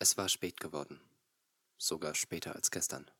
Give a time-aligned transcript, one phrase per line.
[0.00, 1.00] Es war spät geworden,
[1.76, 3.10] sogar später als gestern.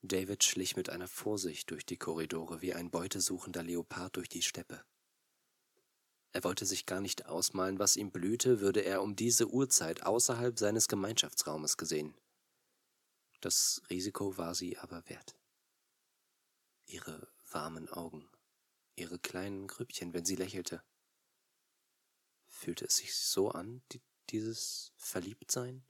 [0.00, 4.84] David schlich mit einer Vorsicht durch die Korridore wie ein beutesuchender Leopard durch die Steppe.
[6.32, 10.58] Er wollte sich gar nicht ausmalen, was ihm blühte, würde er um diese Uhrzeit außerhalb
[10.58, 12.14] seines Gemeinschaftsraumes gesehen.
[13.40, 15.36] Das Risiko war sie aber wert.
[16.86, 18.30] Ihre warmen Augen,
[18.94, 20.82] ihre kleinen Grübchen, wenn sie lächelte.
[22.46, 25.84] Fühlte es sich so an, die, dieses Verliebtsein?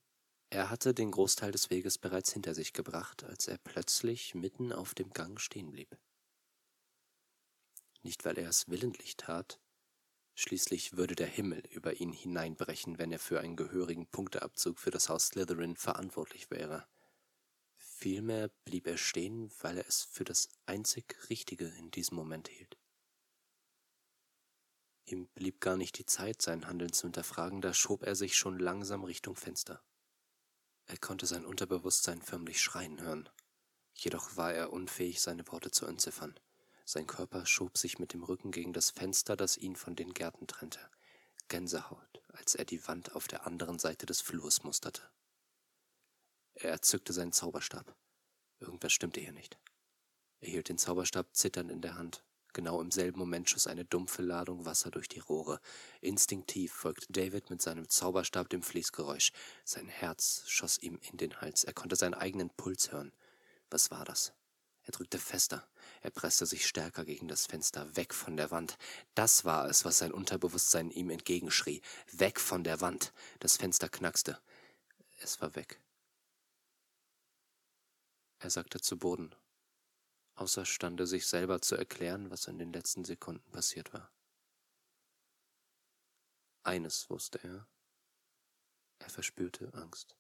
[0.51, 4.95] Er hatte den Großteil des Weges bereits hinter sich gebracht, als er plötzlich mitten auf
[4.95, 5.99] dem Gang stehen blieb.
[8.03, 9.61] Nicht, weil er es willentlich tat,
[10.35, 15.09] schließlich würde der Himmel über ihn hineinbrechen, wenn er für einen gehörigen Punkteabzug für das
[15.09, 16.87] Haus Slytherin verantwortlich wäre.
[17.77, 22.77] Vielmehr blieb er stehen, weil er es für das einzig Richtige in diesem Moment hielt.
[25.07, 28.59] Ihm blieb gar nicht die Zeit, sein Handeln zu hinterfragen, da schob er sich schon
[28.59, 29.81] langsam Richtung Fenster.
[30.87, 33.29] Er konnte sein Unterbewusstsein förmlich schreien hören.
[33.95, 36.39] Jedoch war er unfähig, seine Worte zu entziffern.
[36.85, 40.49] Sein Körper schob sich mit dem Rücken gegen das Fenster, das ihn von den Gärten
[40.49, 40.81] trennte.
[41.49, 45.03] Gänsehaut, als er die Wand auf der anderen Seite des Flurs musterte.
[46.55, 47.97] Er zückte seinen Zauberstab.
[48.59, 49.59] Irgendwas stimmte hier nicht.
[50.41, 52.25] Er hielt den Zauberstab zitternd in der Hand.
[52.57, 55.61] Genau im selben Moment schoss eine dumpfe Ladung Wasser durch die Rohre.
[56.01, 59.31] Instinktiv folgte David mit seinem Zauberstab dem Fließgeräusch.
[59.67, 61.65] Sein Herz schoss ihm in den Hals.
[61.65, 63.13] Er konnte seinen eigenen Puls hören.
[63.69, 64.33] Was war das?
[64.85, 65.69] Er drückte fester.
[66.01, 68.79] Er presste sich stärker gegen das Fenster, weg von der Wand.
[69.15, 71.83] Das war es, was sein Unterbewusstsein ihm entgegenschrie.
[72.11, 73.13] Weg von der Wand.
[73.39, 74.41] Das Fenster knackste.
[75.21, 75.79] Es war weg.
[78.39, 79.35] Er sackte zu Boden
[80.37, 84.13] außerstande, sich selber zu erklären, was in den letzten Sekunden passiert war.
[86.63, 87.69] Eines wusste er.
[88.99, 90.17] Er verspürte Angst.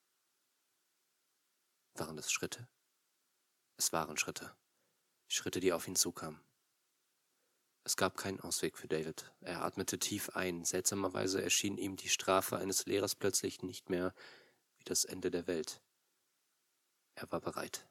[1.94, 2.68] Waren es Schritte?
[3.76, 4.54] Es waren Schritte.
[5.28, 6.40] Schritte, die auf ihn zukamen.
[7.84, 9.32] Es gab keinen Ausweg für David.
[9.40, 10.64] Er atmete tief ein.
[10.64, 14.12] Seltsamerweise erschien ihm die Strafe eines Lehrers plötzlich nicht mehr
[14.78, 15.80] wie das Ende der Welt.
[17.14, 17.88] Er war bereit.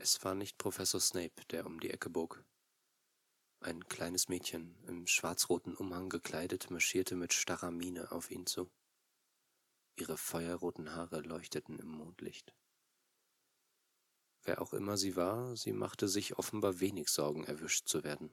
[0.00, 2.44] Es war nicht Professor Snape, der um die Ecke bog.
[3.58, 8.70] Ein kleines Mädchen, im schwarzroten Umhang gekleidet, marschierte mit starrer Miene auf ihn zu.
[9.96, 12.54] Ihre feuerroten Haare leuchteten im Mondlicht.
[14.44, 18.30] Wer auch immer sie war, sie machte sich offenbar wenig Sorgen, erwischt zu werden.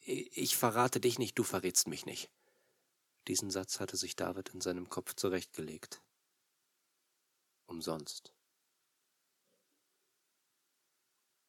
[0.00, 2.28] Ich verrate dich nicht, du verrätst mich nicht.
[3.28, 6.02] Diesen Satz hatte sich David in seinem Kopf zurechtgelegt.
[7.66, 8.34] Umsonst.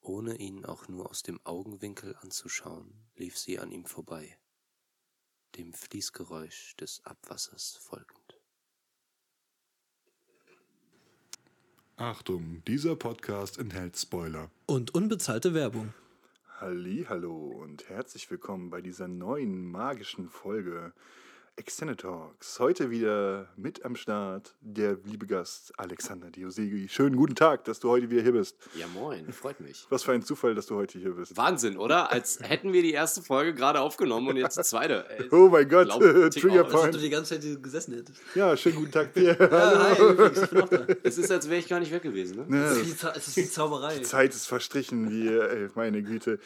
[0.08, 4.38] Ohne ihn auch nur aus dem Augenwinkel anzuschauen, lief sie an ihm vorbei,
[5.56, 8.40] dem Fließgeräusch des Abwassers folgend.
[11.96, 14.52] Achtung, dieser Podcast enthält Spoiler.
[14.68, 15.96] Und unbezahlte Werbung.
[16.60, 20.94] Hallo und herzlich willkommen bei dieser neuen magischen Folge
[21.58, 22.60] Extended Talks.
[22.60, 26.90] Heute wieder mit am Start der liebe Gast Alexander Diosegi.
[26.90, 28.58] Schönen guten Tag, dass du heute wieder hier bist.
[28.78, 29.88] Ja, moin, freut mich.
[29.90, 31.38] Was für ein Zufall, dass du heute hier bist.
[31.38, 32.12] Wahnsinn, oder?
[32.12, 35.10] Als hätten wir die erste Folge gerade aufgenommen und jetzt die zweite.
[35.18, 35.90] Ey, oh mein Gott,
[36.34, 36.88] Trigger Point.
[36.88, 38.20] Als du die ganze Zeit gesessen hättest.
[38.36, 39.38] Ja, schönen guten Tag dir.
[39.40, 40.88] ja, hi, übrigens, ich bin auch da.
[41.04, 42.50] Es ist, als wäre ich gar nicht weg gewesen.
[42.50, 42.58] Ne?
[42.58, 44.00] Ja, es, ist wie, es ist wie Zauberei.
[44.00, 46.38] Die Zeit ist verstrichen, wie, ey, meine Güte.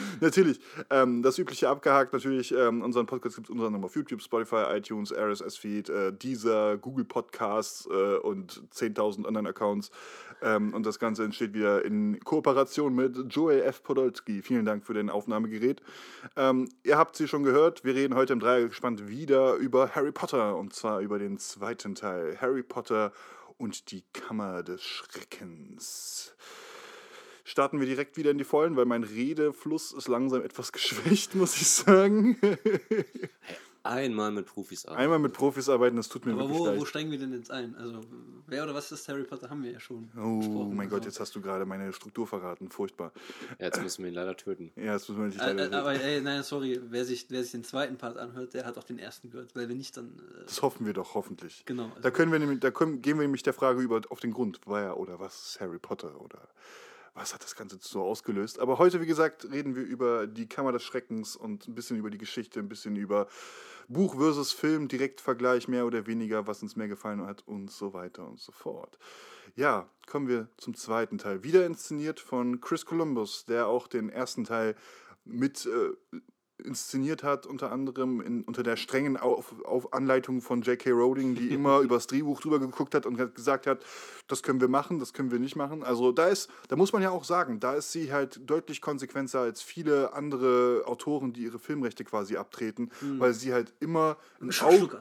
[0.20, 0.60] natürlich,
[0.90, 2.12] ähm, das übliche abgehakt.
[2.12, 6.76] Natürlich, ähm, unseren Podcast gibt es unter anderem auf YouTube, Spotify, iTunes, RSS-Feed, äh, Deezer,
[6.78, 9.90] Google Podcasts äh, und 10.000 anderen Accounts.
[10.42, 13.82] Ähm, und das Ganze entsteht wieder in Kooperation mit Joel F.
[13.82, 14.42] Podolski.
[14.42, 15.80] Vielen Dank für den Aufnahmegerät.
[16.36, 17.84] Ähm, ihr habt sie schon gehört.
[17.84, 22.38] Wir reden heute im Dreiergespann wieder über Harry Potter und zwar über den zweiten Teil.
[22.40, 23.12] Harry Potter
[23.58, 26.34] und die Kammer des Schreckens
[27.52, 31.54] starten wir direkt wieder in die Vollen, weil mein Redefluss ist langsam etwas geschwächt, muss
[31.60, 32.38] ich sagen.
[33.84, 35.02] Einmal mit Profis arbeiten.
[35.02, 36.80] Einmal mit Profis arbeiten, das tut mir Aber wirklich wo, leid.
[36.80, 37.74] wo steigen wir denn jetzt ein?
[37.74, 38.00] Also,
[38.46, 41.20] wer oder was ist Harry Potter, haben wir ja schon Oh mein Gott, also jetzt
[41.20, 42.70] hast du gerade meine Struktur verraten.
[42.70, 43.12] Furchtbar.
[43.58, 44.70] Ja, jetzt müssen wir ihn leider töten.
[44.76, 45.74] Ja, jetzt müssen wir ihn leider äh, töten.
[45.74, 48.84] Aber ey, nein, sorry, wer sich, wer sich den zweiten Part anhört, der hat auch
[48.84, 49.54] den ersten gehört.
[49.56, 50.06] Weil wir nicht dann...
[50.40, 51.64] Äh das hoffen wir doch, hoffentlich.
[51.66, 51.88] Genau.
[51.88, 54.32] Also da, können wir nämlich, da können, gehen wir nämlich der Frage über auf den
[54.32, 56.48] Grund, war ja oder was ist Harry Potter oder
[57.14, 58.58] was hat das Ganze so ausgelöst.
[58.58, 62.10] Aber heute, wie gesagt, reden wir über die Kammer des Schreckens und ein bisschen über
[62.10, 63.28] die Geschichte, ein bisschen über
[63.88, 68.26] Buch versus Film, Direktvergleich mehr oder weniger, was uns mehr gefallen hat und so weiter
[68.26, 68.98] und so fort.
[69.54, 71.42] Ja, kommen wir zum zweiten Teil.
[71.42, 74.74] Wieder inszeniert von Chris Columbus, der auch den ersten Teil
[75.24, 75.90] mit äh,
[76.62, 80.90] inszeniert hat, unter anderem in, unter der strengen auf, auf Anleitung von J.K.
[80.90, 83.84] Rowling, die immer übers Drehbuch drüber geguckt hat und gesagt hat,
[84.28, 85.82] das können wir machen, das können wir nicht machen.
[85.82, 89.40] Also da ist, da muss man ja auch sagen, da ist sie halt deutlich konsequenter
[89.40, 95.00] als viele andere Autoren, die ihre Filmrechte quasi abtreten, weil sie halt immer ein Auge.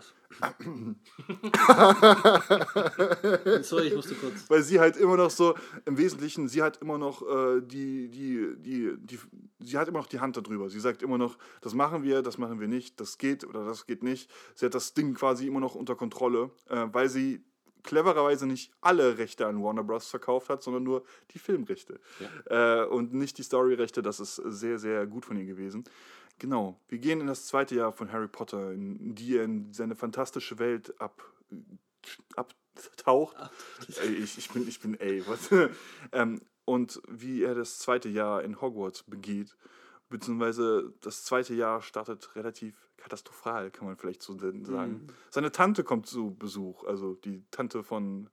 [3.62, 4.50] Sorry, ich musste kurz.
[4.50, 5.56] weil sie halt immer noch so
[5.86, 9.20] im Wesentlichen, sie hat immer noch äh, die, die, die, die,
[9.60, 10.70] sie hat immer noch die Hand darüber.
[10.70, 13.86] Sie sagt immer noch, das machen wir, das machen wir nicht, das geht oder das
[13.86, 14.32] geht nicht.
[14.56, 17.44] Sie hat das Ding quasi immer noch unter Kontrolle, äh, weil sie
[17.84, 20.08] clevererweise nicht alle Rechte an Warner Bros.
[20.08, 22.00] verkauft hat, sondern nur die Filmrechte
[22.46, 24.02] äh, und nicht die Storyrechte.
[24.02, 25.84] Das ist sehr, sehr gut von ihr gewesen.
[26.42, 29.94] Genau, wir gehen in das zweite Jahr von Harry Potter, in die er in seine
[29.94, 31.24] fantastische Welt ab,
[32.36, 33.36] abtaucht.
[34.02, 35.52] Ey, ich, ich, bin, ich bin, ey, was?
[36.12, 39.56] ähm, und wie er das zweite Jahr in Hogwarts begeht,
[40.10, 45.06] beziehungsweise das zweite Jahr startet relativ katastrophal, kann man vielleicht so denn sagen.
[45.30, 48.32] Seine Tante kommt zu Besuch, also die Tante von,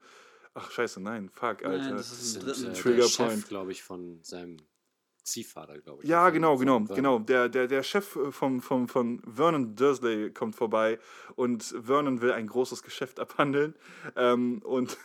[0.54, 1.76] ach scheiße, nein, fuck, Alter.
[1.76, 2.70] Nein, das ist ein dritten.
[2.70, 3.48] äh, Trigger der Chef, Point.
[3.48, 4.56] glaube ich, von seinem
[5.30, 6.08] Ziehvater, glaube ich.
[6.08, 7.18] Ja, Von- genau, genau, genau.
[7.18, 10.98] Der, der, der Chef äh, vom, vom, von Vernon Dursley kommt vorbei
[11.36, 13.74] und Vernon will ein großes Geschäft abhandeln.
[14.16, 14.96] Ähm, und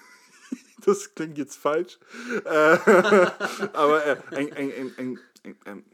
[0.86, 2.00] das klingt jetzt falsch.
[2.46, 2.50] Äh,
[3.74, 5.86] aber äh, ein, ein, ein, ein, ein, ein,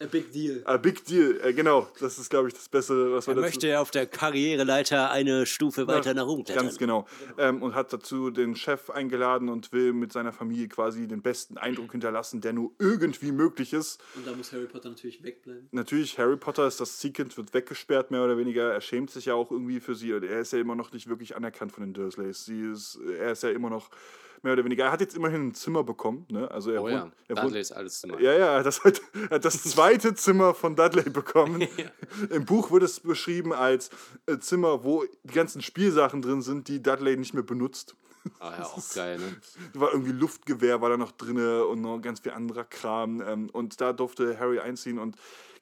[0.00, 0.62] A big deal.
[0.64, 1.88] a big deal, äh, genau.
[2.00, 5.46] Das ist, glaube ich, das Bessere, was Er wir dazu möchte auf der Karriereleiter eine
[5.46, 6.66] Stufe weiter nach oben klettern.
[6.66, 7.06] Ganz genau.
[7.38, 11.56] Ähm, und hat dazu den Chef eingeladen und will mit seiner Familie quasi den besten
[11.56, 14.02] Eindruck hinterlassen, der nur irgendwie möglich ist.
[14.14, 15.68] Und da muss Harry Potter natürlich wegbleiben.
[15.72, 18.72] Natürlich, Harry Potter ist das Ziehkind, wird weggesperrt, mehr oder weniger.
[18.72, 20.12] Er schämt sich ja auch irgendwie für sie.
[20.12, 22.44] Und er ist ja immer noch nicht wirklich anerkannt von den Dursleys.
[22.44, 23.90] Sie ist, er ist ja immer noch
[24.42, 24.84] mehr oder weniger.
[24.84, 26.26] Er hat jetzt immerhin ein Zimmer bekommen.
[26.30, 26.50] Ne?
[26.50, 28.20] Also er Oh wohnt, ja, er Dudley wohnt, ist alles Zimmer.
[28.20, 31.66] ja, ja, er hat das, halt, er hat das zweite Zimmer von Dudley bekommen.
[32.30, 33.90] Im Buch wird es beschrieben als
[34.26, 37.96] äh, Zimmer, wo die ganzen Spielsachen drin sind, die Dudley nicht mehr benutzt.
[38.38, 39.36] Ah ja, auch geil, ne?
[39.74, 43.20] war irgendwie Luftgewehr war da noch drin und noch ganz viel anderer Kram.
[43.20, 45.16] Ähm, und da durfte Harry einziehen und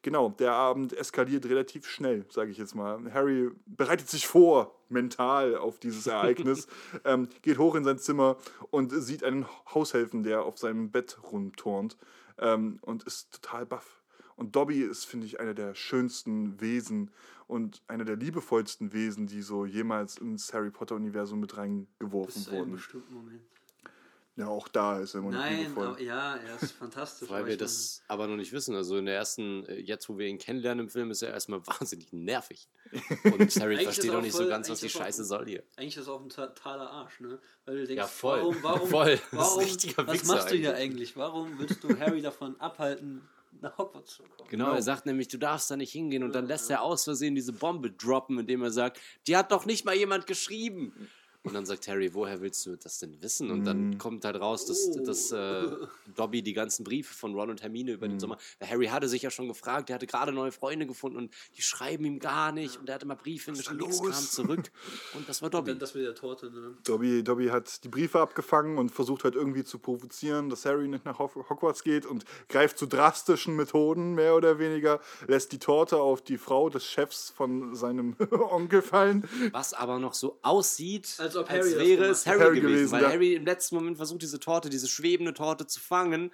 [0.05, 3.13] genau, der Abend eskaliert relativ schnell, sage ich jetzt mal.
[3.13, 6.69] Harry bereitet sich vor, mental auf dieses Ereignis,
[7.05, 8.37] ähm, geht hoch in sein Zimmer
[8.71, 11.97] und sieht einen Haushelfen, der auf seinem Bett rumturnt
[12.39, 14.03] ähm, und ist total baff.
[14.37, 17.11] Und Dobby ist, finde ich, einer der schönsten Wesen
[17.47, 22.51] und einer der liebevollsten Wesen, die so jemals ins Harry Potter-Universum mit Bis reingeworfen zu
[22.51, 22.73] einem wurden.
[22.73, 23.43] bestimmten Moment.
[24.37, 25.87] Ja, auch da ist er immer noch Nein, liebevoll.
[25.87, 27.31] aber, ja, er ist fantastisch.
[27.31, 28.75] Weil aber wir das aber noch nicht wissen.
[28.75, 31.65] Also in der ersten, äh, jetzt wo wir ihn kennenlernen im Film, ist er erstmal
[31.69, 32.67] wahnsinnig nervig.
[33.23, 35.47] Und Harry versteht auch auch nicht so voll- ganz, was die ist auch- Scheiße soll
[35.47, 35.63] hier.
[35.77, 37.39] eigentlich ist er auch ein totaler Arsch, ne?
[37.65, 38.41] Weil du denkst, Ja, voll.
[38.41, 39.21] warum, warum, Voll.
[39.31, 40.83] Das ist ein warum was machst du hier eigentlich.
[40.83, 41.17] eigentlich?
[41.17, 43.23] Warum willst du Harry davon abhalten,
[43.61, 44.49] nach Hogwarts zu kommen?
[44.49, 47.35] Genau, er sagt nämlich, du darfst da nicht hingehen und dann lässt er aus Versehen
[47.35, 51.09] diese Bombe droppen, indem er sagt, die hat doch nicht mal jemand geschrieben.
[51.45, 53.51] Und dann sagt Harry, woher willst du das denn wissen?
[53.51, 55.69] Und dann kommt halt raus, dass, dass äh,
[56.17, 58.39] Dobby die ganzen Briefe von Ron und Hermine über den Sommer.
[58.59, 61.63] Weil Harry hatte sich ja schon gefragt, er hatte gerade neue Freunde gefunden und die
[61.63, 62.79] schreiben ihm gar nicht.
[62.81, 64.71] Und er hatte mal Briefe hingeschrieben, nichts kam zurück.
[65.15, 65.73] Und das war Dobby.
[65.73, 66.79] Dann das mit der Torte, ne?
[66.83, 71.05] Dobby, Dobby hat die Briefe abgefangen und versucht halt irgendwie zu provozieren, dass Harry nicht
[71.05, 75.99] nach Hog- Hogwarts geht und greift zu drastischen Methoden, mehr oder weniger, lässt die Torte
[75.99, 79.29] auf die Frau des Chefs von seinem Onkel fallen.
[79.53, 82.75] Was aber noch so aussieht, Als ob als Harry das wäre es Harry, Harry gewesen,
[82.75, 83.09] gewesen, weil ja.
[83.11, 86.33] Harry im letzten Moment versucht, diese Torte, diese schwebende Torte zu fangen.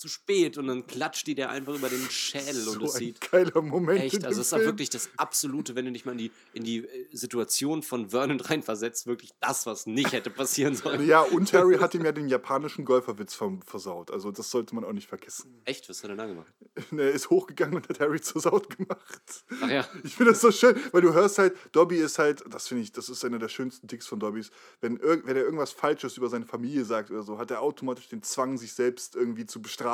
[0.00, 2.98] Zu spät und dann klatscht die der einfach über den Schädel und So es ein
[3.00, 4.00] sieht geiler Moment.
[4.00, 6.64] echt, also es ist auch wirklich das absolute, wenn du dich mal in die, in
[6.64, 11.06] die äh, Situation von Vernon reinversetzt, wirklich das, was nicht hätte passieren sollen.
[11.06, 14.10] Ja, und Harry hat ihm ja den japanischen Golferwitz versaut.
[14.10, 15.60] Also das sollte man auch nicht vergessen.
[15.66, 16.50] Echt, was hat er da gemacht?
[16.96, 19.44] Er ist hochgegangen und hat Harry zur Saut gemacht.
[19.60, 19.86] Ach ja.
[20.02, 22.92] Ich finde das so schön, weil du hörst halt, Dobby ist halt, das finde ich,
[22.92, 24.50] das ist einer der schönsten Ticks von Dobbys.
[24.80, 28.22] Wenn, wenn er irgendwas Falsches über seine Familie sagt oder so, hat er automatisch den
[28.22, 29.89] Zwang, sich selbst irgendwie zu bestrafen.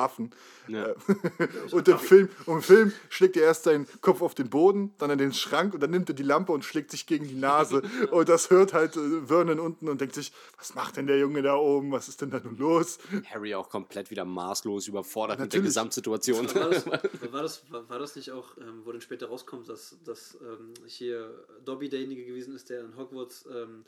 [0.69, 0.89] Ja.
[0.89, 0.95] Äh,
[1.71, 5.11] und im Film, und im Film schlägt er erst seinen Kopf auf den Boden, dann
[5.11, 7.83] an den Schrank und dann nimmt er die Lampe und schlägt sich gegen die Nase.
[8.11, 11.43] Und das hört halt äh, Vernon unten und denkt sich, was macht denn der Junge
[11.43, 11.93] da oben?
[11.93, 12.99] Was ist denn da nun los?
[13.31, 15.75] Harry auch komplett wieder maßlos überfordert mit der Natürlich.
[15.75, 16.55] Gesamtsituation.
[16.55, 16.87] War das,
[17.33, 20.75] war, das, war, war das nicht auch, ähm, wo dann später rauskommt, dass, dass ähm,
[20.87, 23.85] hier Dobby derjenige gewesen ist, der in Hogwarts ähm,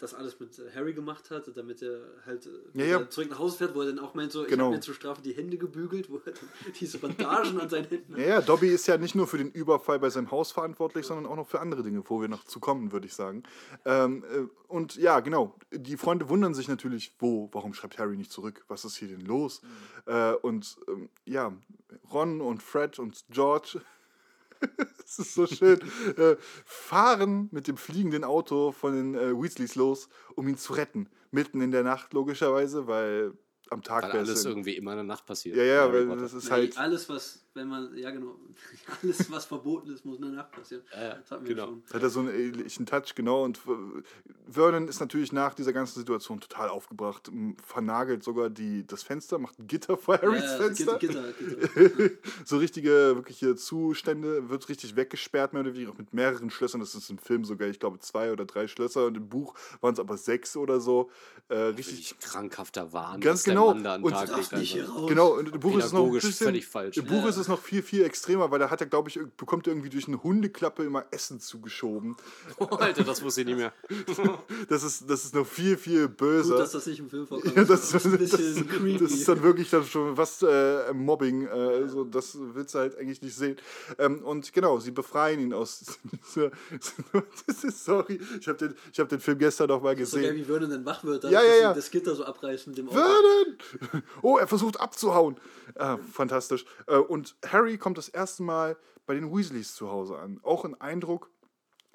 [0.00, 3.10] das alles mit äh, Harry gemacht hat, damit er halt äh, Ja, ja.
[3.10, 4.64] zurück nach Hause fährt, wo er dann auch meint, so, ich Genau.
[4.66, 6.32] habe mir zur Strafe die Hände gebügelt, wo er
[6.80, 9.98] diese Bandagen an seinen Händen Ja, ja, Dobby ist ja nicht nur für den Überfall
[9.98, 12.92] bei seinem Haus verantwortlich, sondern auch noch für andere Dinge, wo wir noch zu kommen,
[12.92, 13.42] würde ich sagen.
[13.84, 18.32] Ähm, äh, und ja, genau, die Freunde wundern sich natürlich, wo, warum schreibt Harry nicht
[18.32, 18.64] zurück?
[18.68, 19.60] Was ist hier denn los?
[20.06, 21.52] Äh, und ähm, ja,
[22.12, 23.80] Ron und Fred und George
[25.04, 25.80] Es ist so schön.
[26.16, 31.08] äh, fahren mit dem fliegenden Auto von den äh, Weasleys los, um ihn zu retten.
[31.32, 33.32] Mitten in der Nacht, logischerweise, weil
[33.70, 35.56] am Tag Weil alles in- irgendwie immer in der Nacht passiert.
[35.56, 36.22] Ja, ja, weil Potter.
[36.22, 36.78] das ist Nee, halt.
[36.78, 38.36] alles, was, wenn man, ja genau,
[39.02, 40.82] alles, was verboten ist, muss in der Nacht passieren.
[40.92, 41.66] Ja, ja, das hatten wir genau.
[41.66, 41.82] schon.
[41.92, 43.44] Hat er so einen ähnlichen Touch, genau.
[43.44, 43.60] Und
[44.50, 47.30] Vernon ist natürlich nach dieser ganzen Situation total aufgebracht,
[47.64, 50.98] vernagelt sogar die, das Fenster, macht ein Gitter vor Harrys Ja, ja, Fenster.
[50.98, 52.10] Gitter, Gitter.
[52.44, 56.80] so richtige, wirkliche Zustände, wird richtig weggesperrt, mehr oder weniger, auch mit mehreren Schlössern.
[56.80, 59.94] Das ist im Film sogar, ich glaube, zwei oder drei Schlösser und im Buch waren
[59.94, 61.10] es aber sechs oder so.
[61.48, 62.18] Äh, richtig.
[62.20, 63.74] Krankhafter Wahn, Ganz der genau.
[63.74, 64.52] Mann da an den Und Tag legt.
[64.52, 64.78] nicht.
[65.08, 66.96] Genau, und im Buch ist es noch bisschen, völlig falsch.
[66.96, 67.28] Im Buch Ja.
[67.28, 69.90] ist es noch viel, viel extremer, weil da hat er, glaube ich, bekommt er irgendwie
[69.90, 72.16] durch eine Hundeklappe immer Essen zugeschoben.
[72.58, 73.72] Oh, Alter, das wusste ich nicht mehr.
[74.68, 76.50] Das ist, das ist noch viel, viel böser.
[76.50, 77.56] Gut, dass das nicht im Film vorkommt.
[77.56, 79.04] Ja, das, ist das, ein bisschen das, creepy.
[79.04, 81.46] ist dann wirklich dann schon was äh, Mobbing.
[81.46, 83.56] Äh, also das willst du halt eigentlich nicht sehen.
[83.98, 85.98] Ähm, und genau, sie befreien ihn aus.
[87.46, 88.20] Das sorry.
[88.40, 90.36] Ich habe den, ich hab den Film gestern noch mal so geil, gesehen.
[90.36, 91.74] wie Vernon dann wach wird, da Ja, ja, ja.
[91.74, 92.98] das Gitter so abreißen dem Auto.
[94.22, 95.40] Oh, er versucht abzuhauen.
[95.76, 96.64] Ah, fantastisch.
[96.86, 98.76] Äh, und Harry kommt das erste Mal
[99.06, 100.40] bei den Weasleys zu Hause an.
[100.42, 101.30] Auch ein Eindruck,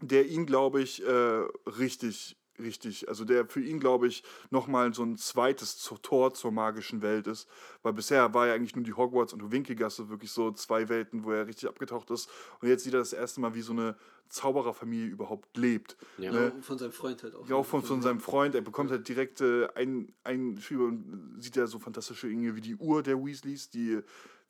[0.01, 5.03] der ihn, glaube ich, äh, richtig, richtig, also der für ihn, glaube ich, nochmal so
[5.03, 7.47] ein zweites Tor zur magischen Welt ist.
[7.83, 11.23] Weil bisher war ja eigentlich nur die Hogwarts und die Winkelgasse wirklich so zwei Welten,
[11.23, 12.29] wo er richtig abgetaucht ist.
[12.61, 13.95] Und jetzt sieht er das erste Mal, wie so eine
[14.29, 15.97] Zaubererfamilie überhaupt lebt.
[16.17, 16.31] Ja.
[16.31, 16.53] Ne?
[16.61, 17.47] Von seinem Freund halt auch.
[17.47, 18.55] Ja, auch von, von seinem Freund.
[18.55, 22.75] Er bekommt halt direkt äh, ein, ein und sieht ja so fantastische Dinge wie die
[22.75, 24.01] Uhr der Weasleys, die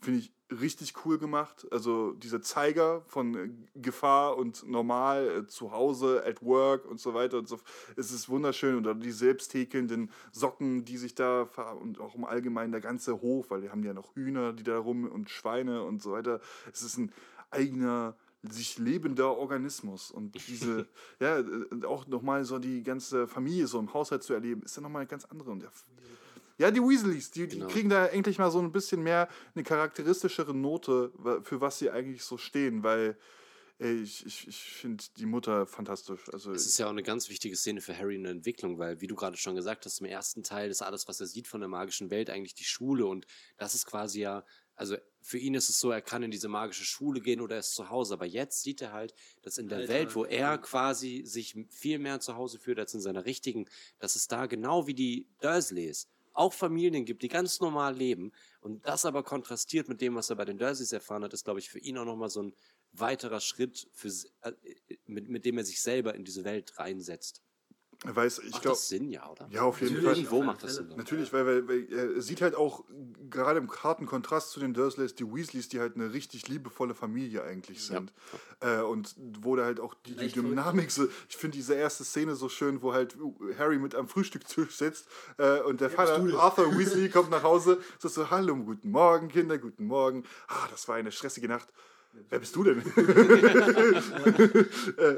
[0.06, 1.68] finde ich richtig cool gemacht.
[1.72, 7.14] Also dieser Zeiger von äh, Gefahr und normal, äh, zu Hause, at work und so
[7.14, 7.60] weiter und so.
[7.96, 8.76] Es ist wunderschön.
[8.76, 11.50] Und dann die selbst häkelnden Socken, die sich da
[11.82, 14.78] und auch im Allgemeinen der ganze Hof, weil die haben ja noch Hühner, die da
[14.78, 16.40] rum und Schweine und so weiter.
[16.72, 17.12] Es ist ein
[17.50, 18.16] eigener
[18.52, 20.88] sich lebender Organismus und diese,
[21.20, 24.84] ja, äh, auch nochmal so die ganze Familie so im Haushalt zu erleben, ist ja
[24.84, 25.50] nochmal eine ganz andere.
[25.50, 25.72] Und der,
[26.58, 27.68] ja, die Weasleys, die, die Genau.
[27.68, 31.12] kriegen da endlich mal so ein bisschen mehr eine charakteristischere Note,
[31.44, 33.18] für was sie eigentlich so stehen, weil
[33.78, 36.22] ey, ich, ich, ich finde die Mutter fantastisch.
[36.32, 39.02] Also, Es ist ja auch eine ganz wichtige Szene für Harry in der Entwicklung, weil,
[39.02, 41.60] wie du gerade schon gesagt hast, im ersten Teil ist alles, was er sieht von
[41.60, 43.06] der magischen Welt, eigentlich die Schule.
[43.06, 43.26] Und
[43.58, 44.46] das ist quasi ja,
[44.76, 47.60] also für ihn ist es so, er kann in diese magische Schule gehen oder er
[47.60, 48.14] ist zu Hause.
[48.14, 52.00] Aber jetzt sieht er halt, dass in der Alter, Welt, wo er quasi sich viel
[52.00, 53.66] mehr zu Hause fühlt als in seiner richtigen,
[54.00, 58.32] dass es da genau wie die Dursleys auch Familien gibt, die ganz normal leben.
[58.62, 61.60] Und das aber kontrastiert mit dem, was er bei den Dursleys erfahren hat, ist, glaube
[61.60, 62.54] ich, für ihn auch nochmal so ein
[62.94, 64.54] weiterer Schritt, für, s- äh,
[65.06, 67.45] mit, mit dem er sich selber in diese Welt reinsetzt.
[68.04, 69.48] Weiß, ich Macht glaube, das Sinn, ja, oder?
[69.50, 70.06] ja, auf jeden Natürlich.
[70.06, 70.18] Fall.
[70.18, 70.75] Irgendwo alle macht das.
[70.75, 70.94] Sinn.
[70.96, 72.84] Natürlich, weil, weil, weil er sieht halt auch
[73.30, 77.44] gerade im harten Kontrast zu den Dursleys, die Weasleys, die halt eine richtig liebevolle Familie
[77.44, 77.96] eigentlich Ja.
[77.96, 78.14] sind.
[78.60, 82.36] Äh, und wo da halt auch die, die Dynamik so, ich finde diese erste Szene
[82.36, 83.16] so schön, wo halt
[83.58, 86.36] Harry mit am Frühstückstisch sitzt äh, und der Vater du denn?
[86.36, 90.24] Arthur Weasley kommt nach Hause, sagt so, hallo, guten Morgen, Kinder, guten Morgen.
[90.48, 91.70] Ah, das war eine stressige Nacht.
[92.30, 92.82] Wer bist du denn?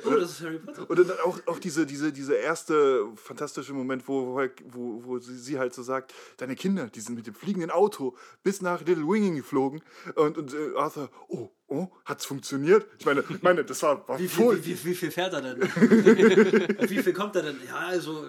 [0.05, 0.89] Oh, das ist Harry Potter.
[0.89, 5.59] Und dann auch, auch diese, diese, diese erste fantastische Moment, wo, wo, wo, sie, sie
[5.59, 9.35] halt so sagt, deine Kinder, die sind mit dem fliegenden Auto bis nach Little Winging
[9.35, 9.81] geflogen.
[10.15, 12.87] Und, und äh, Arthur, oh, oh, hat's funktioniert?
[12.99, 15.61] Ich meine, meine das war, war Wie viel, wie, wie, wie viel fährt er denn?
[16.89, 17.57] wie viel kommt er denn?
[17.65, 18.25] Ja, also.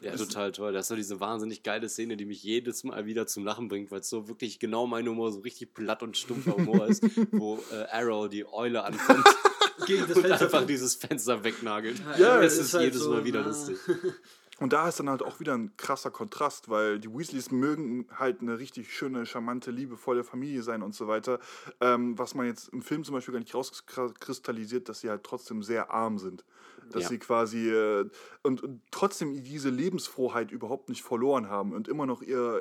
[0.00, 0.72] Ja, total toll.
[0.72, 3.90] Das ist so diese wahnsinnig geile Szene, die mich jedes Mal wieder zum Lachen bringt,
[3.90, 7.02] weil es so wirklich genau mein Humor, so richtig platt und stumpfer Humor ist,
[7.32, 9.24] wo äh, Arrow die Eule ankommt
[9.86, 10.44] Gegen das und Fenster.
[10.44, 12.00] einfach dieses Fenster wegnagelt.
[12.18, 13.48] Ja, es es ist, ist halt jedes so, Mal wieder na.
[13.48, 13.78] lustig.
[14.60, 18.42] Und da ist dann halt auch wieder ein krasser Kontrast, weil die Weasleys mögen halt
[18.42, 21.40] eine richtig schöne, charmante, liebevolle Familie sein und so weiter.
[21.80, 25.62] Ähm, was man jetzt im Film zum Beispiel gar nicht rauskristallisiert, dass sie halt trotzdem
[25.62, 26.44] sehr arm sind.
[26.92, 27.08] Dass Ja.
[27.10, 28.08] sie quasi äh,
[28.42, 32.60] und, und trotzdem diese Lebensfroheit überhaupt nicht verloren haben und immer noch ihr.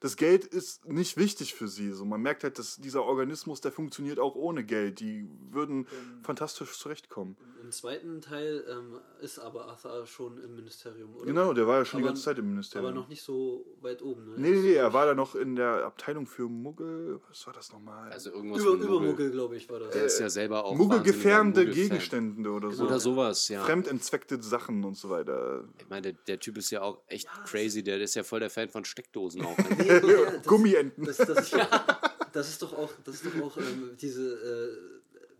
[0.00, 1.92] Das Geld ist nicht wichtig für sie.
[1.92, 5.00] So, man merkt halt, dass dieser Organismus, der funktioniert auch ohne Geld.
[5.00, 5.86] Die würden
[6.22, 7.36] fantastisch zurechtkommen.
[7.62, 11.24] Im zweiten Teil ähm, ist aber Arthur schon im Ministerium, oder?
[11.26, 12.90] Genau, der war ja schon die Aber- ganze Zeit im Ministerium.
[12.90, 14.34] Aber noch nicht so weit oben, ne?
[14.36, 17.20] Nee, nee, nee, er war da noch in der Abteilung für Muggel.
[17.28, 18.10] Was war das nochmal?
[18.12, 19.00] Also irgendwas Über, Muggel.
[19.08, 19.92] Muggel, glaube ich, war das.
[19.94, 21.54] Der ist ja selber auch Muggel-Fan.
[21.54, 22.84] Gegenstände oder so.
[22.84, 23.62] Oder sowas, ja.
[23.64, 25.64] Fremdentzweckte Sachen und so weiter.
[25.78, 27.82] Ich meine, der, der Typ ist ja auch echt crazy.
[27.84, 29.56] Der ist ja voll der Fan von Steckdosen auch.
[29.56, 31.04] Nee, nee, ja, das- Gummienten.
[31.04, 31.68] Das, das, ist doch,
[32.32, 34.94] das ist doch auch, das ist doch auch ähm, diese, äh,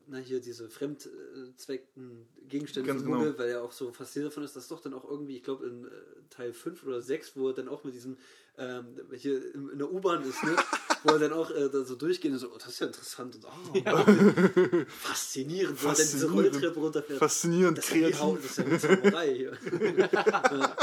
[0.06, 3.18] na hier, diese fremdzweckten Gegenstände Ganz genau.
[3.18, 5.42] Google, weil er auch so fasziniert davon ist, das ist doch dann auch irgendwie, ich
[5.42, 5.88] glaube in äh,
[6.30, 8.16] Teil 5 oder 6, wo er dann auch mit diesem,
[8.58, 10.56] ähm, hier in, der U-Bahn ist, ne?
[11.04, 13.37] wo er dann auch äh, da so durchgeht und so, oh, das ist ja interessant
[13.37, 16.30] und oh, faszinierend, wo er dann diese.
[16.30, 17.18] Rolltreppe runterfährt.
[17.18, 18.42] Faszinierend Das ja kreativ.
[18.42, 19.58] das ist ja wie Zauberei hier.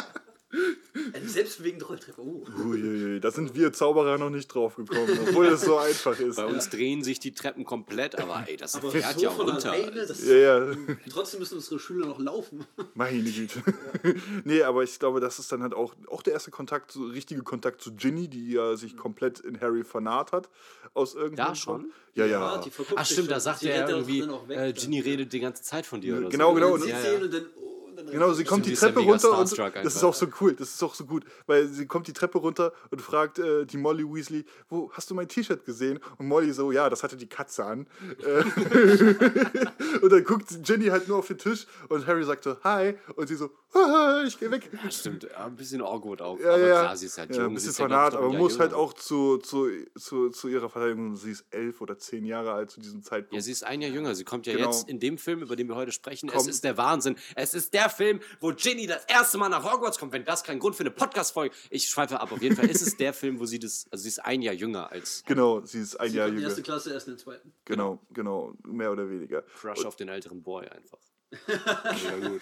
[0.53, 1.01] Ja.
[1.13, 2.21] Eine selbstbewegende Rolltreppe.
[2.21, 2.43] Oh.
[2.65, 6.35] Uiuiui, da sind wir Zauberer noch nicht drauf gekommen, obwohl es so einfach ist.
[6.35, 9.39] Bei uns drehen sich die Treppen komplett, aber ey, das Aber fährt so ja auch
[9.39, 9.71] runter.
[9.71, 10.75] alleine, das Ja, ja.
[11.09, 12.65] Trotzdem müssen unsere Schüler noch laufen.
[12.93, 13.61] Meine Güte.
[14.43, 17.41] nee, aber ich glaube, das ist dann halt auch, auch der erste Kontakt, so richtige
[17.43, 20.49] Kontakt zu Ginny, die ja sich komplett in Harry vernarrt hat.
[20.93, 21.91] Aus irgendeinem Da schon?
[22.15, 22.61] Ja, ja.
[22.61, 24.73] verguckt Ach stimmt, da sagt er ja irgendwie, weg äh, dann.
[24.73, 26.55] Ginny redet die ganze Zeit von dir oder Genau, so.
[26.55, 26.73] genau.
[26.73, 27.25] Und Und- Ja, sehen ja.
[27.25, 27.80] und dann, oh, und
[28.11, 30.83] Genau, sie kommt die ja Treppe runter und das ist auch so cool, das ist
[30.83, 34.45] auch so gut, weil sie kommt die Treppe runter und fragt äh, die Molly Weasley,
[34.69, 35.99] wo hast du mein T-Shirt gesehen?
[36.17, 37.87] Und Molly so, ja, das hatte die Katze an.
[38.23, 38.43] Äh,
[40.01, 43.27] und dann guckt Ginny halt nur auf den Tisch und Harry sagt so, hi und
[43.27, 44.69] sie so, "Haha, ich geh weg.
[44.83, 46.39] Ja, stimmt, ein bisschen awkward auch.
[46.39, 46.79] Ja, aber ja.
[46.81, 47.51] klar, sie ist halt ja, jung.
[47.51, 50.47] ein bisschen ja, glaub vernarrt, ich, aber ein muss halt auch zu, zu, zu, zu
[50.47, 53.33] ihrer Verteidigung, sie ist elf oder zehn Jahre alt zu diesem Zeitpunkt.
[53.35, 54.15] Ja, sie ist ein Jahr jünger.
[54.15, 54.65] Sie kommt ja Genau.
[54.67, 56.27] jetzt in dem Film, über den wir heute sprechen.
[56.29, 57.15] Es Kommt- ist der Wahnsinn.
[57.35, 60.11] Es ist der Film, wo Ginny das erste Mal nach Hogwarts kommt.
[60.13, 62.31] Wenn das kein Grund für eine Podcast-Folge Ich schweife ab.
[62.31, 63.85] Auf jeden Fall ist es der Film, wo sie das.
[63.91, 66.39] Also, sie ist ein Jahr jünger als Genau, sie ist ein Sie Jahr in die
[66.39, 66.49] jünger.
[66.49, 67.53] erste Klasse, erst in den zweiten.
[67.65, 69.41] Genau, genau, mehr oder weniger.
[69.59, 70.99] Crush auf den älteren Boy einfach.
[71.47, 72.41] Mega gut.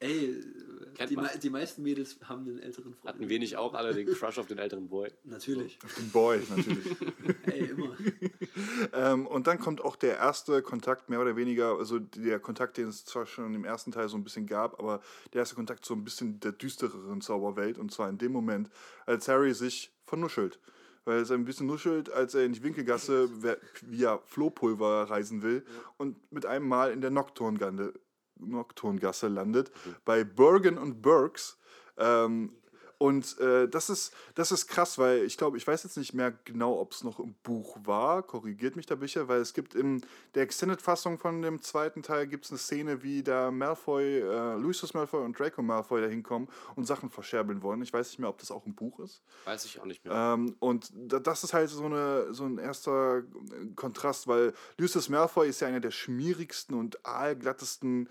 [0.00, 0.42] Ey,
[1.08, 1.24] die, man.
[1.26, 3.14] mei- die meisten Mädels haben einen älteren Freund.
[3.14, 5.10] Hatten wir nicht auch alle den Crush auf den älteren Boy?
[5.24, 5.78] Natürlich.
[5.98, 6.96] Den Boy, natürlich.
[7.46, 7.96] Ey, immer.
[8.92, 12.88] Ähm, und dann kommt auch der erste Kontakt, mehr oder weniger, also der Kontakt, den
[12.88, 15.00] es zwar schon im ersten Teil so ein bisschen gab, aber
[15.32, 17.78] der erste Kontakt zu ein bisschen der düstereren Zauberwelt.
[17.78, 18.70] Und zwar in dem Moment,
[19.06, 20.58] als Harry sich vernuschelt.
[21.06, 25.62] Weil er ein bisschen nuschelt, als er in die Winkelgasse wer- via Flohpulver reisen will
[25.98, 27.92] und mit einem Mal in der Nocturngasse,
[28.36, 29.70] Nocturngasse landet,
[30.04, 31.58] bei Bergen und Burks.
[31.96, 32.52] Ähm,
[32.98, 36.32] und äh, das, ist, das ist krass, weil ich glaube, ich weiß jetzt nicht mehr
[36.44, 38.22] genau, ob es noch im Buch war.
[38.22, 42.44] Korrigiert mich da bitte, weil es gibt in der Extended-Fassung von dem zweiten Teil gibt
[42.44, 46.86] es eine Szene, wie da Malfoy, äh, Lucius Malfoy und Draco Malfoy da hinkommen und
[46.86, 47.82] Sachen verscherbeln wollen.
[47.82, 49.22] Ich weiß nicht mehr, ob das auch im Buch ist.
[49.44, 50.14] Weiß ich auch nicht mehr.
[50.14, 53.22] Ähm, und da, das ist halt so, eine, so ein erster äh,
[53.74, 58.08] Kontrast, weil Lucius Malfoy ist ja einer der schmierigsten und aalglattesten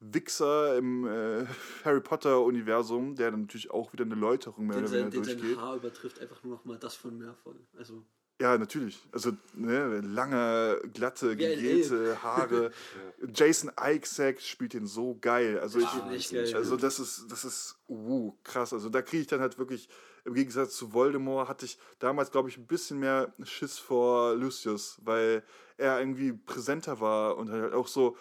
[0.00, 1.46] Wichser im äh,
[1.84, 5.38] Harry Potter-Universum, der dann natürlich auch wieder eine Läuterung mehr Den, oder weniger den sein
[5.38, 5.58] durchgeht.
[5.58, 7.56] Haar übertrifft einfach nur noch mal das von Meervoll.
[7.76, 8.04] Also,
[8.40, 9.02] Ja, natürlich.
[9.12, 12.70] Also ne, lange, glatte, gegelte Haare.
[13.34, 15.58] Jason Isaac spielt den so geil.
[15.60, 16.54] Also ich, Ah, echt geil.
[16.54, 18.72] also das ist, das ist uh, krass.
[18.72, 19.88] Also da kriege ich dann halt wirklich,
[20.24, 24.98] im Gegensatz zu Voldemort, hatte ich damals, glaube ich, ein bisschen mehr Schiss vor Lucius,
[25.02, 25.42] weil
[25.78, 28.16] er irgendwie präsenter war und halt auch so,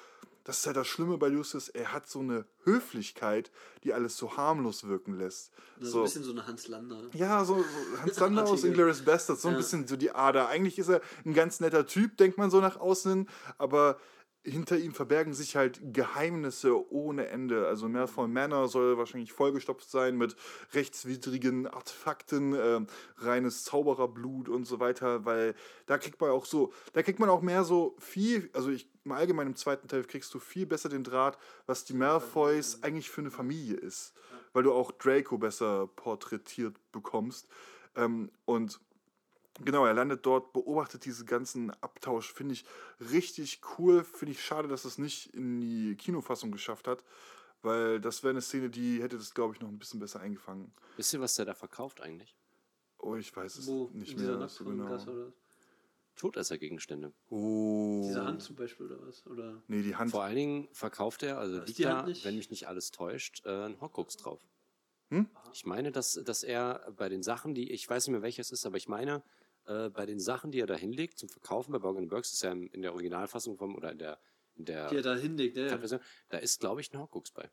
[0.49, 3.51] das ist halt das Schlimme bei Lucius, er hat so eine Höflichkeit,
[3.83, 5.51] die alles so harmlos wirken lässt.
[5.79, 7.01] so So, ein bisschen so eine Hans Lander.
[7.13, 8.63] ja, so, so Hans Sander aus.
[8.63, 9.57] Inglourious Bastards, so ein Ja.
[9.59, 10.47] bisschen so die Ader.
[10.49, 13.99] Eigentlich ist er ein ganz netter Typ, denkt man so nach außen hin, aber
[14.49, 17.67] hinter ihm verbergen sich halt Geheimnisse ohne Ende.
[17.67, 20.35] Also Malfoy Manor soll wahrscheinlich vollgestopft sein mit
[20.73, 27.03] rechtswidrigen Artefakten, ähm, reines Zaubererblut und so weiter, weil da kriegt man auch so, da
[27.03, 30.39] kriegt man auch mehr so viel, also ich, im Allgemeinen im zweiten Teil kriegst du
[30.39, 34.13] viel besser den Draht, was die Malfoys eigentlich für eine Familie ist,
[34.53, 37.47] weil du auch Draco besser porträtiert bekommst.
[37.95, 38.79] Ähm, und
[39.63, 42.31] Genau, er landet dort, beobachtet diesen ganzen Abtausch.
[42.33, 42.65] Finde ich
[43.11, 44.03] richtig cool.
[44.03, 47.03] Finde ich schade, dass es nicht in die Kinofassung geschafft hat,
[47.61, 50.73] weil das wäre eine Szene, die hätte das, glaube ich, noch ein bisschen besser eingefangen.
[50.97, 52.35] Wisst ihr, was der da verkauft eigentlich?
[52.97, 53.89] Oh, ich weiß es Wo?
[53.93, 54.97] nicht mehr so genau.
[56.15, 57.13] Todessergegenstände.
[57.29, 58.01] Oh.
[58.05, 59.25] Diese Hand zum Beispiel oder was?
[59.25, 60.11] Oder Nee, die Hand.
[60.11, 63.65] Vor allen Dingen verkauft er, also liegt die da, wenn mich nicht alles täuscht, äh,
[63.65, 64.41] ein Horcrux drauf.
[65.11, 65.29] Hm?
[65.53, 68.65] Ich meine, dass, dass er bei den Sachen, die, ich weiß nicht mehr welches ist,
[68.65, 69.23] aber ich meine,
[69.69, 72.51] äh, bei den Sachen, die er da hinlegt zum Verkaufen bei Borgen Burks, ist ja
[72.51, 74.19] in, der Originalfassung vom, oder in der,
[74.55, 75.99] in der die er da hinlegt, ja, ja.
[76.29, 77.49] Da ist, glaube ich, ein Horcrux bei.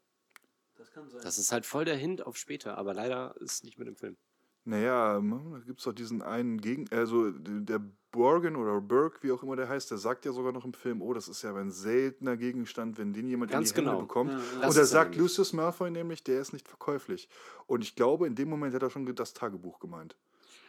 [0.76, 1.20] Das kann sein.
[1.22, 3.96] Das ist halt voll der Hint auf später, aber leider ist es nicht mit im
[3.96, 4.16] Film.
[4.64, 6.90] Naja, ähm, da gibt es doch diesen einen Gegen...
[6.90, 10.64] Also der Borgen oder Burke, wie auch immer der heißt, der sagt ja sogar noch
[10.64, 13.80] im Film, oh, das ist ja ein seltener Gegenstand, wenn den jemand Ganz in die
[13.82, 14.00] Hände genau.
[14.00, 14.32] bekommt.
[14.32, 14.68] Ja, ja.
[14.68, 15.14] Und er sagt.
[15.16, 17.28] Lucius Malfoy nämlich, der ist nicht verkäuflich.
[17.66, 20.16] Und ich glaube, in dem Moment hat er schon das Tagebuch gemeint.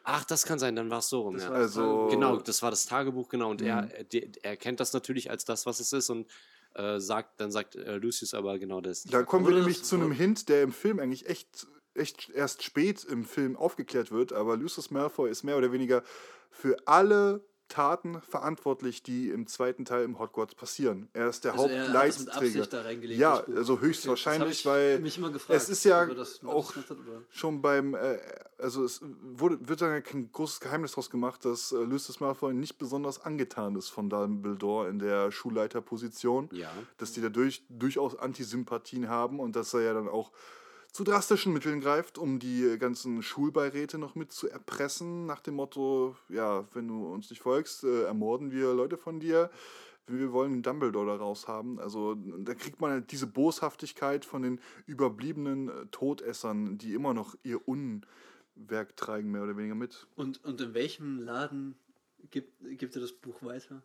[0.10, 1.34] Ach, das kann sein, dann war es so rum.
[1.34, 1.50] Das Ja.
[1.52, 2.08] Also-.
[2.10, 3.50] Genau, das war das Tagebuch, genau.
[3.52, 3.68] Und Mhm.
[3.68, 6.28] er, er, er kennt das natürlich als das, was es ist und
[6.76, 9.04] äh, sagt, dann sagt äh, Lucius aber genau das.
[9.04, 13.04] Da kommen wir nämlich zu einem Hint, der im Film eigentlich echt, echt erst spät
[13.04, 16.04] im Film aufgeklärt wird, aber Lucius Malfoy ist mehr oder weniger
[16.52, 21.10] für alle Taten verantwortlich, die im zweiten Teil im Hogwarts passieren.
[21.14, 25.60] Er ist der Also er da reingelegt, ja, also höchstwahrscheinlich, Okay, weil mich immer gefragt,
[25.60, 26.08] es ist ja
[26.46, 26.86] auch hat,
[27.30, 28.18] schon beim, äh,
[28.58, 32.78] also es wurde, wird da kein großes Geheimnis draus gemacht, dass äh, Lucius Malfoy nicht
[32.78, 36.50] besonders angetan ist von Dumbledore in der Schulleiterposition.
[36.52, 36.72] Ja.
[36.98, 40.32] Dass die dadurch durchaus Antisympathien haben und dass er ja dann auch
[40.98, 46.16] zu drastischen Mitteln greift, um die ganzen Schulbeiräte noch mit zu erpressen, nach dem Motto,
[46.28, 49.52] ja, wenn du uns nicht folgst, äh, ermorden wir Leute von dir.
[50.08, 51.80] Wir wollen Dumbledore da raus haben.
[51.80, 57.36] Also da kriegt man halt diese Boshaftigkeit von den überbliebenen äh, Todessern, die immer noch
[57.44, 60.08] ihr Unwerk treiben, mehr oder weniger mit.
[60.16, 61.76] Und, und in welchem Laden
[62.32, 63.84] gibt, gibt er das Buch weiter?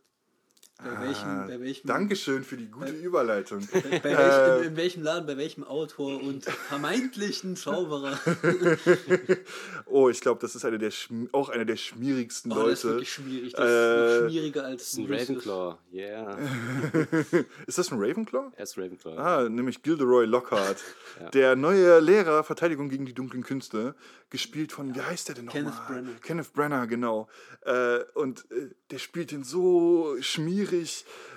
[0.85, 3.67] Bei welchem, Ah, bei welchem, Dankeschön für die gute Bei- Überleitung.
[3.73, 8.19] Bei, bei welchem, in, in welchem Laden, bei welchem Autor und vermeintlichen Zauberer?
[9.87, 10.91] oh, ich glaube, das ist eine der
[11.33, 12.95] auch einer der schmierigsten Oh, das ist Leute.
[12.97, 13.53] wirklich schwierig.
[13.53, 15.13] Das Äh, ist noch schwieriger als Das ist ein.
[15.13, 16.39] Ravenclaw, yeah.
[17.67, 18.51] ist das ein Ravenclaw?
[18.57, 19.17] Er ist Ravenclaw.
[19.19, 20.79] Ah, nämlich Gilderoy Lockhart.
[21.21, 21.29] Ja.
[21.29, 23.95] Der neue Lehrer Verteidigung gegen die dunklen Künste,
[24.31, 25.63] gespielt von, wie heißt der denn nochmal?
[25.65, 26.21] Kenneth Branagh.
[26.23, 27.29] Kenneth Branagh, genau.
[27.67, 30.72] Äh, und äh, der spielt ihn so schmierig.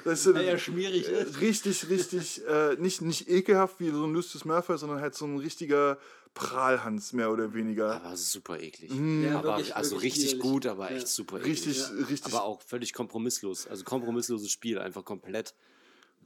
[0.04, 1.42] Weißt du, Ja, ja, schmierig äh, ist.
[1.42, 5.38] Richtig, richtig, äh, nicht, nicht ekelhaft wie so ein Lucius Malfoy, sondern halt so ein
[5.38, 5.98] richtiger
[6.34, 7.96] Prahlhans, mehr oder weniger.
[7.96, 8.92] Aber super eklig.
[8.92, 10.52] Ja, aber wirklich- also wirklich richtig widerlich.
[10.52, 10.98] gut, aber Ja.
[10.98, 11.52] echt super eklig.
[11.66, 12.06] Richtig, Ja.
[12.10, 12.34] richtig.
[12.34, 13.68] Aber auch völlig kompromisslos.
[13.68, 15.54] Also kompromissloses Spiel, einfach komplett.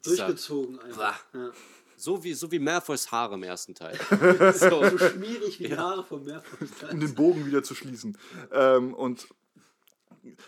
[0.04, 1.19] Durchgezogen einfach.
[1.98, 4.00] So wie, so wie Malfoys Haare im ersten Teil.
[4.54, 6.69] So schmierig wie die Haare von Meerfuß.
[6.91, 8.17] um den Bogen wieder zu schließen.
[8.54, 9.28] Ähm, und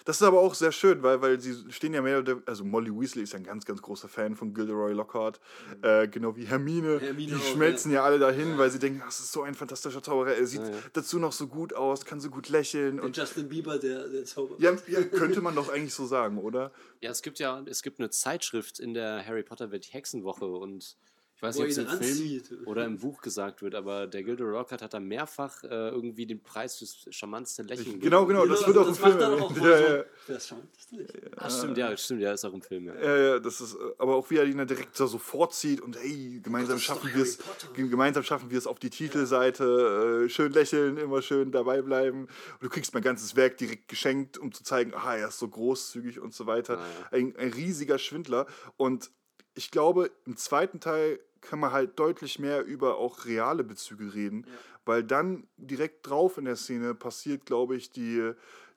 [0.06, 2.92] das ist aber auch sehr schön, weil, weil sie stehen ja mehr, oder- also Molly
[2.92, 5.40] Weasley ist ja ein ganz, ganz großer Fan von Gilderoy Lockhart,
[5.82, 7.00] äh, genau wie Hermine.
[7.00, 8.04] Hermine die auch, schmelzen ja.
[8.04, 10.78] alle dahin, weil sie denken, das ist so ein fantastischer Zauberer, er sieht Ja, ja.
[10.94, 13.00] dazu noch so gut aus, kann so gut lächeln.
[13.00, 14.60] Und Und Justin Bieber, der, der Zauberer.
[14.60, 16.72] ja, ja, könnte man doch eigentlich so sagen, oder?
[17.02, 20.46] Ja, es gibt ja, es gibt eine Zeitschrift in der Harry Potter wird die Hexenwoche
[20.46, 20.98] und
[21.42, 24.52] ich weiß nicht, ob es im Film oder im Buch gesagt wird, aber der Gilderoy
[24.52, 28.78] Lockhart hat da mehrfach äh, irgendwie den Preis fürs charmanteste Lächeln Genau, genau, das wird
[28.78, 29.68] auch im das Film auch Ja, so.
[29.68, 30.04] ja.
[30.28, 31.12] Das das nicht.
[31.38, 32.94] Ah, stimmt, ja, stimmt, ja, ist auch im Film, ja.
[32.94, 36.40] Ja, ja, das ist, aber auch wie er ihn dann direkt so vorzieht und hey,
[36.44, 37.40] gemeinsam das doch schaffen wir es,
[37.74, 42.22] gemeinsam schaffen wir es auf die Titelseite, äh, schön lächeln, immer schön dabei bleiben.
[42.26, 45.48] Und du kriegst mein ganzes Werk direkt geschenkt, um zu zeigen, ah, er ist so
[45.48, 46.78] großzügig und so weiter.
[46.78, 47.18] Ah, ja.
[47.18, 48.46] Ein, ein riesiger Schwindler.
[48.78, 49.10] Und
[49.54, 54.46] ich glaube, im zweiten Teil kann man halt deutlich mehr über auch reale Bezüge reden,
[54.86, 58.34] weil dann direkt drauf in der Szene passiert, glaube ich, die,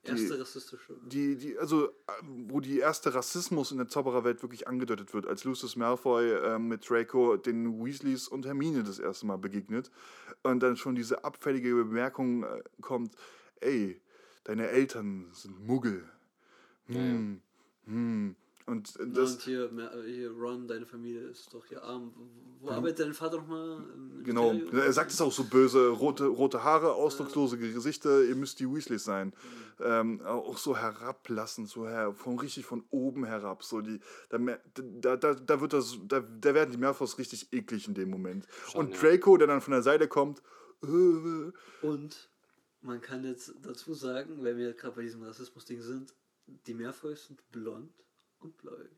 [0.07, 0.96] die Erste rassistische.
[1.07, 1.90] die, die, also, äh,
[2.22, 6.88] wo die erste Rassismus in der Zaubererwelt wirklich angedeutet wird, als Lucius Malfoy äh, mit
[6.88, 9.90] Draco den Weasleys und Hermine das erste Mal begegnet
[10.42, 13.14] und dann schon diese abfällige Bemerkung äh, kommt,
[13.61, 14.00] ey,
[14.44, 16.05] deine Eltern sind Muggel.
[16.87, 17.40] Hm,
[17.87, 18.37] hm.
[18.66, 22.12] Und äh, Das, und hier, äh, hier, Ron, deine Familie ist doch hier arm.
[22.61, 23.85] Wo, wo arbeitet dein Vater nochmal?
[23.94, 24.87] Im genau, Ministerium?
[24.87, 29.05] er sagt es auch so böse, rote, rote Haare, ausdruckslose Gesichter, ihr müsst die Weasleys
[29.05, 29.35] sein.
[29.81, 33.62] Ähm, auch so herablassend, so her, von richtig von oben herab.
[33.64, 34.00] So die,
[34.31, 38.09] da, da, da, da, wird das, da, da werden die Malfoys richtig eklig in dem
[38.09, 38.46] Moment.
[38.68, 39.00] Schon, Und ja.
[39.00, 40.42] Draco, der dann von der Seite kommt,
[40.83, 41.53] äh,
[41.87, 42.31] Und
[42.81, 46.14] man kann jetzt dazu sagen, wenn wir gerade bei diesem Rassismus-Ding sind,
[46.46, 47.90] die Meerfoys sind blond
[48.44, 48.90] und bläugig.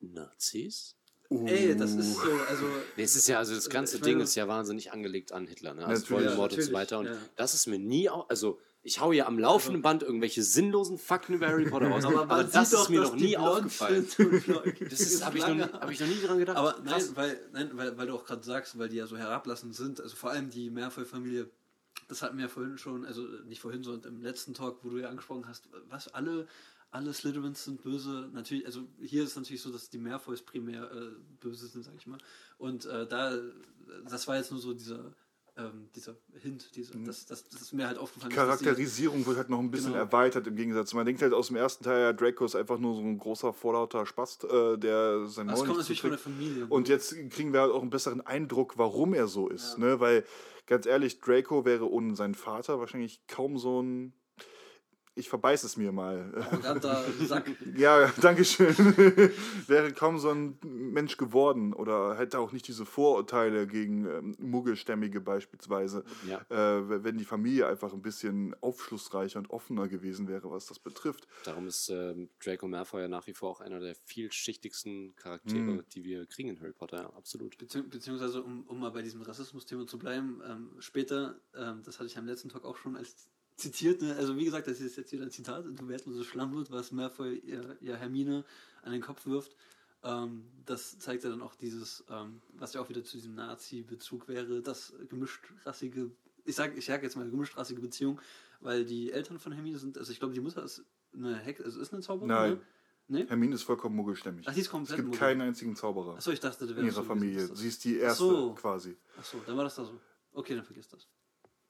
[0.00, 0.96] Nazis?
[1.30, 2.64] Ey, das ist so, also.
[2.96, 5.74] Nee, es ist ja, also das ganze ich Ding ist ja wahnsinnig angelegt an Hitler,
[5.74, 5.86] ne?
[5.86, 6.10] Also.
[6.10, 6.98] Voldemort Ja, und so weiter.
[6.98, 7.16] Und ja.
[7.36, 11.34] das ist mir nie, au also ich hau ja am laufenden Band irgendwelche sinnlosen Fakten
[11.34, 14.06] über Harry Potter raus, aber, man das ist doch, mir noch nie aufgefallen.
[14.80, 16.58] Das ist, habe ich, noch nie- hab ich noch nie dran gedacht.
[16.58, 19.74] Aber nein, weil, nein weil, weil du auch gerade sagst, weil die ja so herablassend
[19.74, 21.48] sind, also vor allem die Meervoll-Familie,
[22.08, 25.08] das hatten wir vorhin schon, also nicht vorhin, sondern im letzten Talk, wo du ja
[25.08, 26.46] angesprochen hast, was alle,
[26.90, 28.28] alle Slytherins sind böse.
[28.32, 31.94] Natürlich, also hier ist es natürlich so, dass die Meervolls primär äh, böse sind, sag
[31.96, 32.18] ich mal.
[32.58, 33.38] Und äh, da,
[34.08, 35.12] das war jetzt nur so dieser,
[35.56, 38.30] ähm, dieser Hint, diese, das, das, das ist mir halt aufgefallen.
[38.30, 40.04] die- Charakterisierung wird halt noch ein bisschen Genau.
[40.04, 40.92] erweitert im Gegensatz.
[40.94, 43.52] Man denkt halt aus dem ersten Teil, ja, Draco ist einfach nur so ein großer,
[43.52, 46.18] vorlauter Spast, äh, der sein Das Maul kommt nicht natürlich von der.
[46.18, 46.66] Familie.
[46.68, 46.94] Und ne?
[46.94, 49.78] jetzt kriegen wir halt auch einen besseren Eindruck, warum er so ist.
[49.78, 50.00] Ne?
[50.00, 50.24] Weil,
[50.66, 54.12] ganz ehrlich, Draco wäre ohne seinen Vater wahrscheinlich kaum so ein.
[55.16, 56.34] Ich verbeiß es mir mal.
[56.34, 57.48] Arroganter Sack.
[57.76, 58.74] ja, Dankeschön.
[59.68, 65.20] wäre kaum so ein Mensch geworden oder hätte auch nicht diese Vorurteile gegen ähm, Muggelstämmige
[65.20, 66.04] beispielsweise.
[66.28, 66.40] Ja.
[66.50, 71.28] Äh, wenn die Familie einfach ein bisschen aufschlussreicher und offener gewesen wäre, was das betrifft.
[71.44, 75.84] Darum ist ähm, Draco Malfoy ja nach wie vor auch einer der vielschichtigsten Charaktere, Mhm.
[75.94, 77.56] die wir kriegen in Harry Potter, ja, absolut.
[77.56, 82.06] Bezieh beziehungsweise, um, um mal bei diesem Rassismus-Thema zu bleiben, ähm, später, ähm, das hatte
[82.06, 84.14] ich am letzten Talk auch schon, als zitiert, ne?
[84.16, 87.76] also wie gesagt, das ist jetzt wieder ein Zitat, du wertloses Schlammblut, was Malfoy ihr,
[87.80, 88.44] ihr Hermine
[88.82, 89.54] an den Kopf wirft.
[90.02, 94.28] Ähm, das zeigt ja dann auch dieses, ähm, was ja auch wieder zu diesem Nazi-Bezug
[94.28, 96.10] wäre, das gemischtrassige,
[96.44, 98.20] ich sag, ich sag jetzt mal gemischtrassige Beziehung,
[98.60, 101.80] weil die Eltern von Hermine sind, also ich glaube, die Mutter ist eine Hexe, also
[101.80, 102.50] ist eine Zauberin, Nein.
[102.52, 102.60] ne?
[103.06, 103.26] Nee?
[103.26, 104.46] Hermine ist vollkommen muggelstämmig.
[104.48, 105.20] Ach, die ist Es komplett gibt Muggel.
[105.20, 107.54] keinen einzigen Zauberer Achso, ich dachte, in wäre ihrer so Familie.
[107.54, 108.54] Sie ist die erste so.
[108.54, 108.96] quasi.
[109.18, 110.00] Achso, dann war das da so.
[110.32, 111.06] Okay, dann vergiss das.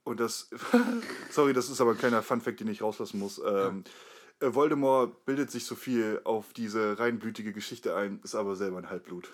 [0.04, 0.50] Und das,
[1.30, 3.40] sorry, das ist aber ein kleiner Funfact, den ich rauslassen muss.
[3.44, 3.84] Ähm,
[4.40, 8.90] äh, Voldemort bildet sich so viel auf diese reinblütige Geschichte ein, ist aber selber ein
[8.90, 9.30] Halbblut.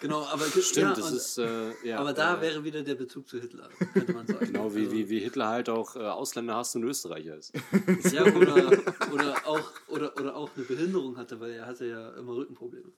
[0.00, 1.38] Genau, aber Stimmt, ja, das und- ist.
[1.38, 4.44] Äh, ja, aber da äh, wäre wieder der Bezug zu Hitler, könnte man sagen.
[4.52, 7.52] Genau wie, wie, wie Hitler halt auch äh, Ausländer hasst und Österreicher ist.
[8.12, 8.72] Ja, oder,
[9.12, 12.92] oder, auch, oder, oder auch eine Behinderung hatte, weil er hatte ja immer Rückenprobleme.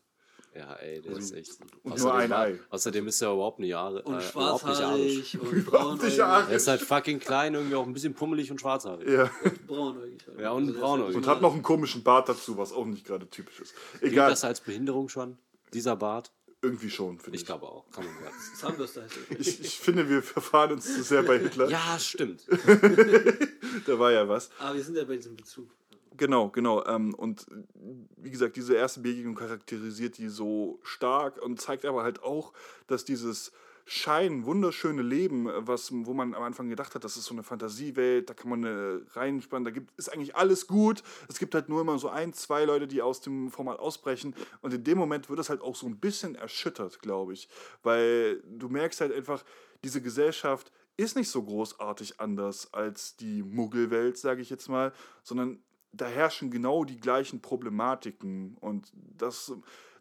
[0.57, 1.59] Ja, ey, der ist echt.
[1.83, 2.59] Und nur ein Ei.
[2.71, 4.03] Außerdem ist er überhaupt nicht Jahre.
[4.03, 5.31] Und äh, überhaupt nicht arisch.
[5.31, 6.19] schwarzhaarig und braunäugig.
[6.19, 9.09] Er ist halt fucking klein, irgendwie auch ein bisschen pummelig und schwarzhaarig.
[9.09, 9.31] Ja.
[9.67, 10.27] braunäugig.
[10.27, 10.41] halt.
[10.41, 11.15] Ja, und der ist braunäugig.
[11.15, 13.75] halt Und hat noch einen komischen Bart dazu, was auch nicht gerade typisch ist.
[14.01, 15.39] Gilt Egal, das als Behinderung schon?
[15.73, 16.33] Dieser Bart?
[16.63, 17.43] irgendwie schon, finde ich.
[17.43, 17.89] Ich glaube auch.
[17.91, 19.09] Kann man sagen.
[19.39, 21.69] Ich, ich finde, wir verfahren uns zu sehr bei Hitler.
[21.69, 22.47] Ja, stimmt.
[23.87, 24.51] Da war ja was.
[24.59, 25.69] Aber wir sind ja bei diesem Bezug.
[26.17, 26.85] Genau, genau.
[26.87, 27.47] Ähm, und
[28.17, 32.53] wie gesagt, diese erste Begegnung charakterisiert die so stark und zeigt aber halt auch,
[32.87, 33.53] dass dieses
[33.89, 38.29] Schein, wunderschöne Leben, was, wo man am Anfang gedacht hat, das ist so eine Fantasiewelt,
[38.29, 41.05] da kann man äh, reinspannen, da gibt, ist eigentlich alles gut.
[41.29, 44.35] Es gibt halt nur immer so ein, zwei Leute, die aus dem Format ausbrechen.
[44.61, 47.49] Und in dem Moment wird es halt auch so ein bisschen erschüttert, glaube ich.
[47.85, 49.45] Weil du merkst halt einfach,
[49.85, 55.63] diese Gesellschaft ist nicht so großartig anders als die Muggelwelt, sage ich jetzt mal, sondern
[55.97, 58.57] da herrschen genau die gleichen Problematiken.
[58.59, 59.53] Und das,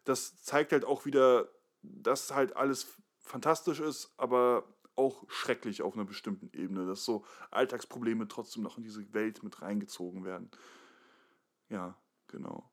[0.04, 1.48] das zeigt halt auch wieder,
[1.82, 8.28] dass halt alles fantastisch ist, aber auch schrecklich auf einer bestimmten Ebene, dass so Alltagsprobleme
[8.28, 10.50] trotzdem noch in diese Welt mit reingezogen werden.
[11.68, 11.96] Ja,
[12.28, 12.70] genau.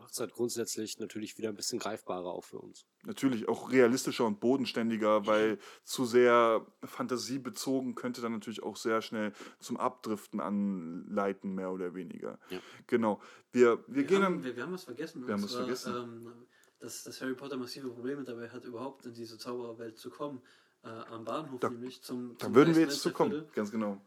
[0.00, 2.86] Macht es halt grundsätzlich natürlich wieder ein bisschen greifbarer auch für uns.
[3.04, 9.32] Natürlich auch realistischer und bodenständiger, weil zu sehr fantasiebezogen könnte dann natürlich auch sehr schnell
[9.58, 12.38] zum Abdriften anleiten, mehr oder weniger.
[12.48, 12.58] Ja.
[12.86, 13.20] Genau.
[13.52, 14.44] Wir, wir, Wir gehen haben, dann.
[14.44, 15.26] wir, wir haben was vergessen.
[15.26, 15.94] Wir haben was vergessen.
[15.94, 16.32] Ähm,
[16.78, 20.40] dass, dass Harry Potter massive Probleme dabei hat, überhaupt in diese Zaubererwelt zu kommen.
[20.82, 22.38] Äh, am Bahnhof Da- nämlich zum.
[22.38, 24.00] Da zum würden wir jetzt zu kommen, ganz genau.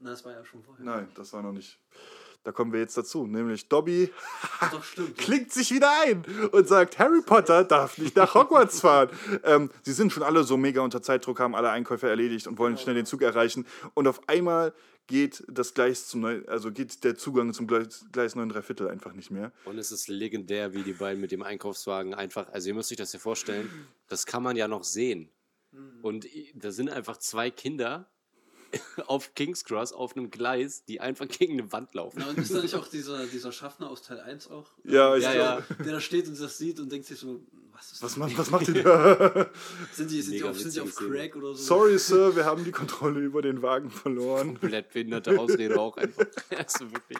[0.00, 0.82] Na, das war ja schon vorher.
[0.84, 1.78] Nein, das war noch nicht.
[2.44, 4.10] Da kommen wir jetzt dazu, nämlich Dobby
[4.72, 5.18] Doch, stimmt.
[5.18, 9.10] klingt sich wieder ein und sagt, Harry Potter darf nicht nach Hogwarts fahren.
[9.44, 12.78] ähm, sie sind schon alle so mega unter Zeitdruck, haben alle Einkäufe erledigt und wollen
[12.78, 13.66] schnell den Zug erreichen.
[13.94, 14.72] Und auf einmal
[15.08, 19.12] geht das Gleis zum Neu also geht der Zugang zum Gleis, Gleis 9 Viertel einfach
[19.12, 19.52] nicht mehr.
[19.64, 22.98] Und es ist legendär, wie die beiden mit dem Einkaufswagen einfach, also ihr müsst euch
[22.98, 23.68] das ja vorstellen,
[24.08, 25.28] das kann man ja noch sehen.
[26.02, 28.08] Und i- da sind einfach zwei Kinder
[29.06, 32.18] auf King's Cross auf einem Gleis, die einfach gegen eine Wand laufen.
[32.20, 34.66] Na, und ist da nicht auch dieser, dieser Schaffner aus Teil 1 auch?
[34.84, 35.62] Ja, ich Ja, ja.
[35.84, 37.40] Der da steht und das sieht und denkt sich so,
[37.78, 39.46] was Was, macht- was macht ihr da?
[39.92, 40.94] Sind die, sind die auf, sind die auf.
[40.94, 41.62] Crack oder so?
[41.62, 44.58] Sorry, Sir, wir haben die Kontrolle über den Wagen verloren.
[44.58, 46.24] Komplett behinderte Ausrede auch einfach.
[46.56, 47.18] Also wirklich.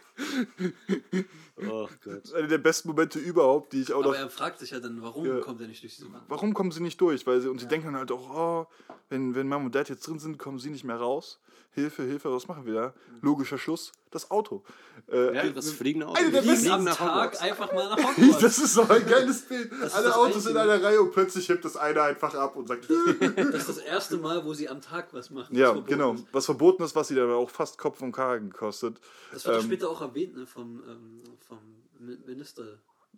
[1.68, 2.32] Oh Gott.
[2.34, 5.02] Eine der besten Momente überhaupt, die ich auch noch Aber er fragt sich ja dann,
[5.02, 5.40] warum Ja.
[5.40, 6.22] kommt er nicht durch diese Wand?
[6.28, 7.26] warum kommen sie nicht durch?
[7.26, 8.66] Weil sie, und sie denken dann halt auch, oh,
[9.08, 11.40] wenn, wenn Mom und Dad jetzt drin sind, kommen sie nicht mehr raus.
[11.80, 12.94] Hilfe, Hilfe, was machen wir da?
[13.22, 14.62] Logischer Schluss, das Auto.
[15.10, 16.20] Äh, Ja, das fliegende Auto.
[16.24, 17.40] Die besten- fliegen am nach Tag Hogwarts.
[17.40, 18.38] einfach mal nach Hogwarts.
[18.38, 19.72] das ist so ein geiles Bild.
[19.72, 22.88] Alle das Autos in einer Reihe und plötzlich hebt das eine einfach ab und sagt,
[23.36, 25.54] Das ist das erste Mal, wo sie am Tag was machen.
[25.56, 26.14] ja, genau.
[26.14, 26.26] ist.
[26.32, 29.00] Was verboten ist, was sie dann auch fast Kopf und Kragen kostet.
[29.32, 31.58] Das wird Ähm, später auch erwähnt ne, vom, ähm, vom
[32.00, 32.64] Mi- Minister,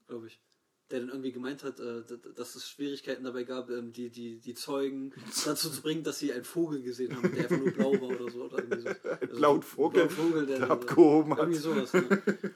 [0.09, 0.41] glaube ich.
[0.91, 2.03] Der dann irgendwie gemeint hat, äh,
[2.35, 5.13] dass es Schwierigkeiten dabei gab, ähm, die, die, die Zeugen
[5.45, 8.31] dazu zu bringen, dass sie einen Vogel gesehen haben, der einfach nur blau war oder
[8.31, 8.45] so.
[8.45, 8.89] Oder irgendwie so.
[9.21, 11.39] Also blauen Vogel, Vogel, der, der abgehoben hat.
[11.41, 11.93] Irgendwie sowas.
[11.93, 12.23] Ne?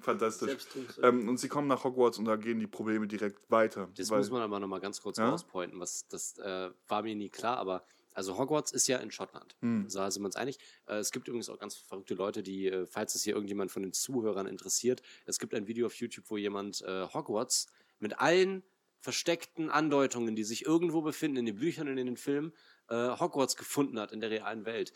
[0.00, 0.56] Fantastisch.
[1.02, 3.88] Ähm, und sie kommen nach Hogwarts und da gehen die Probleme direkt weiter.
[3.96, 5.30] Das weil- muss man aber nochmal ganz kurz Ja?
[5.30, 9.56] rauspointen, was das äh, war mir nie klar, aber also Hogwarts ist ja in Schottland.
[9.60, 9.88] Hm.
[9.88, 10.58] So sind wir uns einig.
[10.86, 13.82] Äh, es gibt übrigens auch ganz verrückte Leute, die, äh, falls es hier irgendjemand von
[13.82, 18.62] den Zuhörern interessiert, es gibt ein Video auf YouTube, wo jemand äh, Hogwarts mit allen
[19.00, 22.52] versteckten Andeutungen, die sich irgendwo befinden in den Büchern und in den Filmen,
[22.88, 24.92] Hogwarts gefunden hat in der realen Welt.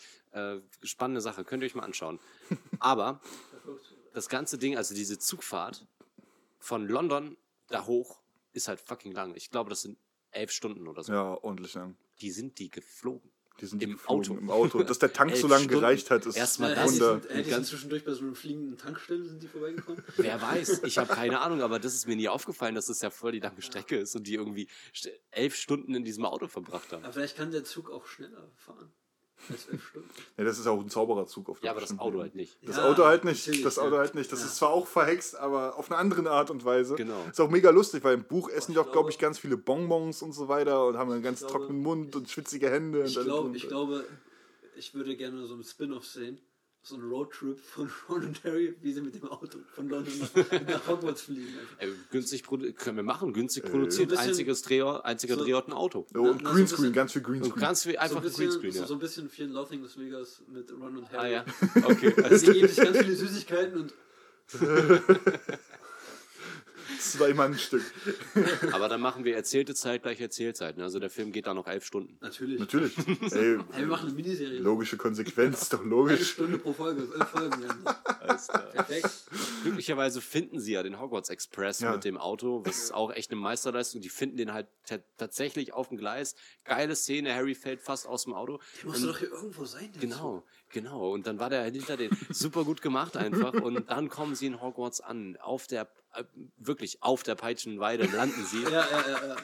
[0.82, 2.20] Spannende Sache, könnt ihr euch mal anschauen.
[2.78, 3.20] Aber
[4.12, 5.86] das ganze Ding, also diese Zugfahrt
[6.58, 7.36] von London
[7.68, 8.20] da hoch,
[8.52, 9.34] ist halt fucking lang.
[9.34, 9.98] Ich glaube, das sind
[10.30, 11.12] elf Stunden oder so.
[11.12, 11.96] Ja, ordentlich lang.
[12.20, 13.30] Die sind die geflogen.
[13.60, 14.38] Die sind Im geflogen Auto.
[14.38, 14.82] Im Auto.
[14.82, 15.80] Dass der Tank so lange Stunden.
[15.80, 16.94] gereicht hat, ist Erstmal Ja, das.
[16.96, 20.02] sind, äh, die sind Ganz- zwischendurch bei so einer fliegenden Tankstelle sind die vorbeigekommen.
[20.18, 23.08] Wer weiß, ich habe keine Ahnung, aber das ist mir nie aufgefallen, dass das ja
[23.08, 24.68] voll die lange Strecke ist und die irgendwie
[25.30, 27.02] elf Stunden in diesem Auto verbracht haben.
[27.04, 28.92] Aber vielleicht kann der Zug auch schneller fahren.
[29.48, 30.10] Elf Stunden.
[30.36, 32.56] Ja, das ist auch ein Zaubererzug auf Ja, aber das Auto halt nicht.
[32.62, 33.64] Das Ja, Auto halt nicht.
[33.64, 34.00] Das Auto ja.
[34.00, 34.32] halt nicht.
[34.32, 34.46] Das Ja.
[34.46, 36.94] ist zwar auch verhext, aber auf eine andere Art und Weise.
[36.96, 37.24] Genau.
[37.30, 39.38] Ist auch mega lustig, weil im Buch essen die ich auch, glaube ich, glaube- ganz
[39.38, 43.04] viele Bonbons und so weiter und haben einen ganz glaube- trockenen Mund und schwitzige Hände.
[43.04, 44.04] Ich, und alles glaub, drum und ich glaube,
[44.76, 46.38] ich würde gerne so einen Spin-off sehen.
[46.88, 50.60] So einen Roadtrip von Ron und Harry, wie sie mit dem Auto von London nach,
[50.68, 51.48] nach Hogwarts fliegen.
[51.78, 55.42] Äh, günstig produ können wir machen, günstig Äh, produziert, So ein einziges Drehort, einziger so-
[55.44, 56.06] Drehort ein Auto.
[56.14, 57.60] Oh, und so ein Greenscreen, bisschen- ganz viel Und Greenscreen.
[57.60, 58.80] ganz viel So einfach ein, bisschen, Greenscreen, ja.
[58.82, 61.32] so, so ein bisschen and Loathing Las Vegas mit Ron und Ah Harry.
[61.32, 61.44] ja,
[61.86, 62.14] okay.
[62.22, 63.94] Also, Sie geben sich ganz viele Süßigkeiten und
[66.98, 67.82] Zwei Mann ein Stück.
[68.72, 70.76] aber dann machen wir erzählte Zeit gleich Erzählzeit.
[70.76, 70.84] Ne?
[70.84, 72.18] Also der Film geht da noch elf Stunden.
[72.20, 72.58] natürlich.
[72.58, 72.96] Natürlich.
[73.32, 74.58] Ey, Hey, wir machen eine Miniserie.
[74.60, 76.32] logische Konsequenz, doch Eine logisch.
[76.32, 77.62] Stunde pro Folge, elf Folgen.
[77.62, 78.02] Ja.
[78.20, 78.62] Alles klar.
[78.72, 79.10] Perfekt.
[79.62, 81.92] Glücklicherweise finden sie ja den Hogwarts Express Ja.
[81.92, 82.62] mit dem Auto.
[82.64, 84.00] Das ist auch echt eine Meisterleistung.
[84.00, 86.34] Die finden den halt ta- tatsächlich auf dem Gleis.
[86.64, 87.34] Geile Szene.
[87.34, 88.60] Harry fällt fast aus dem Auto.
[88.82, 89.90] Der muss doch hier irgendwo sein.
[90.00, 91.10] Genau, genau.
[91.12, 93.54] Und dann war der hinter den super gut gemacht einfach.
[93.54, 95.36] Und dann kommen sie in Hogwarts an.
[95.40, 96.24] Auf der, äh,
[96.56, 98.62] wirklich auf der Peitschenweide landen sie.
[98.62, 99.36] Ja, ja, ja.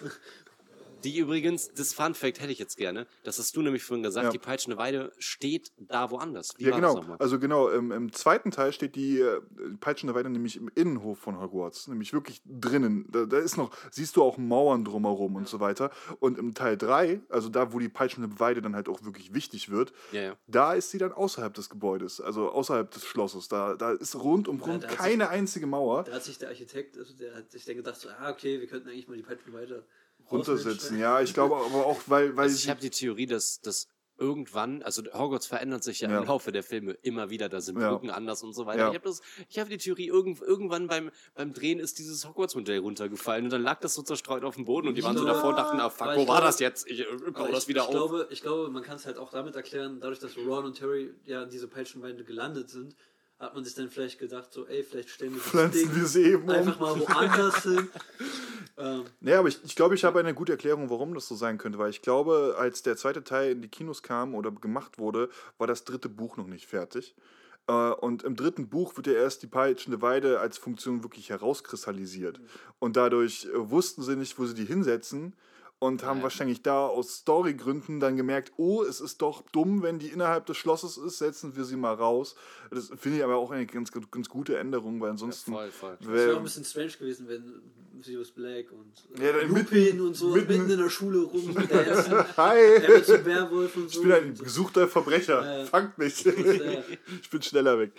[1.04, 3.06] Die übrigens, das Fun Fact hätte ich jetzt gerne.
[3.24, 4.26] Das hast du nämlich vorhin gesagt.
[4.26, 4.30] Ja.
[4.30, 6.50] Die Peitschende Weide steht da woanders.
[6.58, 7.00] Wie Ja, war das genau.
[7.00, 7.16] nochmal?
[7.18, 9.40] Also genau, im, im zweiten Teil steht die äh,
[9.80, 13.06] peitschende Weide nämlich im Innenhof von Hogwarts, nämlich wirklich drinnen.
[13.10, 15.90] Da, da ist noch, siehst du auch Mauern drumherum und so weiter.
[16.20, 19.70] Und im Teil 3, also da, wo die peitschende Weide dann halt auch wirklich wichtig
[19.70, 20.36] wird, Ja, ja.
[20.46, 23.48] da ist sie dann außerhalb des Gebäudes, also außerhalb des Schlosses.
[23.48, 26.04] Da, da ist rund um rund keine einzige Mauer.
[26.04, 28.66] Da hat sich der Architekt, also der hat sich dann gedacht, so, ah, okay, wir
[28.66, 29.84] könnten eigentlich mal die Peitschen weiter
[30.32, 31.20] Runtersetzen, ja.
[31.20, 33.86] Ich glaube aber auch, weil, weil Also ich habe die Theorie, dass, dass
[34.18, 36.18] irgendwann, also Hogwarts verändert sich ja, Ja.
[36.20, 37.90] im Laufe der Filme immer wieder, da sind Ja.
[37.90, 38.78] Brücken anders und so weiter.
[38.80, 38.88] Ja.
[38.90, 43.44] Ich habe das- ich die Theorie, irgend, irgendwann beim, beim Drehen ist dieses Hogwarts-Modell runtergefallen
[43.46, 45.56] und dann lag das so zerstreut auf dem Boden und die waren so davor und
[45.56, 46.86] dachten, ah fuck, wo war glaube- das jetzt?
[46.88, 47.92] Ich äh, baue das wieder ich auf.
[47.94, 51.12] Glaube, ich glaube, man kann es halt auch damit erklären, dadurch, dass Ron und Harry
[51.24, 52.94] ja in diese Peitschenweide gelandet sind,
[53.40, 56.06] hat man sich dann vielleicht gedacht, so, ey, vielleicht stellen wir das pflanzen Ding wir
[56.06, 56.50] sie eben um.
[56.50, 57.88] einfach mal woanders hin.
[58.78, 61.58] Ähm, Nee, aber ich, ich glaube, ich habe eine gute Erklärung, warum das so sein
[61.58, 65.28] könnte, weil ich glaube, als der zweite Teil in die Kinos kam oder gemacht wurde,
[65.58, 67.14] war das dritte Buch noch nicht fertig.
[67.68, 72.40] Äh, Und im dritten Buch wird ja erst die peitschende Weide als Funktion wirklich herauskristallisiert.
[72.78, 75.36] Und dadurch äh, wussten sie nicht, wo sie die hinsetzen
[75.78, 76.22] und haben Ja.
[76.24, 80.56] wahrscheinlich da aus Storygründen dann gemerkt, oh, es ist doch dumm, wenn die innerhalb des
[80.56, 82.36] Schlosses ist, setzen wir sie mal raus.
[82.70, 85.52] Das finde ich aber auch eine ganz, ganz gute Änderung, weil ansonsten...
[85.52, 85.98] voll, voll.
[86.00, 87.60] es wäre wär- auch ein bisschen strange gewesen, wenn
[88.02, 91.54] Sirius Black und Ja, äh, mit- Lupin und so mitten- mitten in der Schule rum.
[92.36, 92.58] Hi!
[92.58, 94.00] er wird zum Werwolf und so.
[94.02, 95.58] Ich bin ein gesuchter Verbrecher.
[95.60, 95.64] Ja.
[95.66, 96.24] Fangt mich.
[96.24, 96.32] Ja.
[97.20, 97.92] ich bin schneller weg.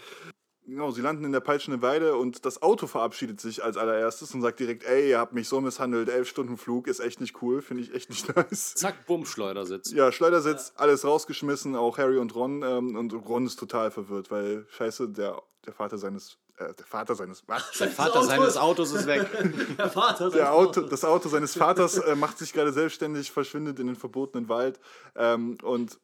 [0.66, 4.42] Genau, sie landen in der peitschenden Weide und das Auto verabschiedet sich als allererstes und
[4.42, 7.62] sagt direkt, ey, ihr habt mich so misshandelt, elf Stunden Flug, ist echt nicht cool,
[7.62, 8.74] finde ich echt nicht nice.
[8.76, 9.92] Zack, bumm, Schleudersitz.
[9.92, 12.64] Ja, Schleudersitz, alles rausgeschmissen, auch Harry und Ron.
[12.64, 17.16] Ähm, und Ron ist total verwirrt, weil, scheiße, der, der Vater seines, äh, der Vater
[17.16, 17.72] seines, was?
[17.80, 19.28] Der Vater Auto seines ist- Autos ist weg.
[19.78, 23.88] Der Vater, Der Auto, das Auto seines Vaters äh, macht sich gerade selbstständig, verschwindet in
[23.88, 24.80] den verbotenen Wald.
[25.16, 26.00] Ähm, und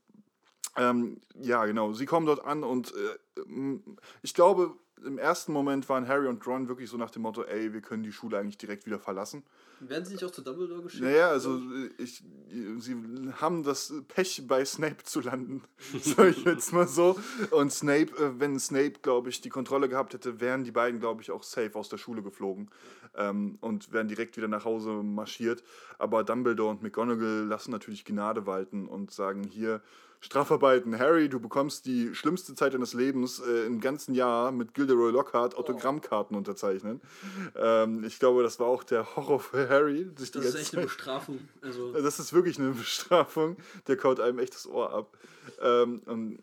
[0.77, 3.79] ähm, ja, genau, sie kommen dort an und äh,
[4.21, 4.73] ich glaube,
[5.05, 8.03] im ersten Moment waren Harry und Ron wirklich so nach dem Motto, ey, wir können
[8.03, 9.43] die Schule eigentlich direkt wieder verlassen.
[9.79, 11.03] Werden sie nicht auch zu Dumbledore geschickt?
[11.03, 11.62] Naja, also
[11.97, 12.21] ich,
[12.79, 12.97] sie
[13.39, 15.63] haben das Pech, bei Snape zu landen,
[16.01, 17.17] sag ich jetzt mal so.
[17.51, 21.21] Und Snape, äh, wenn Snape, glaube ich, die Kontrolle gehabt hätte, wären die beiden, glaube
[21.21, 22.69] ich, auch safe aus der Schule geflogen
[23.15, 25.63] ähm, und wären direkt wieder nach Hause marschiert.
[25.97, 29.81] Aber Dumbledore und McGonagall lassen natürlich Gnade walten und sagen hier,
[30.21, 35.12] Strafarbeiten, Harry, du bekommst die schlimmste Zeit deines Lebens äh, im ganzen Jahr mit Gilderoy
[35.12, 37.01] Lockhart Autogrammkarten unterzeichnen.
[37.55, 40.10] Ähm, ich glaube, das war auch der Horror für Harry.
[40.15, 41.39] Das ist echt eine Bestrafung.
[41.62, 43.58] Also, das ist wirklich eine Bestrafung.
[43.88, 45.17] Der kaut einem echt das Ohr ab.
[45.62, 46.39] Ähm, und,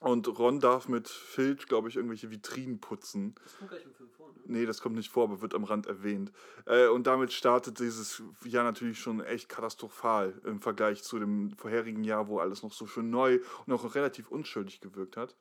[0.00, 3.34] und Ron darf mit Filch, glaube ich, irgendwelche Vitrinen putzen.
[3.42, 4.13] das kommt gleich vor, ne?
[4.46, 6.32] Nee, das kommt nicht vor, aber wird am Rand erwähnt.
[6.66, 12.04] Äh, und damit startet dieses Jahr natürlich schon echt katastrophal im Vergleich zu dem vorherigen
[12.04, 15.34] Jahr, wo alles noch so schön neu und auch relativ unschuldig gewirkt hat.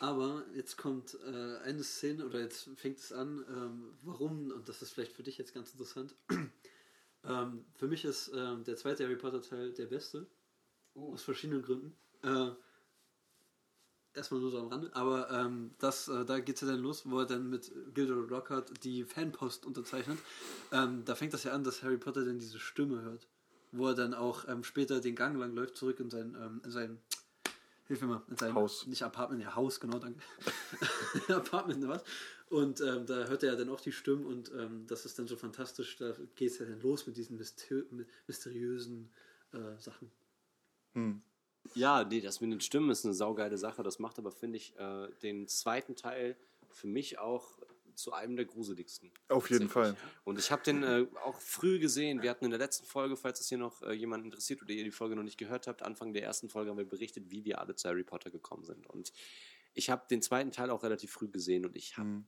[0.00, 4.82] Aber jetzt kommt äh, eine Szene, oder jetzt fängt es an, ähm, warum, und das
[4.82, 6.14] ist vielleicht für dich jetzt ganz interessant.
[7.24, 10.26] ähm, für mich ist ähm, der zweite Harry Potter Teil der beste.
[10.94, 11.96] Aus verschiedenen Gründen.
[12.22, 12.50] Äh,
[14.16, 14.90] erstmal nur so am Rande.
[14.94, 18.28] Aber ähm, das, äh, da geht es ja dann los, wo er dann mit Gilderoy
[18.28, 20.18] Lockhart die Fanpost unterzeichnet.
[20.72, 23.26] Ähm, da fängt das ja an, dass Harry Potter dann diese Stimme hört.
[23.72, 26.70] Wo er dann auch ähm, später den Gang lang läuft, zurück in sein, ähm, in
[26.70, 26.98] sein
[27.86, 28.86] Hilf mir mal, in sein Haus.
[28.86, 30.18] Nicht Apartment, ja, Haus, genau, danke.
[31.28, 32.02] Apartment, was?
[32.48, 35.26] Und ähm, da hört er ja dann auch die Stimmen und ähm, das ist dann
[35.26, 37.84] so fantastisch, da geht es ja dann los mit diesen mysteri
[38.26, 39.10] mysteriösen
[39.52, 40.10] äh, Sachen.
[40.94, 41.20] Hm.
[41.74, 43.82] Ja, nee, das mit den Stimmen ist eine saugeile Sache.
[43.82, 46.36] Das macht aber, finde ich, äh, den zweiten Teil
[46.70, 47.58] für mich auch
[47.94, 49.12] zu einem der gruseligsten.
[49.28, 49.96] Auf jeden Fall.
[50.24, 52.22] Und ich habe den äh, auch früh gesehen.
[52.22, 54.82] Wir hatten in der letzten Folge, falls es hier noch äh, jemand interessiert oder ihr
[54.84, 57.60] die Folge noch nicht gehört habt, Anfang der ersten Folge haben wir berichtet, wie wir
[57.60, 58.86] alle zu Harry Potter gekommen sind.
[58.88, 59.12] Und
[59.74, 62.26] ich habe den zweiten Teil auch relativ früh gesehen und ich habe Mhm.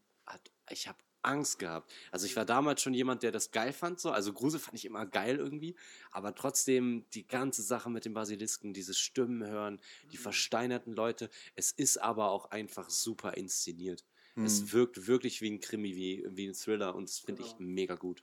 [0.70, 0.97] ich hab
[1.27, 1.93] Angst gehabt.
[2.11, 4.01] Also ich war damals schon jemand, der das geil fand.
[4.01, 4.11] So.
[4.11, 5.74] Also Grusel fand ich immer geil irgendwie.
[6.11, 9.81] Aber trotzdem die ganze Sache mit den Basilisken, dieses Stimmen hören,
[10.12, 11.31] die versteinerten Leute.
[11.55, 14.05] Es ist aber auch einfach super inszeniert.
[14.45, 17.95] Es wirkt wirklich wie ein Krimi, wie, wie ein Thriller und das finde ich mega
[17.95, 18.22] gut.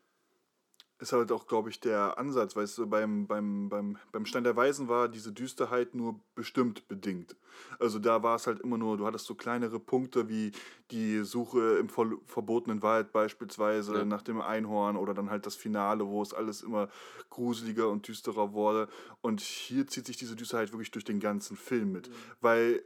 [1.03, 4.55] Ist halt auch, glaube ich, der Ansatz, weißt du, beim, beim, beim, beim Stein der
[4.55, 7.35] Weisen war diese Düsterheit nur bestimmt bedingt.
[7.79, 10.51] Also da war es halt immer nur, du hattest so kleinere Punkte wie
[10.89, 14.05] die Suche im ver verbotenen Wald beispielsweise Ja.
[14.05, 16.89] nach dem Einhorn oder dann halt das Finale, wo es alles immer
[17.29, 18.87] gruseliger und düsterer wurde.
[19.21, 22.09] Und hier zieht sich diese Düsterheit wirklich durch den ganzen Film mit.
[22.41, 22.83] Weil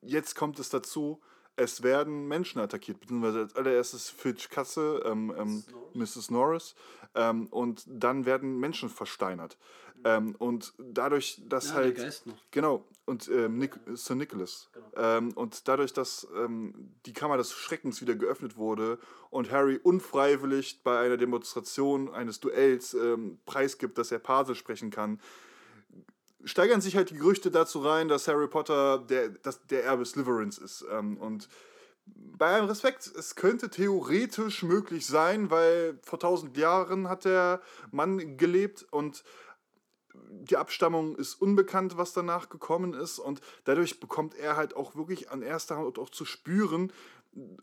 [0.00, 1.20] jetzt kommt es dazu,
[1.58, 6.30] es werden Menschen attackiert, beziehungsweise als allererstes Fitch Katze, ähm, ähm, Mrs.
[6.30, 6.76] Norris,
[7.14, 9.58] ähm, und dann werden Menschen versteinert.
[10.04, 11.98] Ähm, und dadurch, dass Ja, halt.
[11.98, 12.36] der Geist noch.
[12.52, 14.70] Genau, und ähm, Nick, Sir Nicholas.
[14.94, 19.00] Ähm, und dadurch, dass ähm, die Kammer des Schreckens wieder geöffnet wurde
[19.30, 22.96] und Harry unfreiwillig bei einer Demonstration eines Duells
[23.46, 25.20] preisgibt, dass er Pase sprechen kann,
[26.44, 30.58] steigern sich halt die Gerüchte dazu rein, dass Harry Potter der, dass der Erbe Slytherins
[30.58, 30.84] ist.
[30.90, 31.48] Ähm, und
[32.06, 37.60] bei allem Respekt, es könnte theoretisch möglich sein, weil vor tausend Jahren hat der
[37.90, 39.24] Mann gelebt und
[40.14, 45.30] die Abstammung ist unbekannt, was danach gekommen ist und dadurch bekommt er halt auch wirklich
[45.30, 46.92] an erster Hand auch zu spüren,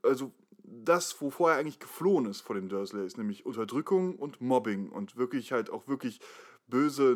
[0.04, 0.32] also
[0.64, 5.52] das, wovor er eigentlich geflohen ist vor den Dursleys, nämlich Unterdrückung und Mobbing und wirklich
[5.52, 6.20] halt auch wirklich
[6.68, 7.16] böse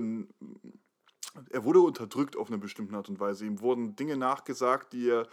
[1.49, 3.45] er wurde unterdrückt auf eine bestimmte Art und Weise.
[3.45, 5.27] Ihm wurden Dinge nachgesagt, die er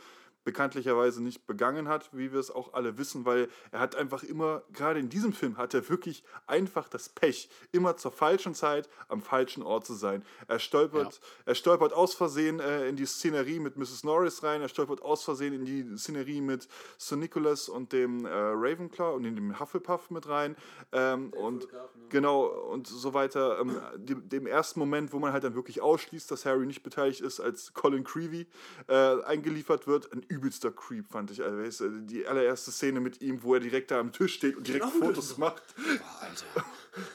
[0.46, 4.62] bekanntlicherweise nicht begangen hat, wie wir es auch alle wissen, weil er hat einfach immer,
[4.72, 9.20] gerade in diesem Film, hat er wirklich einfach das Pech, immer zur falschen Zeit am
[9.20, 10.24] falschen Ort zu sein.
[10.46, 14.04] Er stolpert, er stolpert aus Versehen äh, in die Szenerie mit Mrs.
[14.04, 18.30] Norris rein, er stolpert aus Versehen in die Szenerie mit Sir Nicholas und dem äh,
[18.30, 20.56] Ravenclaw und in dem Hufflepuff mit rein
[20.92, 21.66] ähm, und?
[22.08, 23.58] Genau, und so weiter.
[23.60, 27.20] Ähm, dem, dem ersten Moment, wo man halt dann wirklich ausschließt, dass Harry nicht beteiligt
[27.20, 28.46] ist, als Colin Creevy
[28.88, 31.42] äh, eingeliefert wird, ein übelster Creep, fand ich.
[31.42, 34.56] Also, weißt du, die allererste Szene mit ihm, wo er direkt da am Tisch steht
[34.56, 35.06] und direkt Genau.
[35.06, 35.62] Fotos macht.
[35.76, 36.64] Boah, Alter.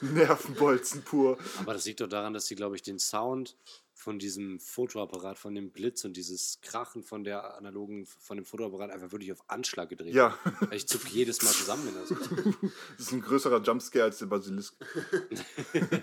[0.00, 1.38] Nervenbolzen pur.
[1.60, 3.56] Aber das liegt doch daran, dass sie, glaube ich, den Sound
[4.02, 8.90] von diesem Fotoapparat, von dem Blitz und dieses Krachen von der analogen, von dem Fotoapparat
[8.90, 10.36] einfach wirklich auf Anschlag gedreht Ja.
[10.44, 10.68] haben.
[10.72, 12.58] Ich zucke jedes Mal zusammen, wenn das kommt.
[12.98, 14.74] Das ist ein größerer Jumpscare als der Basilisk.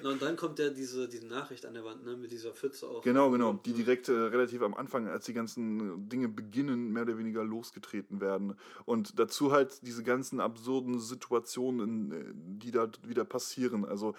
[0.03, 3.01] Und dann kommt ja diese, diese Nachricht an der Wand, ne, mit dieser Pfütze auch.
[3.03, 3.53] Genau, genau.
[3.65, 8.21] Die direkt äh, relativ am Anfang, als die ganzen Dinge beginnen, mehr oder weniger losgetreten
[8.21, 8.55] werden.
[8.85, 13.83] Und dazu halt diese ganzen absurden Situationen, äh, die da wieder passieren.
[13.85, 14.15] Also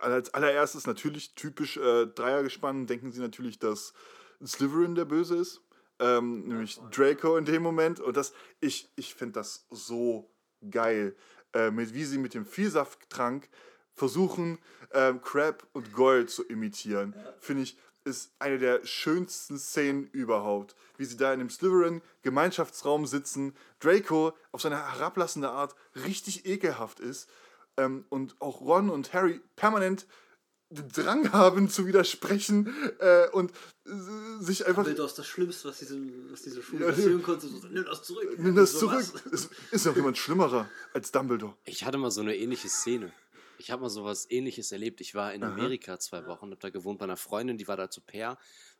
[0.00, 3.92] als allererstes natürlich typisch äh, Dreiergespann, denken sie natürlich, dass
[4.44, 5.60] Slytherin der Böse ist.
[5.98, 8.00] Ähm, nämlich Draco in dem Moment.
[8.00, 10.30] Und das, ich, ich finde das so
[10.70, 11.16] geil,
[11.54, 13.48] äh, mit, wie sie mit dem Vielsafttrank
[13.94, 14.58] versuchen,
[14.92, 17.14] ähm, Crab und Gold zu imitieren.
[17.40, 20.76] Finde ich, ist eine der schönsten Szenen überhaupt.
[20.96, 27.28] Wie sie da in dem Slytherin-Gemeinschaftsraum sitzen, Draco auf seine herablassende Art richtig ekelhaft ist
[27.76, 30.06] ähm, und auch Ron und Harry permanent
[30.70, 33.52] den Drang haben zu widersprechen äh, und
[33.86, 33.90] äh,
[34.40, 36.00] sich einfach Dumbledore ist das Schlimmste, was diese,
[36.30, 37.46] was diese Schule Ja, passieren konnte.
[37.46, 38.38] So, nimm das zurück.
[38.38, 39.04] Nimm das So zurück.
[39.12, 39.32] was.
[39.32, 41.56] Es ist noch jemand schlimmerer als Dumbledore.
[41.64, 43.12] Ich hatte mal so eine ähnliche Szene.
[43.58, 45.00] Ich habe mal so was ähnliches erlebt.
[45.00, 45.52] Ich war in Aha.
[45.52, 48.36] Amerika zwei Wochen, habe da gewohnt bei einer Freundin, die war da zu Pair.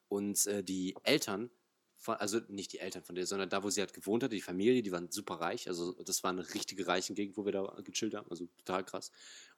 [0.09, 1.51] Und äh, die Eltern,
[1.97, 4.43] von, also nicht die Eltern von der, sondern da, wo sie halt gewohnt hat, die
[4.43, 5.67] Familie, die waren super reich.
[5.69, 8.31] Also das war eine richtige reichen Gegend, wo wir da gechillt haben.
[8.31, 9.11] Also total krass.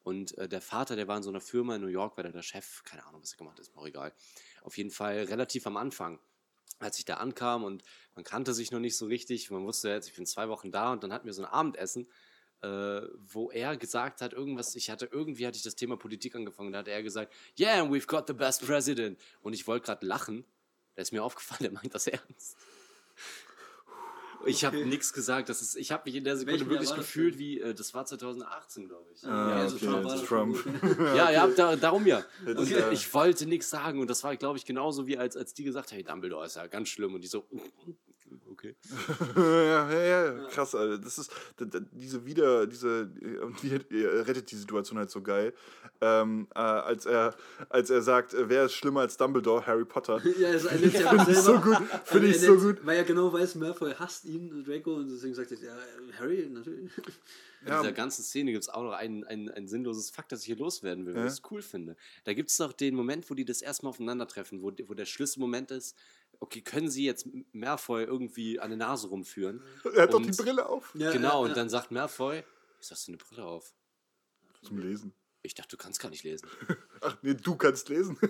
[0.08, 2.32] Und äh, der Vater, der war in so einer Firma in New York, war der
[2.32, 2.82] der Chef.
[2.84, 4.14] Keine Ahnung, was er gemacht hat, ist mir auch egal.
[4.62, 6.18] Auf jeden Fall relativ am Anfang
[6.78, 7.82] als ich da ankam und
[8.14, 9.50] man kannte sich noch nicht so richtig.
[9.50, 12.06] Man wusste jetzt, ich bin zwei Wochen da und dann hatten wir so ein Abendessen,
[12.62, 16.72] äh, wo er gesagt hat, irgendwas, ich hatte, irgendwie hatte ich das Thema Politik angefangen,
[16.72, 19.18] da hat er gesagt, yeah, we've got the best president.
[19.42, 20.44] Und ich wollte gerade lachen,
[20.94, 22.56] da ist mir aufgefallen, der meint das ernst.
[24.46, 24.86] Ich habe Okay.
[24.86, 25.48] nichts gesagt.
[25.48, 28.06] Das ist, ich habe mich in der Sekunde Welchen wirklich gefühlt wie, äh, das war
[28.06, 29.24] 2018, glaube ich.
[29.26, 30.98] Ah, also okay, Trump ist Trump.
[31.16, 32.24] Ja, ja, da, darum ja.
[32.46, 35.18] Und ist äh, ja- ich wollte nichts sagen und das war, glaube ich, genauso wie
[35.18, 37.44] als, als die gesagt haben, hey, Dumbledore ist ja ganz schlimm und die so,
[38.50, 38.74] okay.
[39.36, 40.04] ja, ja,
[40.34, 40.98] ja, krass, Alter.
[40.98, 41.30] Das ist
[41.92, 43.10] diese wieder, diese
[43.42, 45.52] und wie er rettet die Situation halt so geil,
[46.00, 47.34] ähm, äh, als er
[47.68, 50.22] als er sagt, äh, wer ist schlimmer als Dumbledore, Harry Potter.
[50.38, 52.84] Ja, also er nennt ja Finde ich so gut, finde er ich so gut.
[52.86, 55.76] Weil er genau weiß, Malfoy hasst ihn, Draco, und deswegen sagt er, ja,
[56.18, 56.90] Harry, natürlich.
[57.62, 57.80] In Ja.
[57.80, 60.56] dieser ganzen Szene gibt es auch noch ein, ein, ein sinnloses Fakt, das ich hier
[60.56, 61.26] loswerden will, weil Ja.
[61.26, 61.96] ich es cool finde.
[62.24, 65.72] Da gibt es noch den Moment, wo die das erstmal aufeinandertreffen, wo, wo der Schlüsselmoment
[65.72, 65.96] ist,
[66.40, 69.62] okay, können sie jetzt Malfoy irgendwie an der Nase rumführen?
[69.94, 72.44] Er hat doch Und- die Brille auf Ja, genau, ja, und dann sagt Malfoy,
[72.78, 73.74] wieso hast du eine Brille auf?
[74.62, 75.12] zum Lesen.
[75.42, 76.48] Ich dachte, du kannst gar nicht lesen.
[77.00, 78.18] Ach nee, du kannst lesen.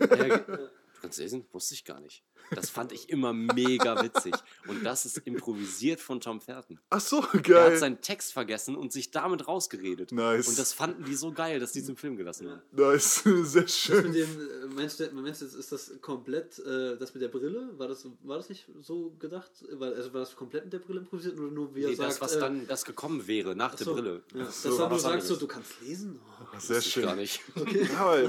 [0.99, 1.47] Du kannst lesen?
[1.53, 2.25] Wusste ich gar nicht.
[2.55, 4.35] Das fand ich immer mega witzig.
[4.67, 6.79] Und das ist improvisiert von Tom Felton.
[6.91, 7.77] Ach so, Er hat geil.
[7.79, 10.13] seinen Text vergessen und sich damit rausgeredet.
[10.13, 10.49] Nice.
[10.49, 12.63] Und das fanden die so geil, dass die es im Film gelassen haben.
[12.73, 14.07] Nice, sehr schön.
[14.07, 17.71] mit dem, äh, meinst du, meinst du ist das komplett, äh, das mit der Brille?
[17.77, 19.51] War das, war das nicht so gedacht?
[19.73, 22.11] War, also war das komplett mit der Brille improvisiert oder nur wie er Nee, sagt?
[22.11, 24.23] das, was äh, dann das gekommen wäre nach der so, Brille.
[24.35, 26.21] Ja, Das war dann du sagst, so, du kannst lesen?
[26.41, 26.59] Oh.
[26.59, 27.03] Sehr Wusste ich schön.
[27.05, 27.41] gar nicht.
[27.91, 28.29] Ja, aber,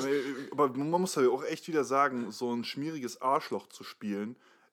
[0.52, 4.09] aber man muss ja auch echt wieder sagen, so ein schmieriges Arschloch zu spielen,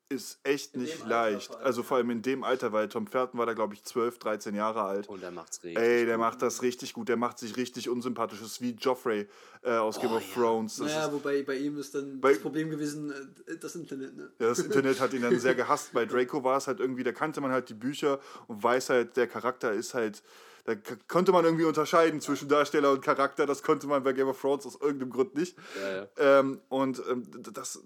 [0.08, 1.50] ist echt nicht Alter leicht.
[1.52, 4.20] allem, also vor allem in dem Alter, weil Tom Felton war da, glaube ich, 12,
[4.20, 5.08] 13 Jahre alt.
[5.08, 5.82] Und er macht's richtig.
[5.82, 6.24] Ey, der gut.
[6.24, 7.08] macht das richtig gut.
[7.08, 8.38] Der macht sich richtig unsympathisch.
[8.38, 9.26] Das ist wie Joffrey
[9.62, 10.34] äh, aus Game Oh, of ja.
[10.34, 10.76] Thrones.
[10.76, 13.10] Das Naja, wobei bei ihm ist dann Bei- das Problem gewesen,
[13.48, 14.30] äh, das Internet, ne?
[14.38, 15.92] ja, das Internet hat ihn dann sehr gehasst.
[15.92, 19.16] Bei Draco war es halt irgendwie, da kannte man halt die Bücher und weiß halt,
[19.16, 20.22] der Charakter ist halt.
[20.66, 20.74] Da
[21.06, 23.46] konnte man irgendwie unterscheiden zwischen Darsteller und Charakter.
[23.46, 25.56] Das konnte man bei Game of Thrones aus irgendeinem Grund nicht.
[25.80, 26.40] Ja, ja.
[26.40, 27.80] Ähm, und ähm, das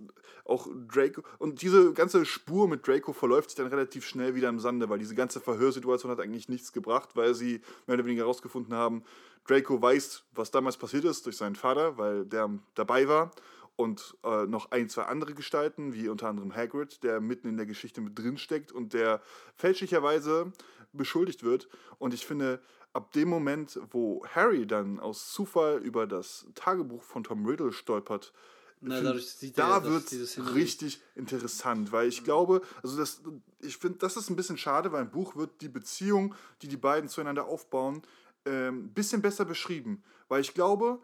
[0.46, 4.58] auch Draco und diese ganze Spur mit Draco verläuft sich dann relativ schnell wieder im
[4.58, 8.74] Sande, weil diese ganze Verhörsituation hat eigentlich nichts gebracht, weil sie mehr oder weniger herausgefunden
[8.74, 9.04] haben,
[9.46, 13.30] Draco weiß, was damals passiert ist durch seinen Vater, weil der dabei war
[13.76, 17.66] und äh, noch ein, zwei andere Gestalten, wie unter anderem Hagrid, der mitten in der
[17.66, 19.22] Geschichte mit drin steckt und der
[19.56, 20.52] fälschlicherweise
[20.92, 21.68] beschuldigt wird.
[21.98, 22.60] Und ich finde,
[22.92, 28.32] ab dem Moment, wo Harry dann aus Zufall über das Tagebuch von Tom Riddle stolpert,
[28.82, 33.20] Na, da wird es richtig interessant, weil ich glaube, also das,
[33.60, 36.78] ich finde, das ist ein bisschen schade, weil im Buch wird die Beziehung, die die
[36.78, 38.02] beiden zueinander aufbauen,
[38.46, 40.98] ein bisschen besser beschrieben, weil ich glaube,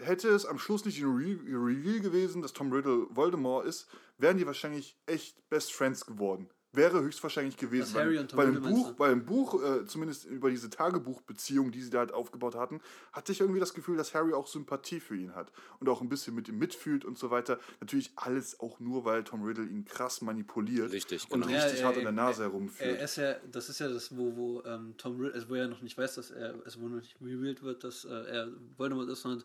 [0.00, 3.86] hätte es am Schluss nicht ein Re Reveal gewesen, dass Tom Riddle Voldemort ist,
[4.18, 6.48] wären die wahrscheinlich echt Best Friends geworden.
[6.72, 7.96] Wäre höchstwahrscheinlich gewesen.
[7.96, 11.90] Und im Riddle meinst Buch, weil im Buch äh, zumindest über diese Tagebuchbeziehung, die sie
[11.90, 12.80] da halt aufgebaut hatten,
[13.12, 15.50] hatte ich irgendwie das Gefühl, dass Harry auch Sympathie für ihn hat
[15.80, 17.58] und auch ein bisschen mit ihm mitfühlt und so weiter.
[17.80, 21.54] Natürlich alles auch nur, weil Tom Riddle ihn krass manipuliert Richtig, und genau.
[21.54, 22.12] richtig Ja, hart ja, an der.
[22.12, 23.00] Nase Er herumführt.
[23.02, 25.82] ist ja, das ist ja das, wo, wo ähm, Tom Riddle, also wo er noch
[25.82, 29.22] nicht weiß, dass er, also wo noch nicht revealed wird, dass äh, er Voldemort ist,
[29.22, 29.42] sondern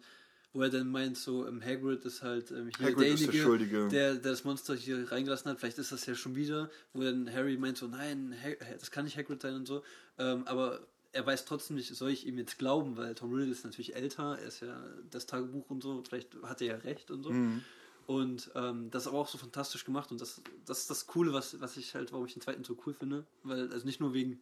[0.55, 3.43] wo er dann meint, so ähm, Hagrid ist halt ähm, hier Hagrid ist der derjenige,
[3.43, 3.87] Schuldige.
[3.89, 5.59] Der, der das Monster hier reingelassen hat.
[5.59, 8.49] Vielleicht ist das ja schon wieder, wo dann Harry meint so, nein, ha
[8.79, 9.83] das kann nicht Hagrid sein und so.
[10.17, 13.65] Ähm, aber er weiß trotzdem nicht, soll ich ihm jetzt glauben, weil Tom Riddle ist
[13.65, 14.81] natürlich älter, er ist ja
[15.11, 17.31] das Tagebuch und so, vielleicht hat er ja recht und so.
[17.31, 17.61] Mhm.
[18.07, 21.33] Und ähm, das ist aber auch so fantastisch gemacht und das, das ist das Coole,
[21.33, 23.25] was, was ich halt, warum ich den zweiten so cool finde.
[23.43, 24.39] Weil, also nicht nur wegen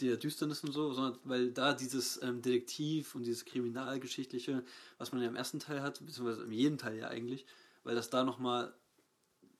[0.00, 4.64] der Düsternis und so, sondern weil da dieses ähm, Detektiv und dieses Kriminalgeschichtliche,
[4.98, 7.46] was man ja im ersten Teil hat, beziehungsweise in jedem Teil ja eigentlich,
[7.84, 8.74] weil das da nochmal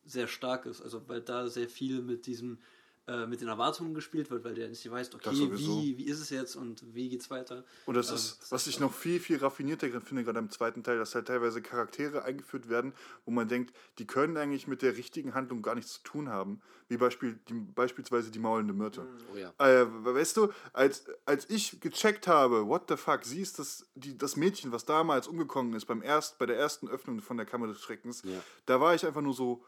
[0.04, 0.80] sehr stark ist.
[0.80, 2.58] Also weil da sehr viel mit diesem,
[3.06, 6.30] äh, mit den Erwartungen gespielt wird, weil der nicht weiß, okay, wie, wie ist es
[6.30, 7.62] jetzt und wie geht's weiter.
[7.84, 10.48] Und das Ähm, ist, das was ist ich noch viel, viel raffinierter finde, gerade im
[10.50, 12.94] zweiten Teil, dass halt teilweise Charaktere eingeführt werden,
[13.26, 16.62] wo man denkt, die können eigentlich mit der richtigen Handlung gar nichts zu tun haben.
[16.88, 19.06] Wie Beispiel, die, beispielsweise die maulende Myrte.
[19.32, 19.52] Oh ja.
[19.58, 24.16] Äh, weißt du, als, als ich gecheckt habe, what the fuck, sie ist das, die,
[24.16, 27.66] das Mädchen, was damals umgekommen ist beim erst, bei der ersten Öffnung von der Kammer
[27.66, 28.42] des Schreckens, Ja.
[28.66, 29.62] da war ich einfach nur so,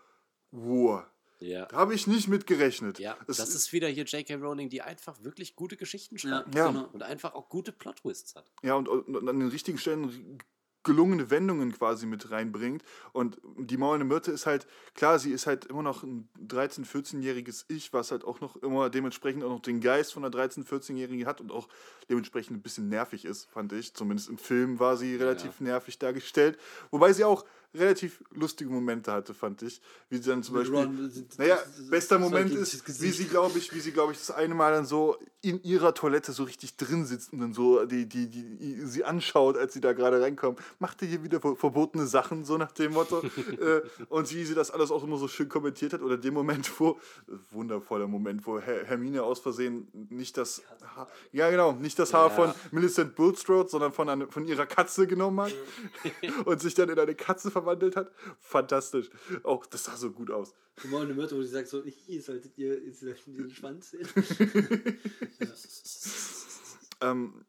[0.51, 1.05] wow.
[1.39, 1.67] Ja.
[1.67, 2.99] Da habe ich nicht mit gerechnet.
[2.99, 4.37] Ja, Es das ist wieder hier J.K.
[4.37, 6.55] Rowling, die einfach wirklich gute Geschichten schreibt.
[6.55, 6.69] Ja.
[6.69, 6.89] genau.
[6.93, 8.51] Und einfach auch gute Plot-Twists hat.
[8.63, 10.39] Ja, und, und, an den richtigen Stellen
[10.87, 12.83] gelungene Wendungen quasi mit reinbringt.
[13.13, 17.65] Und die maulende Myrte ist halt, klar, sie ist halt immer noch ein 13-, 14-jähriges
[17.69, 21.27] Ich, was halt auch noch immer dementsprechend auch noch den Geist von einer 13-, 14-Jährigen
[21.27, 21.69] hat und auch
[22.09, 23.95] dementsprechend ein bisschen nervig ist, fand ich.
[23.95, 26.57] Zumindest im Film war sie relativ nervig dargestellt.
[26.93, 29.81] Wobei sie auch relativ lustige Momente hatte, fand ich.
[30.09, 30.77] Wie sie dann zum Beispiel.
[30.77, 31.59] Ron, Naja,
[31.91, 34.87] bester Moment ist, wie sie, glaube ich, wie sie, glaube ich, das eine Mal dann
[34.87, 39.05] so in ihrer Toilette so richtig drin sitzt und dann so die, die, die, sie
[39.05, 40.61] anschaut, als sie da gerade reinkommt.
[40.79, 43.21] Macht ihr hier wieder ver- verbotene Sachen, so nach dem Motto.
[43.61, 46.03] äh, und wie sie das alles auch immer so schön kommentiert hat.
[46.03, 46.99] Oder dem Moment, wo,
[47.51, 50.63] wundervoller Moment, wo Her Hermine aus Versehen nicht das
[50.97, 52.35] Haar, ja genau, nicht das Haar Ja.
[52.35, 55.55] von Millicent Bulstrode, sondern von, eine, von ihrer Katze genommen hat
[56.45, 58.13] und sich dann in eine Katze verwandelt hat.
[58.41, 59.11] Fantastisch.
[59.43, 60.55] Auch das sah so gut aus.
[60.85, 64.07] Immer eine Mörder, wo sie sagt so, ihr solltet ihr, ihr solltet den Schwanz sehen.
[67.01, 67.45] Ähm,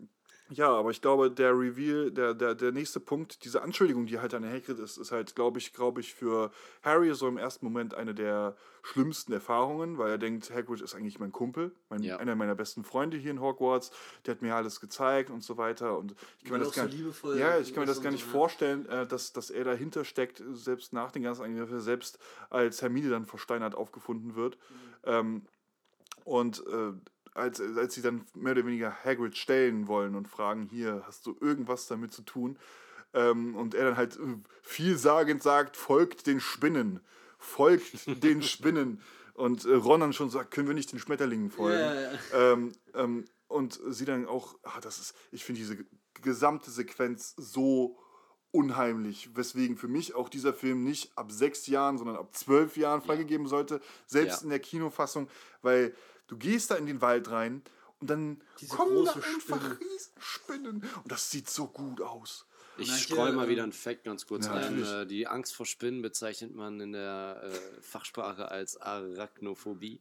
[0.50, 4.34] ja, aber ich glaube, der Reveal, der, der, der nächste Punkt, diese Anschuldigung, die halt
[4.34, 6.52] an Hagrid ist, ist halt, glaube ich, glaube ich, für
[6.84, 11.20] Harry so im ersten Moment eine der schlimmsten Erfahrungen, weil er denkt, Hagrid ist eigentlich
[11.20, 12.18] mein Kumpel, mein, Ja.
[12.18, 13.92] einer meiner besten Freunde hier in Hogwarts,
[14.26, 16.86] der hat mir alles gezeigt und so weiter und ich kann mir das so gar
[16.88, 18.32] nicht, liebevoll ja, ich kann mir das gar nicht so, ne?
[18.32, 22.20] vorstellen, äh, dass, dass er dahinter steckt, selbst nach den ganzen Angriffen, selbst
[22.50, 24.58] als Hermine dann versteinert aufgefunden wird.
[24.58, 24.86] Mhm.
[25.04, 25.42] Ähm,
[26.24, 26.94] und äh,
[27.38, 31.38] als, als sie dann mehr oder weniger Hagrid stellen wollen und fragen, hier, hast du
[31.40, 32.58] irgendwas damit zu tun?
[33.14, 37.00] Ähm, und er dann halt äh, vielsagend sagt, folgt den Spinnen,
[37.38, 39.02] folgt den Spinnen.
[39.34, 41.80] Und äh, Ron dann schon sagt, können wir nicht den Schmetterlingen folgen?
[41.80, 42.54] Ja.
[42.54, 45.78] Ähm, ähm, und sie dann auch, ah, das ist, ich finde diese
[46.22, 47.98] gesamte Sequenz so
[48.52, 53.02] unheimlich, weswegen für mich auch dieser Film nicht ab sechs Jahren, sondern ab zwölf Jahren
[53.02, 54.44] freigegeben sollte, selbst Ja.
[54.44, 55.30] in der Kinofassung,
[55.62, 55.94] weil
[56.28, 57.62] du gehst da in den Wald rein
[58.00, 59.80] und dann Diese kommen da einfach Spinne.
[59.80, 62.46] Riesenspinnen und das sieht so gut aus.
[62.80, 64.62] Ich streue mal ähm, wieder einen Fact ganz kurz Ja, ein.
[64.62, 64.90] natürlich.
[64.92, 70.00] Äh, Die Angst vor Spinnen bezeichnet man in der äh, Fachsprache als Arachnophobie.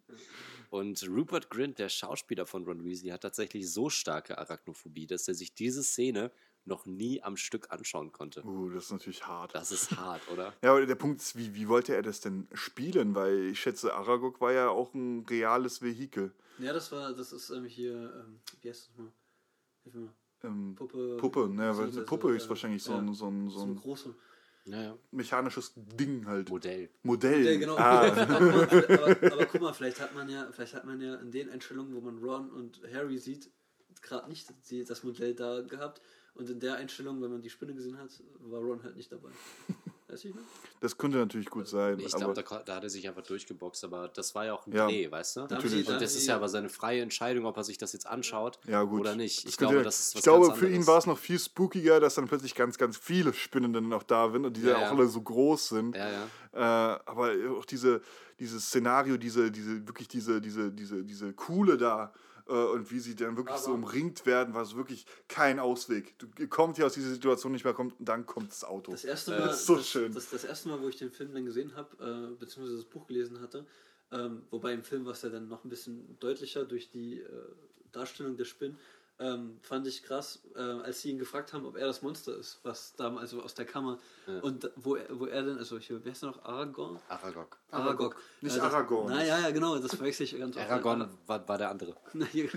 [0.68, 5.34] Und Rupert Grint, der Schauspieler von Ron Weasley, hat tatsächlich so starke Arachnophobie, dass er
[5.34, 6.30] sich diese Szene
[6.66, 8.44] noch nie am Stück anschauen konnte.
[8.44, 9.54] Uh, das ist natürlich hart.
[9.54, 10.52] Das ist hart, oder?
[10.62, 13.14] Ja, aber der Punkt ist, wie, wie wollte er das denn spielen?
[13.14, 16.34] Weil ich schätze, Aragog war ja auch ein reales Vehikel.
[16.58, 19.12] Ja, das war, das ist ähm, hier, ähm, wie heißt das mal?
[19.84, 20.14] Hilf mir mal.
[20.42, 21.16] Ähm, Puppe.
[21.18, 23.64] Puppe, ne, weil beziehungsweise, Puppe ist äh, wahrscheinlich so ja, ein, so ein, so So
[23.64, 24.14] eine ein große.
[24.68, 26.48] Naja, mechanisches Ding halt.
[26.48, 26.90] Modell.
[27.04, 27.44] Modell.
[27.44, 27.76] Ja, genau.
[27.76, 28.00] Ah.
[28.10, 31.50] aber, aber, aber guck mal, vielleicht hat man ja, vielleicht hat man ja in den
[31.50, 33.48] Einstellungen, wo man Ron und Harry sieht,
[34.02, 36.00] gerade nicht die, das Modell da gehabt.
[36.38, 38.10] Und in der Einstellung, wenn man die Spinne gesehen hat,
[38.40, 39.30] war Ron halt nicht dabei.
[40.08, 40.46] Wie ich meine?
[40.80, 41.98] Das könnte natürlich gut sein.
[41.98, 44.72] Ich glaube, da, da hat er sich einfach durchgeboxt, aber das war ja auch ein
[44.72, 44.86] Ja.
[44.86, 45.40] Dreh, weißt du?
[45.42, 45.88] Natürlich.
[45.88, 48.82] Und das ist ja aber seine freie Entscheidung, ob er sich das jetzt anschaut ja,
[48.84, 49.00] gut.
[49.00, 49.44] oder nicht.
[49.44, 51.38] Das Ich glaube, das ist was ich glaube ganz für ihn war es noch viel
[51.38, 54.74] spookiger, dass dann plötzlich ganz, ganz viele Spinnen dann auch da sind und die Ja,
[54.74, 54.88] dann ja.
[54.88, 55.96] auch alle so groß sind.
[55.96, 56.26] Ja, ja.
[56.52, 58.00] Äh, aber auch diese,
[58.38, 62.12] dieses Szenario, diese, diese, wirklich diese, diese, diese, diese Kuhle da
[62.54, 66.14] und wie sie dann wirklich so Aber- umringt werden, war es wirklich kein Ausweg.
[66.18, 68.92] Du kommt hier aus dieser Situation nicht mehr, kommt, und dann kommt das Auto.
[68.92, 70.12] Das erste Äh, Mal, das ist so das, schön.
[70.14, 71.96] Das, das erste Mal, wo ich den Film dann gesehen habe,
[72.32, 73.66] äh, beziehungsweise das Buch gelesen hatte,
[74.12, 77.28] ähm, wobei im Film war es ja dann noch ein bisschen deutlicher durch die äh,
[77.92, 78.78] Darstellung der Spinnen,
[79.18, 82.58] ähm, fand ich krass, äh, als sie ihn gefragt haben, ob er das Monster ist,
[82.64, 84.40] was da also aus der Kammer Ja.
[84.40, 86.98] und wo er, wo er denn, also hier, wer ist der noch, Aragorn?
[87.08, 87.56] Aragog.
[87.70, 88.16] Aragog.
[88.42, 89.08] Nicht Äh, das- Aragorn.
[89.12, 90.68] Na ja, ja, genau, das verwechsel ich ganz oft.
[90.68, 91.94] Aragorn war, war der andere.
[92.14, 92.48] Äh,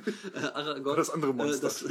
[0.53, 0.97] Aragorn.
[0.97, 1.69] Das andere Monster.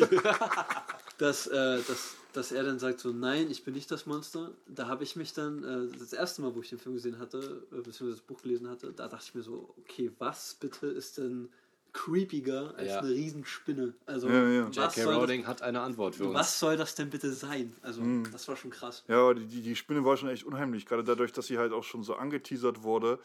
[1.19, 4.07] Äh, das, dass, äh, dass, dass er dann sagt so, nein, ich bin nicht das
[4.07, 4.53] Monster.
[4.69, 7.39] Da habe ich mich dann, äh, das erste Mal, wo ich den Film gesehen hatte,
[7.73, 11.19] äh, beziehungsweise das Buch gelesen hatte, da dachte ich mir so, okay, was bitte ist
[11.19, 11.49] denn
[11.93, 12.99] creepiger als Ja.
[13.01, 13.95] eine Riesenspinne?
[14.07, 14.69] Also, Ja, ja.
[14.69, 15.03] was, J.K.
[15.05, 16.39] soll Rowling hat eine Antwort für das, uns.
[16.39, 17.75] was soll das denn bitte sein?
[17.83, 18.29] Also, Mhm.
[18.33, 19.05] das war schon krass.
[19.09, 21.73] Ja, aber die, die die Spinne war schon echt unheimlich, gerade dadurch, dass sie halt
[21.73, 23.19] auch schon so angeteasert wurde,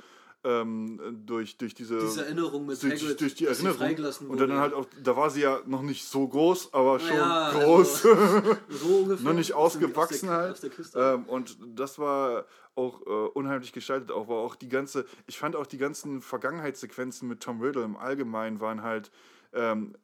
[0.43, 3.77] ähm, durch, durch diese, Diese Erinnerung mit durch, Hagrid, durch die Erinnerung.
[3.77, 7.17] freigelassen Und dann halt auch, da war sie ja noch nicht so groß, aber schon
[7.17, 8.05] Naja, groß.
[8.05, 9.25] also, so ungefähr.
[9.25, 10.79] noch nicht ausgewachsen aus der, halt.
[10.79, 10.95] Aus.
[10.95, 14.11] Ähm, und das war auch äh, unheimlich gestaltet.
[14.11, 17.95] Auch war auch die ganze, ich fand auch die ganzen Vergangenheitssequenzen mit Tom Riddle im
[17.95, 19.11] Allgemeinen waren halt.
[19.53, 19.95] Ähm,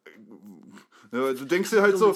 [1.11, 2.15] äh, du denkst dir halt so,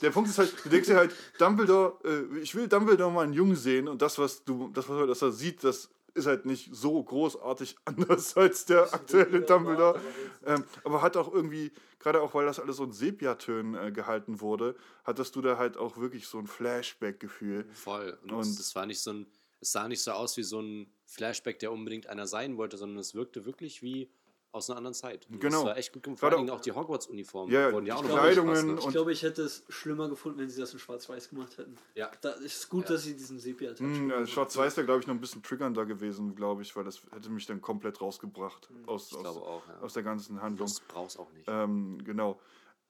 [0.00, 3.32] der Punkt ist halt, du denkst dir halt, Dumbledore, äh, ich will Dumbledore mal einen
[3.32, 7.02] Jungen sehen und das, was du, das, was er sieht, das ist halt nicht so
[7.02, 10.00] großartig anders als der aktuelle Dumbledore.
[10.44, 14.40] Ähm, aber hat auch irgendwie, gerade auch weil das alles so in Sepiatönen äh, gehalten
[14.40, 17.66] wurde, hattest du da halt auch wirklich so ein Flashback-Gefühl.
[17.72, 18.18] Voll.
[18.22, 19.26] Und, Und- es war nicht so ein,
[19.60, 22.98] es sah nicht so aus wie so ein Flashback, der unbedingt einer sein wollte, sondern
[22.98, 24.10] es wirkte wirklich wie
[24.52, 25.26] aus einer anderen Zeit.
[25.30, 25.58] Und Genau.
[25.58, 26.20] Das war echt gut gemacht.
[26.20, 28.78] Vor allen Dingen auch die Hogwarts-Uniformen Ja, wurden ja auch die noch Kleidungen?
[28.78, 31.76] Ich glaube, ich hätte es schlimmer gefunden, wenn sie das in Schwarz-Weiß gemacht hätten.
[31.94, 32.10] Ja.
[32.20, 32.90] Da ist gut, Ja.
[32.94, 36.34] dass sie diesen Hm, gemacht ja, Schwarz-Weiß wäre, glaube ich, noch ein bisschen triggernder gewesen,
[36.34, 39.78] glaube ich, weil das hätte mich dann komplett rausgebracht aus, Ich glaube aus, auch, ja.
[39.80, 40.68] aus der ganzen Handlung.
[40.68, 41.48] Das brauchst auch nicht.
[41.48, 42.38] Ähm, genau.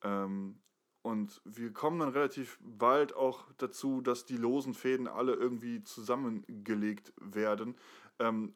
[0.03, 0.59] Ähm,
[1.01, 7.13] und wir kommen dann relativ bald auch dazu, dass die losen Fäden alle irgendwie zusammengelegt
[7.21, 7.75] werden.
[8.19, 8.53] Ähm,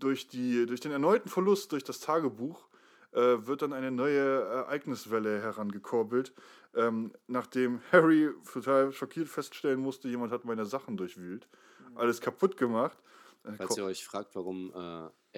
[0.00, 2.68] durch, die, durch den erneuten Verlust durch das Tagebuch
[3.12, 6.32] äh, wird dann eine neue Ereigniswelle herangekurbelt,
[6.74, 11.48] ähm, nachdem Harry total schockiert feststellen musste, jemand hat meine Sachen durchwühlt,
[11.94, 12.98] alles kaputt gemacht.
[13.44, 14.76] Äh, Falls ihr euch fragt, warum äh,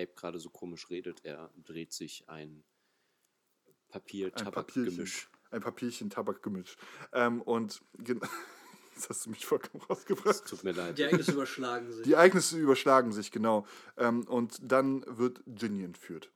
[0.03, 2.65] Abe gerade so komisch redet, er dreht sich ein
[3.89, 5.31] Papier-Tabak-Gemisch.
[5.51, 6.77] ein Papierchen Tabakgemisch.
[7.13, 7.83] Ähm, und
[8.95, 10.47] Jetzt hast du mich vollkommen rausgebracht.
[10.47, 10.99] Tut mir leid.
[10.99, 12.03] Die Ereignisse überschlagen sich.
[12.05, 13.67] Die Ereignisse überschlagen sich, genau.
[13.97, 16.31] Ähm, und dann wird Ginny entführt.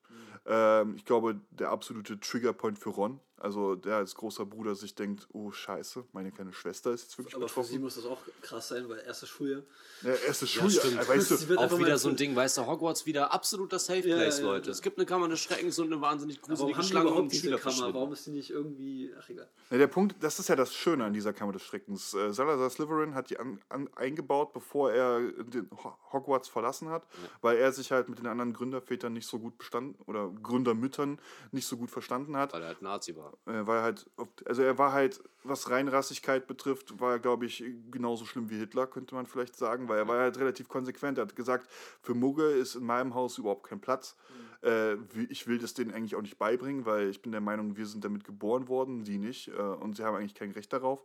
[0.47, 3.21] Ähm, ich glaube, der absolute Triggerpoint für Ron.
[3.39, 7.35] Also der als großer Bruder sich denkt, oh scheiße, meine kleine Schwester ist jetzt wirklich
[7.37, 7.83] Aber für sie betroffen.
[7.83, 9.63] muss das auch krass sein, weil erstes Schuljahr.
[10.03, 12.17] Ja, erstes Ja, Schuljahr, äh, weißt Sie du, wird Auch einfach wieder so ein.
[12.17, 14.67] Ding, weißt du, Hogwarts wieder absoluter Safe Ja, Place, ja, Leute.
[14.67, 14.73] ja.
[14.73, 17.93] Es gibt eine Kammer des Schreckens und eine wahnsinnig gruselige Schlange und diese Schüler Kammer?
[17.93, 19.13] Warum ist die nicht irgendwie.
[19.21, 19.51] Ach egal.
[19.71, 22.15] Ja, der Punkt, das ist ja das Schöne an dieser Kammer des Schreckens.
[22.15, 27.07] Äh, Salazar Slytherin hat die an, an, eingebaut, bevor er den Ho- Hogwarts verlassen hat,
[27.43, 31.21] weil er sich halt mit den anderen Gründervätern nicht so gut bestanden oder Gründermüttern
[31.53, 32.53] nicht so gut verstanden hat.
[32.55, 33.26] Weil er halt Nazi war.
[33.47, 37.47] Äh, weil er halt, oft- also er war halt, was Reinrassigkeit betrifft, war er, glaube
[37.47, 41.19] ich, genauso schlimm wie Hitler, könnte man vielleicht sagen, weil er war halt relativ konsequent.
[41.19, 41.69] Er hat gesagt,
[42.03, 44.17] für Mugge ist in meinem Haus überhaupt kein Platz.
[44.63, 47.77] Äh, wie- ich will das denen eigentlich auch nicht beibringen, weil ich bin der Meinung,
[47.77, 49.49] wir sind damit geboren worden, die nicht.
[49.49, 51.05] Äh, und sie haben eigentlich kein Recht darauf.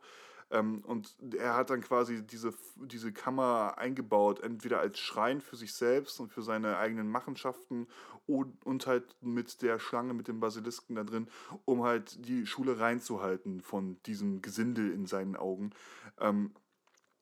[0.52, 5.74] Ähm, und er hat dann quasi diese, diese Kammer eingebaut, entweder als Schrein für sich
[5.74, 7.88] selbst und für seine eigenen Machenschaften
[8.28, 11.28] und, und halt mit der Schlange, mit dem Basilisken da drin,
[11.66, 15.72] um halt die Schule reinzuhalten von diesem Gesindel in seinen Augen.
[16.20, 16.52] Ähm,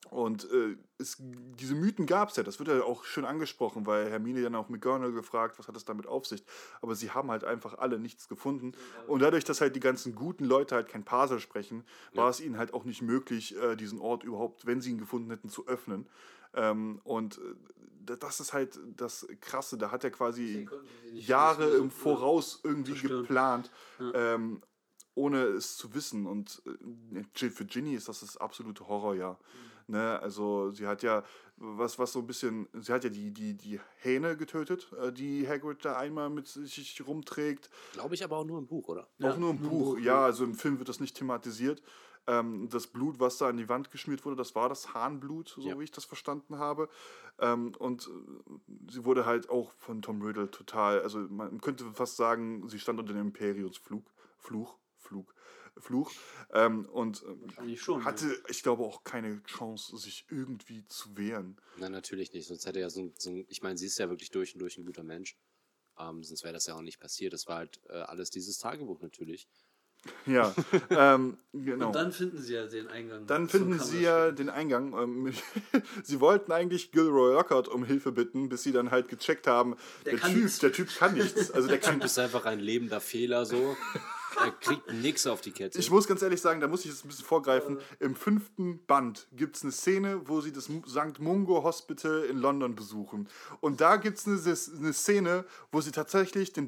[0.09, 4.09] und äh, es, diese Mythen gab es ja, das wird ja auch schön angesprochen, weil
[4.09, 6.43] Hermine dann auch McGonagall gefragt, was hat es damit auf sich.
[6.81, 8.73] Aber sie haben halt einfach alle nichts gefunden.
[9.07, 11.83] Und dadurch, dass halt die ganzen guten Leute halt kein Parser sprechen,
[12.13, 15.29] war es ihnen halt auch nicht möglich, äh, diesen Ort überhaupt, wenn sie ihn gefunden
[15.29, 16.07] hätten, zu öffnen.
[16.53, 17.41] Ähm, und äh,
[18.05, 20.67] da- das ist halt das Krasse, da hat er quasi
[21.13, 23.21] Jahre wissen, im Voraus irgendwie zerstören.
[23.21, 24.35] geplant, Ja.
[24.35, 24.61] ähm,
[25.15, 26.25] ohne es zu wissen.
[26.25, 26.61] Und
[27.13, 29.33] äh, für Ginny ist das das absolute Horrorjahr.
[29.33, 29.68] Mhm.
[29.89, 30.19] Ne?
[30.21, 31.23] Also sie hat ja
[31.57, 35.47] was, was so ein bisschen, sie hat ja die, die, die Hähne getötet, äh, die
[35.47, 37.69] Hagrid da einmal mit sich rumträgt.
[37.93, 39.03] Glaube ich aber auch nur im Buch, oder?
[39.03, 41.81] Auch nur im nur im Buch, Buch, ja, also im Film wird das nicht thematisiert.
[42.27, 45.61] Ähm, das Blut, was da an die Wand geschmiert wurde, das war das Hahnblut, so
[45.61, 45.79] Ja.
[45.79, 46.87] wie ich das verstanden habe.
[47.39, 52.15] Ähm, und äh, sie wurde halt auch von Tom Riddle total, also man könnte fast
[52.17, 54.03] sagen, sie stand unter dem Imperiumsflug,
[54.37, 55.33] Fluch, Flug,
[55.79, 56.11] Fluch.
[56.53, 57.23] Ähm, und
[57.63, 58.05] äh, schon.
[58.05, 61.57] hatte, ich glaube, auch keine Chance, sich irgendwie zu wehren.
[61.77, 62.47] Nein, natürlich nicht.
[62.47, 64.59] Sonst hätte er ja so, ein- so ich meine, sie ist ja wirklich durch und
[64.59, 65.37] durch ein guter Mensch.
[65.97, 67.33] Ähm, sonst wäre das ja auch nicht passiert.
[67.33, 69.47] Das war halt äh, alles dieses Tagebuch natürlich.
[70.25, 70.55] Ja,
[70.91, 71.87] ähm, genau.
[71.87, 73.27] Und dann finden sie ja den Eingang.
[73.27, 74.93] Dann finden sie ja den Eingang.
[74.93, 75.33] Ähm,
[76.03, 79.75] sie wollten eigentlich Gilroy Lockhart um Hilfe bitten, bis sie dann halt gecheckt haben,
[80.05, 80.59] Der der, kann Typ, nichts.
[80.59, 81.51] der Typ kann nichts.
[81.51, 83.75] Also der kann Du bist einfach ein lebender Fehler so.
[84.37, 85.77] Er kriegt nichts auf die Kette.
[85.79, 87.79] Ich muss ganz ehrlich sagen, da muss ich jetzt ein bisschen vorgreifen.
[87.99, 91.19] Im fünften Band gibt es eine Szene, wo sie das St.
[91.19, 93.27] Mungo Hospital in London besuchen.
[93.59, 94.39] Und da gibt es eine,
[94.79, 96.67] eine Szene, wo sie tatsächlich den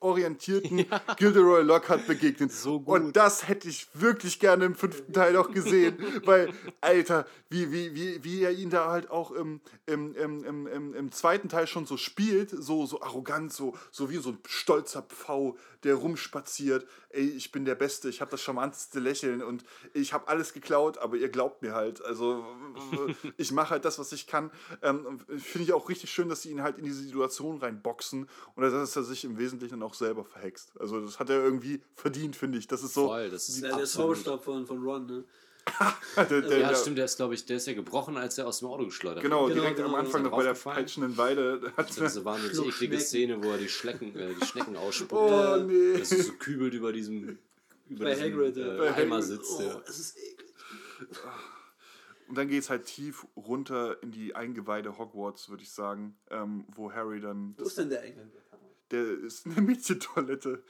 [0.00, 0.86] desorientierten
[1.16, 2.48] Gilderoy Lockhart begegnen.
[2.48, 3.00] So gut.
[3.00, 5.98] Und das hätte ich wirklich gerne im fünften Teil auch gesehen.
[6.24, 10.94] weil, Alter, wie, wie, wie, wie er ihn da halt auch im, im, im, im,
[10.94, 15.02] im, zweiten Teil schon so spielt, so, so arrogant, so, so wie so ein stolzer
[15.02, 16.86] Pfau, der rumspaziert.
[17.08, 20.98] Ey, ich bin der Beste, ich habe das charmanteste Lächeln und ich habe alles geklaut,
[20.98, 22.04] aber ihr glaubt mir halt.
[22.04, 22.44] Also
[23.36, 24.50] ich mache halt das, was ich kann.
[24.82, 28.62] Ähm, Finde ich auch richtig schön, dass sie ihn halt in diese Situation reinboxen und
[28.62, 30.72] dass er sich im Wesentlichen dann auch selber verhext.
[30.78, 32.66] Also das hat er irgendwie verdient, finde ich.
[32.68, 33.08] Das ist so.
[33.08, 33.88] Voll, das ist der absolut.
[34.16, 35.24] Zauberstab von, von Ron, ne?
[36.16, 38.46] Der, der, Ja, der, stimmt, der ist, glaube ich, der ist ja gebrochen, als er
[38.48, 39.52] aus dem Auto geschleudert Genau, wurde.
[39.54, 41.60] Genau, direkt genau, am Anfang ist noch bei der peitschenden Weide.
[41.76, 43.00] Hat Das ist diese wahnsinnig eklige Schnecken.
[43.00, 45.12] Szene, wo er die Schnecken, äh, die Schnecken ausspuckt.
[45.12, 45.98] oh nee.
[45.98, 47.38] Das ist so kübelt über diesem,
[47.88, 49.28] über Bei diesem Hagrid, äh, Bei Eimer Hagrid.
[49.28, 49.52] sitzt.
[49.58, 49.82] Oh, Ja.
[49.86, 50.54] es ist eklig.
[52.28, 56.64] Und dann geht es halt tief runter in die Eingeweide Hogwarts, würde ich sagen, ähm,
[56.74, 57.54] wo Harry dann.
[57.58, 58.30] Wo ist denn der Eingang
[58.90, 60.62] der ist eine Mädchentoilette.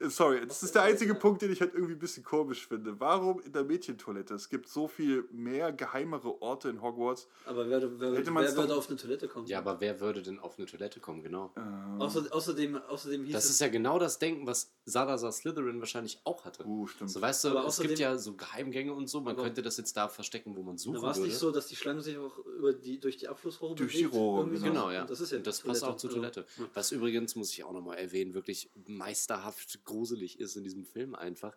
[0.00, 2.98] Äh, Sorry, das ist der einzige Punkt, den ich halt irgendwie ein bisschen komisch finde.
[2.98, 4.34] Warum in der Mädchentoilette?
[4.34, 7.28] Es gibt so viel mehr geheimere Orte in Hogwarts.
[7.44, 9.46] Aber wer, wer, Hätte wer würde auf eine Toilette kommen?
[9.46, 11.52] ja, aber wer würde denn auf eine Toilette kommen, genau?
[11.98, 16.44] Außer, außerdem, außerdem hieß Das ist ja genau das Denken, was Salazar Slytherin wahrscheinlich auch
[16.44, 16.64] hatte.
[16.66, 17.10] Uh, stimmt.
[17.10, 19.76] So, weißt du, Aber es gibt außerdem- ja so Geheimgänge und so, man könnte das
[19.76, 21.28] jetzt da verstecken, wo man da suchen war es würde.
[21.28, 24.14] nicht so, dass die Schlange sich auch über die, durch die Abflussrohre Durch die bewegt?
[24.14, 24.64] Rohre, Irgendwie so?
[24.66, 25.02] Genau, ja.
[25.02, 26.46] Und das ist ja Und das passt auch zur Also, Toilette.
[26.74, 31.56] Was übrigens, muss ich auch nochmal erwähnen, wirklich meisterhaft gruselig ist in diesem Film einfach.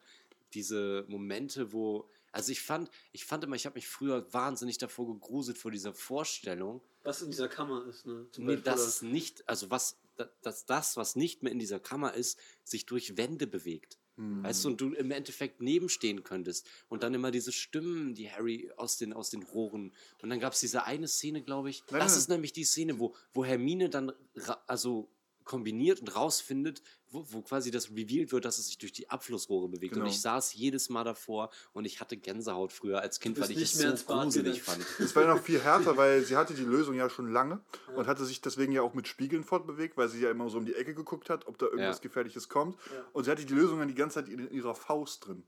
[0.54, 2.10] Diese Momente, wo.
[2.32, 5.94] Also ich fand, ich fand immer, ich habe mich früher wahnsinnig davor gegruselt vor dieser
[5.94, 8.28] Vorstellung, Was in dieser Kammer ist, ne?
[8.32, 11.80] Zum nee, dass es nicht, also was, da- dass das, was nicht mehr in dieser
[11.80, 14.00] Kammer ist, sich durch Wände bewegt.
[14.16, 14.44] Hm.
[14.44, 16.68] Weißt du, und du im Endeffekt nebenstehen könntest.
[16.88, 19.92] Und dann immer diese Stimmen, die Harry aus den, aus den Rohren.
[20.22, 21.84] Und dann gab es diese eine Szene, glaube ich.
[21.90, 22.20] Nein, das nein.
[22.20, 24.12] ist nämlich die Szene, wo, wo Hermine dann
[24.68, 25.10] also
[25.46, 29.70] kombiniert und rausfindet, wo, wo quasi das revealed wird, dass es sich durch die Abflussrohre
[29.70, 29.94] bewegt.
[29.94, 30.06] Genau.
[30.06, 33.58] Und ich saß jedes Mal davor und ich hatte Gänsehaut früher als Kind, weil ich
[33.58, 34.86] nicht es mehr so gruselig fand.
[35.00, 37.62] Es war ja noch viel härter, weil sie hatte die Lösung ja schon lange
[37.96, 40.66] und hatte sich deswegen ja auch mit Spiegeln fortbewegt, weil sie ja immer so um
[40.66, 42.02] die Ecke geguckt hat, ob da irgendwas Ja.
[42.02, 42.78] Gefährliches kommt.
[42.92, 43.06] Ja.
[43.14, 45.44] Und sie hatte die Lösung dann die ganze Zeit in ihrer Faust drin,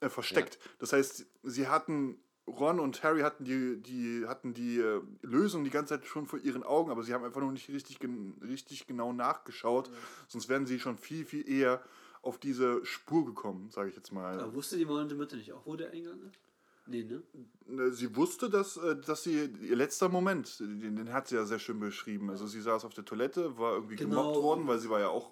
[0.00, 0.58] äh, versteckt.
[0.78, 2.18] Das heißt, sie hatten,
[2.48, 6.38] Ron und Harry hatten die, die, hatten die äh, Lösung die ganze Zeit schon vor
[6.38, 9.90] ihren Augen, aber sie haben einfach noch nicht richtig, gen richtig genau nachgeschaut.
[10.28, 11.82] Sonst wären sie schon viel, viel eher
[12.22, 14.40] auf diese Spur gekommen, sage ich jetzt mal.
[14.40, 16.38] Aber wusste die Maulende Mitte nicht auch, wo der Eingang ist?
[16.86, 17.22] Nee, ne?
[17.66, 21.44] Ne, Sie wusste, dass, äh, dass sie, ihr letzter Moment, den, den hat sie ja
[21.44, 22.30] sehr schön beschrieben.
[22.30, 24.22] Also sie saß auf der Toilette, war irgendwie Genau.
[24.22, 25.30] gemobbt worden, weil sie war ja auch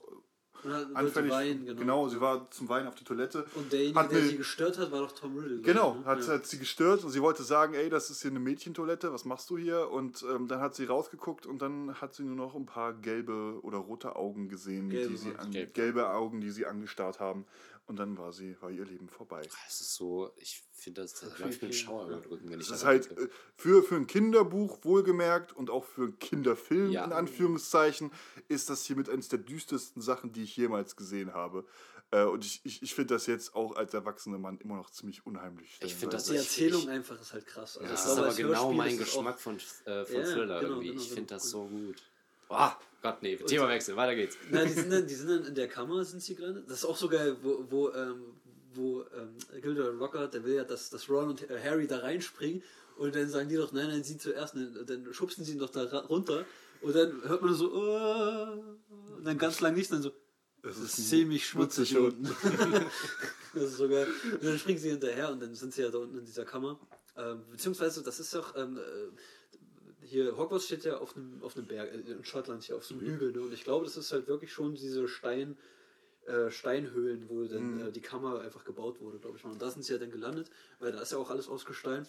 [0.65, 1.31] Wollte anfällig.
[1.33, 1.79] weinen, genau.
[1.81, 3.47] genau, sie war zum Weinen auf der Toilette.
[3.55, 5.61] Und derjenige, Hat der eine- sie gestört hat, war doch Tom Riddle.
[5.61, 6.07] Genau, ich, ne?
[6.07, 6.33] hat, ja.
[6.35, 9.49] hat sie gestört und sie wollte sagen, ey, das ist hier eine Mädchentoilette, was machst
[9.51, 9.91] du hier?
[9.91, 13.59] Und ähm, dann hat sie rausgeguckt und dann hat sie nur noch ein paar gelbe
[13.63, 15.75] oder rote Augen gesehen, Gelbe die sie an, Gelb.
[15.75, 17.45] gelbe Augen, die sie angestarrt haben.
[17.87, 19.43] Und dann war sie, war ihr Leben vorbei.
[19.69, 22.09] Es ist so, ich finde, das, das läuft mir ein Schauer ja.
[22.09, 23.23] über den Rücken, wenn ich Das ist daran halt denke.
[23.25, 27.05] äh, für, für ein Kinderbuch wohlgemerkt und auch für einen Kinderfilm Ja.
[27.05, 28.11] in Anführungszeichen
[28.49, 31.65] ist das hier mit eines der düstersten Sachen, die ich jemals gesehen habe.
[32.11, 35.25] Äh, und ich, ich, ich finde das jetzt auch als erwachsener Mann immer noch ziemlich
[35.25, 35.79] unheimlich.
[35.81, 37.79] Ich find das Die Erzählung ich- einfach ist halt krass.
[37.79, 40.61] Also Das ich ist aber genau Hörspiel mein ist Geschmack von, äh, von Ja, Thriller
[40.61, 40.89] genau, irgendwie.
[40.89, 41.29] genau, ich finde genau.
[41.39, 42.03] das so gut.
[42.49, 44.37] Ah, Gott, nee, Themawechsel, weiter geht's.
[44.51, 46.63] Nein, die sind, dann, die sind dann in der Kammer, sind sie gerade.
[46.67, 48.23] Das ist auch so geil, wo, wo, ähm,
[48.75, 52.63] wo ähm, Gilda Rocker, der will ja, dass, dass Ron und äh, Harry da reinspringen.
[52.97, 54.55] Und dann sagen die doch, nein, nein, sie zuerst.
[54.55, 56.47] Und dann schubsen sie ihn doch da runter.
[56.81, 60.13] Und dann hört man so, oh, und dann ganz lang nicht, dann so,
[60.63, 61.91] das ist ziemlich schmutzig.
[61.91, 62.25] hier unten.
[63.55, 64.07] das ist so geil.
[64.33, 66.79] Und dann springen sie hinterher und dann sind sie ja da unten in dieser Kammer.
[67.17, 68.81] Ähm, beziehungsweise, das ist doch, ähm, äh,
[70.07, 72.95] hier, Hogwarts steht ja auf einem, auf einem Berg, äh, in Schottland hier auf so
[72.95, 73.41] einem Hügel, ne?
[73.41, 75.57] Und ich glaube, das ist halt wirklich schon diese Stein,
[76.27, 79.53] äh, Steinhöhlen, wo dann äh, die Kammer einfach gebaut wurde, glaube ich mal.
[79.53, 82.07] Und da sind sie ja dann gelandet, weil da ist ja auch alles aus Gestein.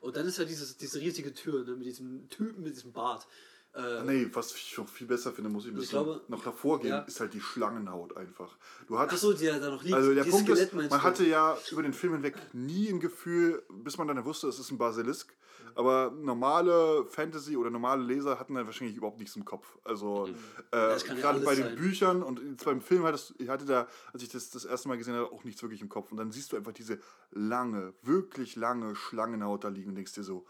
[0.00, 3.26] Und dann ist ja dieses, diese riesige Tür, ne, mit diesem Typen, mit diesem Bart.
[3.72, 6.44] Äh, Nee, was ich noch viel besser finde, muss ich ein Ich bisschen glaube- noch
[6.44, 6.98] hervorgehen, ja.
[7.02, 8.56] ist halt die Schlangenhaut einfach.
[8.88, 9.94] Du hattest, Achso, die ja da noch liegt.
[9.94, 11.02] also der Punkt Skelett ist, man du?
[11.02, 14.70] hatte ja über den Film hinweg nie ein Gefühl, bis man dann wusste, es ist
[14.72, 15.34] ein Basilisk.
[15.76, 19.78] Aber normale Fantasy oder normale Leser hatten dann wahrscheinlich überhaupt nichts im Kopf.
[19.84, 20.32] Also äh,
[20.72, 21.76] kann ja gerade alles bei den sein.
[21.76, 25.14] Büchern und beim Film hattest, ich hatte da, als ich das das erste Mal gesehen
[25.14, 26.10] habe, auch nichts wirklich im Kopf.
[26.10, 26.98] Und dann siehst du einfach diese
[27.30, 30.44] lange, wirklich lange Schlangenhaut da liegen und denkst dir so,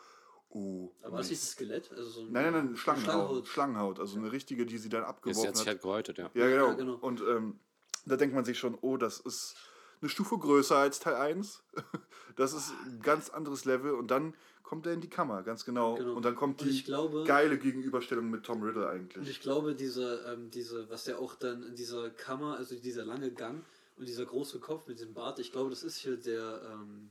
[0.50, 0.92] oh.
[1.02, 1.90] Aber was ist das Skelett?
[1.92, 3.46] Also so ein- Nein, nein, nein, Schlangenhaut.
[3.48, 3.98] Schlangenhaut.
[3.98, 5.66] Halt also eine richtige, die sie dann Ist abgeworfen jetzt hat.
[5.66, 6.30] halt gehäutet, ja.
[6.34, 6.66] Ja, genau.
[6.68, 6.94] Ja, genau.
[6.94, 7.58] Und ähm,
[8.06, 9.56] da denkt man sich schon, oh, das ist
[10.00, 11.62] eine Stufe größer als Teil 1.
[12.36, 13.92] Das ist ein ganz anderes Level.
[13.92, 15.96] Und dann kommt er in die Kammer, ganz genau.
[15.96, 16.14] Genau.
[16.14, 19.28] Und dann kommt Und die ich glaube- geile Gegenüberstellung mit Tom Riddle Und eigentlich.
[19.28, 23.30] ich glaube, diese, ähm, diese, was der auch dann in dieser Kammer, also dieser lange
[23.32, 23.62] Gang
[23.96, 27.10] und dieser große Kopf mit diesem Bart, ich glaube, das ist hier der ähm,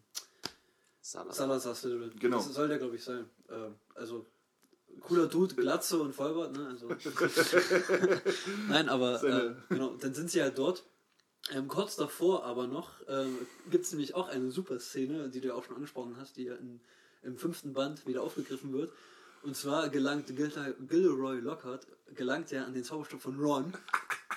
[1.02, 1.34] Salazar.
[1.47, 2.12] Salazar Slytherin.
[2.20, 2.38] Genau.
[2.38, 3.30] Das soll der, glaube ich, sein.
[3.50, 4.26] Ähm, also,
[5.02, 6.68] cooler Dude, Glatze und Vollbart, ne?
[6.68, 6.89] Also.
[8.68, 10.84] Nein, aber äh, genau, dann sind sie halt dort.
[11.52, 13.38] Ähm, kurz davor aber noch ähm,
[13.72, 16.43] gibt es nämlich auch eine super Szene, die du ja auch schon angesprochen hast, die
[16.43, 16.82] ja in,
[17.24, 18.91] im fünften Band wieder aufgegriffen wird.
[19.41, 23.74] Und zwar gelangt Gil- Gilderoy Lockhart gelangt ja an den Zauberstab von Ron.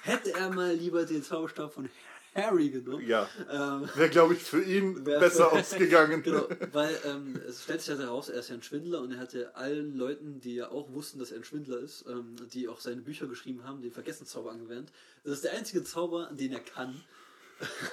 [0.02, 1.90] Hätte er mal lieber den Zauberstab von
[2.34, 3.06] Harry genommen.
[3.06, 3.28] Ja.
[3.50, 6.22] Ähm, Wäre, glaube ich, für ihn besser ausgegangen.
[6.32, 9.18] Genau, weil ähm, es stellt sich ja heraus, er ist ja ein Schwindler und er
[9.18, 12.80] hatte allen Leuten, die ja auch wussten, dass er ein Schwindler ist, ähm, die auch
[12.80, 14.92] seine Bücher geschrieben haben, den Vergessenszauber angewendet.
[15.24, 17.02] Das ist der einzige Zauber, den er kann.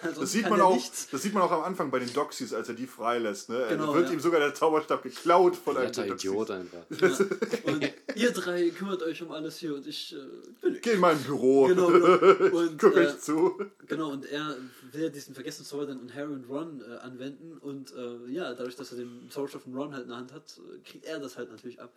[0.01, 1.07] Ansonsten Das sieht, man auch, nichts.
[1.09, 3.49] das sieht man auch am Anfang bei den Doxies, als er die freilässt.
[3.49, 3.65] Ne?
[3.69, 4.13] Genau, da wird ja.
[4.13, 6.07] ihm sogar der Zauberstab geklaut von einem der.
[6.07, 6.85] Idiot einfach.
[6.89, 7.07] Ja.
[7.63, 10.17] Und ihr drei kümmert euch um alles hier und ich äh,
[10.61, 10.81] bin weg.
[10.81, 11.67] Geh in mein Büro.
[11.67, 12.07] Genau, genau.
[12.59, 13.59] Und, Guck äh, euch zu.
[13.87, 14.55] Genau, und er
[14.91, 18.75] will ja diesen Vergessenszauber dann an Harry und Ron äh, anwenden und äh, ja, dadurch,
[18.75, 21.37] dass er den Zauberstab von Ron halt in der Hand hat, äh, kriegt er das
[21.37, 21.93] halt natürlich ab.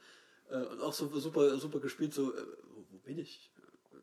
[0.51, 2.43] Äh, und auch so super, super gespielt, so, äh,
[2.91, 3.51] wo bin ich?
[3.57, 3.97] Äh,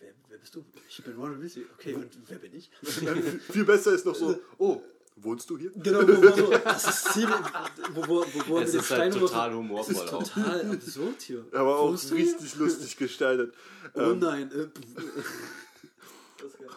[0.00, 0.64] Wer, wer, wer bist du?
[0.88, 1.64] Ich bin Ron Weasley.
[1.78, 2.70] Okay, und wer bin ich?
[3.50, 4.82] Viel besser ist noch so, oh,
[5.16, 5.70] wohnst du hier?
[5.74, 7.36] genau, wo, wo so, das ist ziemlich,
[7.94, 10.22] wo, wo, wo, wo Es ist halt total Das humorvoll ist auch.
[10.22, 11.44] total absurd hier.
[11.52, 13.54] Aber auch richtig lustig gestaltet.
[13.94, 14.02] hier?
[14.06, 14.50] Oh Ähm, nein.
[14.52, 15.24] Äh, das ist.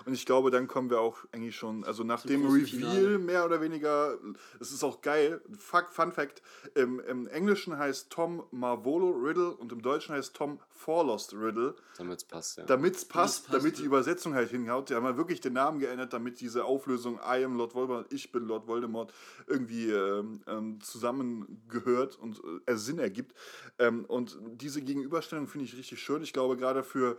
[0.06, 3.18] Und ich glaube, dann kommen wir auch eigentlich schon, also nach Zum dem Reveal Finale.
[3.18, 4.18] mehr oder weniger,
[4.60, 6.42] es ist auch geil, Fuck, Fun Fact,
[6.76, 12.20] im, im Englischen heißt Tom Marvolo Riddle und im Deutschen heißt Tom Forlost Riddle, Damit
[12.20, 12.66] es passt, ja.
[12.66, 13.84] damit es passt, passt, damit die.
[13.84, 14.90] Übersetzung halt hinhaut.
[14.90, 18.32] Die haben halt wirklich den Namen geändert, damit diese Auflösung I am Lord Voldemort, ich
[18.32, 19.14] bin Lord Voldemort
[19.48, 23.34] irgendwie ähm, ähm, zusammengehört und äh, Sinn ergibt.
[23.80, 26.22] Ähm, und diese Gegenüberstellung finde ich richtig schön.
[26.22, 27.18] Ich glaube, gerade für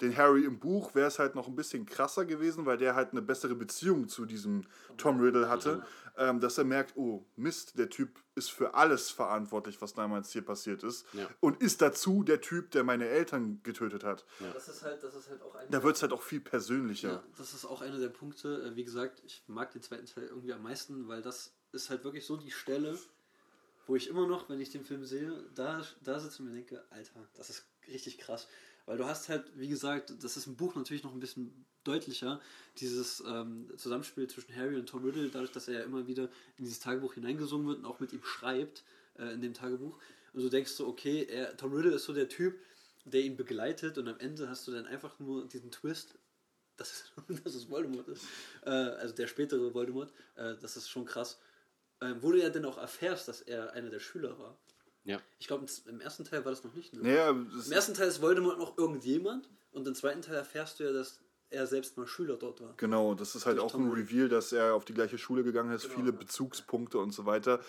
[0.00, 3.10] den Harry im Buch wäre es halt noch ein bisschen krasser gewesen, weil der halt
[3.12, 4.64] eine bessere Beziehung zu diesem
[4.96, 5.84] Tom Riddle hatte,
[6.16, 10.42] ähm, dass er merkt, oh Mist, der Typ ist für alles verantwortlich, was damals hier
[10.42, 11.28] passiert ist Ja.
[11.40, 14.24] und ist dazu der Typ, der meine Eltern getötet hat.
[14.52, 15.68] Das ist halt, das ist halt auch ein.
[15.70, 17.08] Da wird es halt auch viel persönlicher.
[17.08, 18.62] Ja, das ist auch einer der Punkte.
[18.62, 22.04] Äh, Wie gesagt, ich mag den zweiten Teil irgendwie am meisten, weil das ist halt
[22.04, 22.96] wirklich so die Stelle,
[23.86, 26.84] wo ich immer noch, wenn ich den Film sehe, da, da sitze und mir denke,
[26.90, 28.46] Alter, das ist richtig krass.
[28.88, 32.40] Weil du hast halt, wie gesagt, das ist im Buch natürlich noch ein bisschen deutlicher,
[32.78, 36.24] dieses ähm, Zusammenspiel zwischen Harry und Tom Riddle, dadurch, dass er ja immer wieder
[36.56, 38.84] in dieses Tagebuch hineingesungen wird und auch mit ihm schreibt
[39.18, 39.98] äh, in dem Tagebuch.
[40.32, 42.58] Und du denkst so, okay, er, Tom Riddle ist so der Typ,
[43.04, 46.18] der ihn begleitet und am Ende hast du dann einfach nur diesen Twist,
[46.78, 47.12] dass,
[47.44, 48.24] dass es Voldemort ist.
[48.64, 50.14] Äh, also der spätere Voldemort.
[50.36, 51.38] Äh, das ist schon krass.
[52.00, 54.56] Ähm, wo du ja dann auch erfährst, dass er einer der Schüler war.
[55.08, 55.22] Ja.
[55.38, 56.92] Ich glaube, im ersten Teil war das noch nicht.
[56.92, 57.46] Ne?
[57.56, 60.92] Das Im ersten Teil ist Voldemort noch irgendjemand und im zweiten Teil erfährst du ja,
[60.92, 62.74] dass er selbst mal Schüler dort war.
[62.76, 63.92] Genau, das ist halt auch Tom ein.
[63.92, 66.18] Reveal, dass er auf die gleiche Schule gegangen ist, Genau, viele ja.
[66.18, 67.60] Bezugspunkte und so weiter.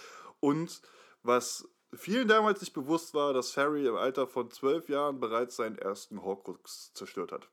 [0.41, 0.81] Und
[1.23, 5.77] was vielen damals nicht bewusst war, dass Harry im Alter von zwölf Jahren bereits seinen
[5.77, 7.47] ersten Horcrux zerstört hat.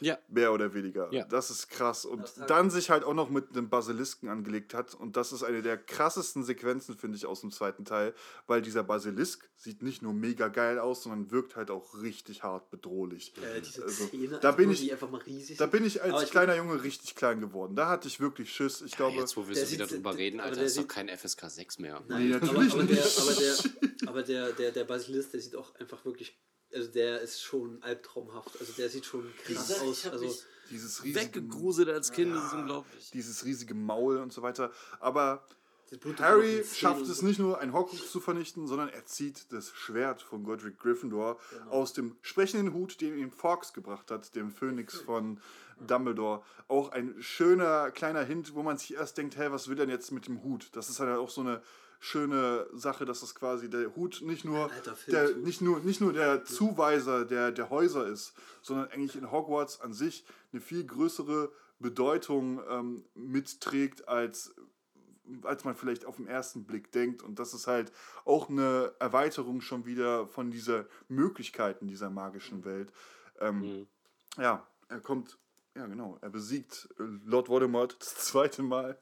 [0.00, 0.18] Ja.
[0.28, 1.12] Mehr oder weniger.
[1.12, 1.24] Ja.
[1.24, 2.04] Das ist krass.
[2.04, 4.94] Und dann sich halt auch noch mit einem Basilisken angelegt hat.
[4.94, 8.14] Und das ist eine der krassesten Sequenzen, finde ich, aus dem zweiten Teil.
[8.46, 12.70] Weil dieser Basilisk sieht nicht nur mega geil aus, sondern wirkt halt auch richtig hart
[12.70, 13.34] bedrohlich.
[13.36, 16.02] Äh, diese Also, Zähne, da einfach bin ich- die einfach mal riesig Da bin ich
[16.02, 17.76] als Aber ich kleiner Junge richtig klein geworden.
[17.76, 18.80] Da hatte ich wirklich Schiss.
[18.82, 20.76] Ich glaube, Jetzt, wo wir Der so wieder sieht- drüber reden, aber Alter, der ist
[20.76, 22.02] doch sieht- kein FSK 6 mehr.
[22.08, 23.18] Nein, Nee, aber, natürlich aber, der, nicht.
[23.20, 26.38] aber, der, aber der, der, der Basilisk, der sieht auch einfach wirklich,
[26.74, 28.58] also der ist schon albtraumhaft.
[28.60, 30.06] Also der sieht schon krass gesagt, aus.
[30.06, 30.34] Also,
[30.70, 33.10] dieses riesige, Weggegruselt als Kind, das ist unglaublich.
[33.10, 34.70] dieses riesige Maul und so weiter.
[35.00, 35.44] Aber
[36.20, 40.44] Harry schafft es nicht nur, ein Horcrux zu vernichten, sondern er zieht das Schwert von
[40.44, 41.70] Godric Gryffindor Genau.
[41.72, 45.40] aus dem sprechenden Hut, den ihm Fawkes gebracht hat, dem Phönix von
[45.84, 46.42] Dumbledore.
[46.68, 50.12] Auch ein schöner kleiner Hint, wo man sich erst denkt, hey, was will denn jetzt
[50.12, 50.68] mit dem Hut?
[50.74, 51.60] Das ist halt auch so eine
[52.00, 54.70] schöne Sache, dass das quasi der Hut nicht nur,
[55.06, 58.32] der, nicht nur, nicht nur der Zuweiser der, der Häuser ist,
[58.62, 64.54] sondern eigentlich in Hogwarts an sich eine viel größere Bedeutung ähm, mitträgt als
[65.44, 67.22] als man vielleicht auf den ersten Blick denkt.
[67.22, 67.92] Und das ist halt
[68.24, 72.92] auch eine Erweiterung schon wieder von dieser Möglichkeiten dieser magischen Welt.
[73.38, 73.86] Ähm, Mhm.
[74.38, 75.38] Ja, er kommt,
[75.76, 78.98] ja genau, er besiegt äh, Lord Voldemort das zweite Mal.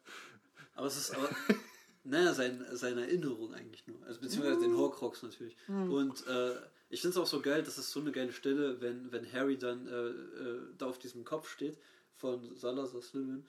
[0.75, 1.29] Aber es ist aber,
[2.05, 3.99] naja, sein, seine Erinnerung eigentlich nur.
[4.07, 5.57] Also beziehungsweise den Horcrux natürlich.
[5.69, 6.55] Und äh,
[6.91, 9.59] ich finde es auch so geil, das ist so eine geile Stelle, wenn, wenn Harry
[9.59, 11.79] dann äh, äh, da auf diesem Kopf steht
[12.17, 13.45] von Salazar Slytherin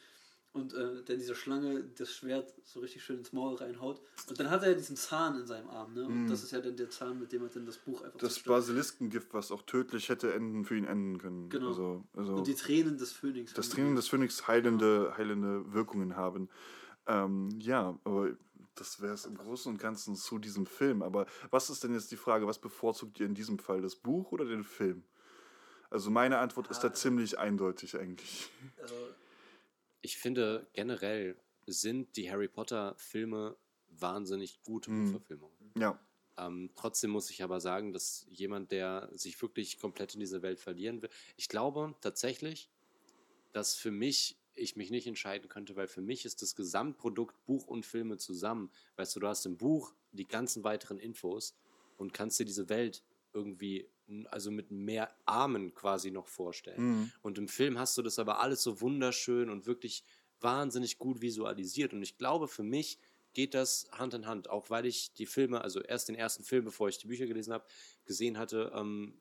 [0.51, 4.01] und äh, der dieser Schlange das Schwert so richtig schön ins Maul reinhaut.
[4.27, 6.05] Und dann hat er diesen Zahn in seinem Arm, ne?
[6.05, 8.39] Und das ist ja dann der Zahn, mit dem er dann das Buch einfach Das.
[8.39, 11.49] Basiliskengift, was auch tödlich hätte enden, für ihn enden können.
[11.49, 11.67] Genau.
[11.67, 13.53] Also, also Und die Tränen des Phönix.
[13.53, 16.49] das Training des Phönix heilende, heilende Wirkungen haben.
[17.09, 18.37] Ähm, ja, aber
[18.75, 21.01] das wäre es im Großen und Ganzen zu diesem Film.
[21.01, 24.31] Aber was ist denn jetzt die Frage, was bevorzugt ihr in diesem Fall, das Buch
[24.31, 25.03] oder den Film?
[25.89, 28.49] Also meine Antwort ist da ziemlich eindeutig eigentlich.
[28.81, 28.95] Also,
[30.01, 31.37] Ich finde generell
[31.67, 33.57] sind die Harry Potter Filme
[33.89, 35.05] wahnsinnig gute Mhm.
[35.05, 35.73] Buchverfilmungen.
[35.77, 35.99] Ja,
[36.37, 40.59] Ähm, trotzdem muss ich aber sagen, dass jemand, der sich wirklich komplett in diese Welt
[40.59, 42.69] verlieren will, ich glaube tatsächlich,
[43.51, 47.67] dass für mich ich mich nicht entscheiden könnte, weil für mich ist das Gesamtprodukt Buch
[47.67, 48.69] und Filme zusammen.
[48.95, 51.55] Weißt du, du hast im Buch die ganzen weiteren Infos
[51.97, 53.03] und kannst dir diese Welt
[53.33, 53.87] irgendwie,
[54.29, 56.81] also mit mehr Armen quasi noch vorstellen.
[56.81, 57.11] Mhm.
[57.21, 60.03] Und im Film hast du das aber alles so wunderschön und wirklich
[60.41, 61.93] wahnsinnig gut visualisiert.
[61.93, 62.99] Und ich glaube, für mich
[63.33, 66.65] geht das Hand in Hand, auch weil ich die Filme, also erst den ersten Film,
[66.65, 67.65] bevor ich die Bücher gelesen habe,
[68.05, 69.13] gesehen hatte, ähm,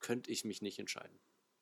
[0.00, 1.18] könnte ich mich nicht entscheiden.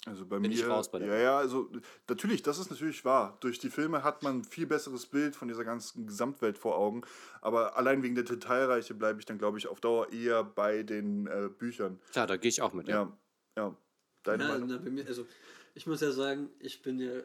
[0.06, 0.56] Also bei Bin mir.
[0.58, 1.70] ich raus bei der ja, ja, also
[2.08, 3.36] natürlich, das ist natürlich wahr.
[3.40, 7.02] Durch die Filme hat man ein viel besseres Bild von dieser ganzen Gesamtwelt vor Augen.
[7.42, 11.26] Aber allein wegen der Detailreiche bleibe ich dann, glaube ich, auf Dauer eher bei den
[11.26, 12.00] äh, Büchern.
[12.12, 12.88] Klar, da gehe ich auch mit.
[12.88, 13.12] Ja,
[13.56, 13.76] ja.
[14.22, 14.68] Deine Ja, Meinung?
[14.70, 15.26] na, bei mir, also
[15.74, 17.20] ich muss ja sagen, ich bin ja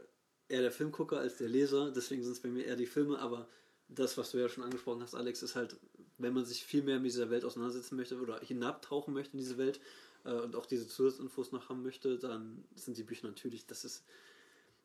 [0.50, 3.48] eher der Filmgucker als der Leser, deswegen sind es bei mir eher die Filme, aber
[3.88, 5.78] das, was du ja schon angesprochen hast, Alex, ist halt,
[6.18, 9.58] wenn man sich viel mehr mit dieser Welt auseinandersetzen möchte oder hinabtauchen möchte in diese
[9.58, 9.80] Welt
[10.26, 14.04] äh, und auch diese Zusatzinfos noch haben möchte, dann sind die Bücher natürlich, das ist,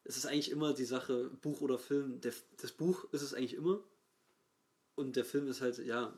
[0.04, 2.20] es ist eigentlich immer die Sache, Buch oder Film.
[2.20, 3.82] Der, das Buch ist es eigentlich immer
[4.94, 6.14] und der Film ist halt, ja,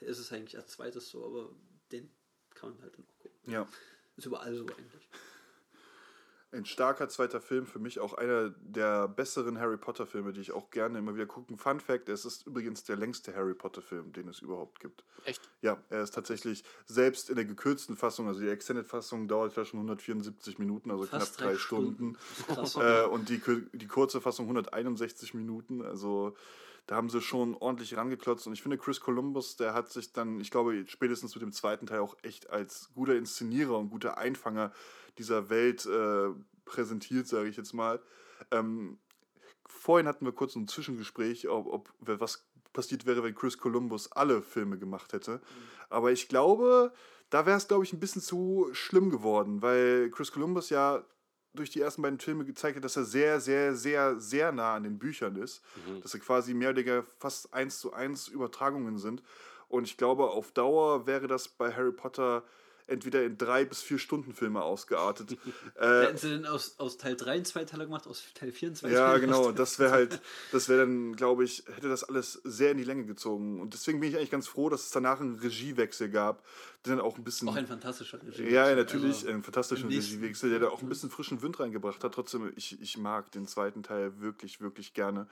[0.00, 1.54] der ist es eigentlich als zweites so, aber
[1.92, 2.10] den
[2.54, 3.52] kann man halt dann auch gucken.
[3.52, 3.68] Ja.
[4.16, 5.08] Ist überall so eigentlich.
[6.52, 10.70] Ein starker zweiter Film, für mich auch einer der besseren Harry Potter-Filme, die ich auch
[10.70, 11.56] gerne immer wieder gucke.
[11.56, 15.04] Fun Fact: Es ist übrigens der längste Harry Potter-Film, den es überhaupt gibt.
[15.24, 15.48] Echt?
[15.62, 19.78] Ja, er ist tatsächlich selbst in der gekürzten Fassung, also die Extended-Fassung dauert ja schon
[19.78, 22.16] 174 Minuten, also Fast knapp drei Stunden.
[22.38, 22.76] Ist krass.
[22.76, 23.40] Äh, und die,
[23.72, 25.82] die kurze Fassung 161 Minuten.
[25.82, 26.34] Also
[26.86, 28.48] da haben sie schon ordentlich rangeklotzt.
[28.48, 31.86] Und ich finde, Chris Columbus, der hat sich dann, ich glaube, spätestens mit dem zweiten
[31.86, 34.72] Teil auch echt als guter Inszenierer und guter Einfanger
[35.18, 36.28] dieser Welt äh,
[36.64, 38.00] präsentiert, sage ich jetzt mal.
[38.50, 38.98] Ähm,
[39.66, 44.42] vorhin hatten wir kurz ein Zwischengespräch, ob, ob was passiert wäre, wenn Chris Columbus alle
[44.42, 45.40] Filme gemacht hätte.
[45.88, 46.92] Aber ich glaube,
[47.30, 51.04] da wäre es, glaube ich, ein bisschen zu schlimm geworden, weil Chris Columbus ja
[51.52, 54.84] durch die ersten beiden Filme gezeigt hat, dass er sehr, sehr, sehr, sehr nah an
[54.84, 55.62] den Büchern ist.
[56.02, 59.22] Dass er quasi mehr oder weniger fast eins zu eins Übertragungen sind.
[59.68, 62.44] Und ich glaube, auf Dauer wäre das bei Harry Potter
[62.90, 65.32] entweder in drei bis vier Stunden Filme ausgeartet.
[65.76, 68.74] äh, Hätten sie denn aus, aus Teil 3 einen Zweiteiler gemacht, aus Teil 4 einen
[68.74, 69.20] ja, Zweiteiler?
[69.20, 69.52] genau.
[69.52, 70.20] Das wäre halt,
[70.52, 73.60] das wäre dann, glaube ich, hätte das alles sehr in die Länge gezogen.
[73.60, 76.44] Und deswegen bin ich eigentlich ganz froh, dass es danach einen Regiewechsel gab,
[76.84, 77.48] der dann auch ein bisschen.
[77.48, 78.50] Auch ein fantastischer Regie.
[78.50, 82.14] ja, natürlich, Also, einen fantastischen Regiewechsel, der da auch ein bisschen frischen Wind reingebracht hat.
[82.14, 85.26] Trotzdem, ich, ich mag den zweiten Teil wirklich, wirklich gerne.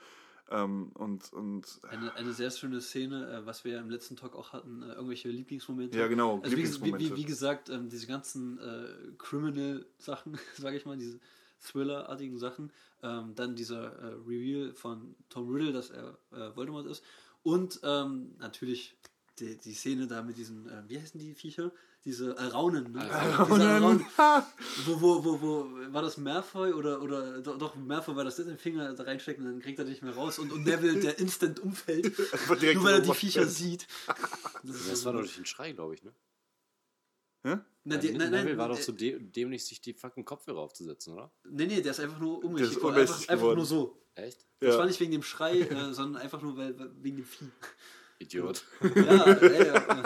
[0.51, 4.35] Ähm, und, und Eine, eine sehr schöne Szene, äh, was wir ja im letzten Talk
[4.35, 5.97] auch hatten, äh, irgendwelche Lieblingsmomente.
[5.97, 7.05] Ja, genau, Also wie, wie, Lieblingsmomente.
[7.05, 8.87] wie, wie gesagt, ähm, diese ganzen äh,
[9.17, 11.19] Criminal-Sachen, sage ich mal, diese
[11.59, 12.71] Thriller-artigen Sachen.
[13.01, 17.03] Ähm, dann dieser äh, Reveal von Tom Riddle, dass er äh, Voldemort ist.
[17.43, 18.95] Und ähm, natürlich
[19.39, 21.71] die, die Szene da mit diesen, äh, wie heißen die Viecher?
[22.05, 22.99] Diese Alraunen, ne?
[23.01, 24.05] Diese Alraunen.
[24.85, 28.93] Wo, wo, wo, wo, war das Malfoy oder, oder doch, Malfoy war das den Finger
[28.93, 32.17] da reinsteckt und dann kriegt er nicht mehr raus und, und Neville, der instant umfällt,
[32.47, 33.85] nur weil er die Viecher sieht.
[34.63, 36.13] Das Das war doch durch den Schrei, glaube ich, ne?
[37.43, 37.57] Hä?
[37.83, 40.59] Na, die, nein, nein, Neville war doch äh, so dä dämlich, sich die fucking Kopfhörer
[40.59, 41.31] aufzusetzen, oder?
[41.49, 44.01] Nee, nee, der ist einfach nur ohnmächtig Einfach, einfach nur so.
[44.15, 44.45] Echt?
[44.59, 44.79] Das Ja.
[44.79, 47.49] war nicht wegen dem Schrei, äh, sondern einfach nur weil, weil- wegen dem Vieh.
[48.19, 48.63] Idiot.
[48.95, 50.03] Ja, ey, ja,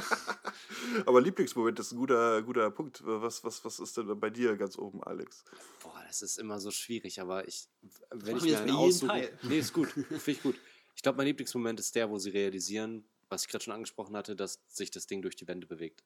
[1.06, 3.02] Aber Lieblingsmoment ist ein guter, guter Punkt.
[3.06, 5.44] Was, was, was ist denn bei dir ganz oben, Alex?
[5.82, 7.68] Boah, das ist immer so schwierig, aber ich,
[8.12, 9.08] wenn ich mir einen aussuche.
[9.08, 9.40] Teil.
[9.44, 9.90] Nee, ist gut.
[9.90, 10.56] Finde ich gut.
[10.96, 14.36] Ich glaube, mein Lieblingsmoment ist der, wo sie realisieren, was ich gerade schon angesprochen hatte,
[14.36, 16.04] dass sich das Ding durch die Wände bewegt.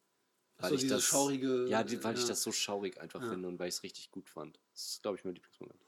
[0.59, 2.27] Ach so, ich dieses schaurige- Ja, die, weil ich ja.
[2.29, 3.29] das so schaurig einfach Ja.
[3.29, 4.57] finde und weil ich es richtig gut fand.
[4.73, 5.79] Das ist, glaube ich, mein Lieblingsmoment.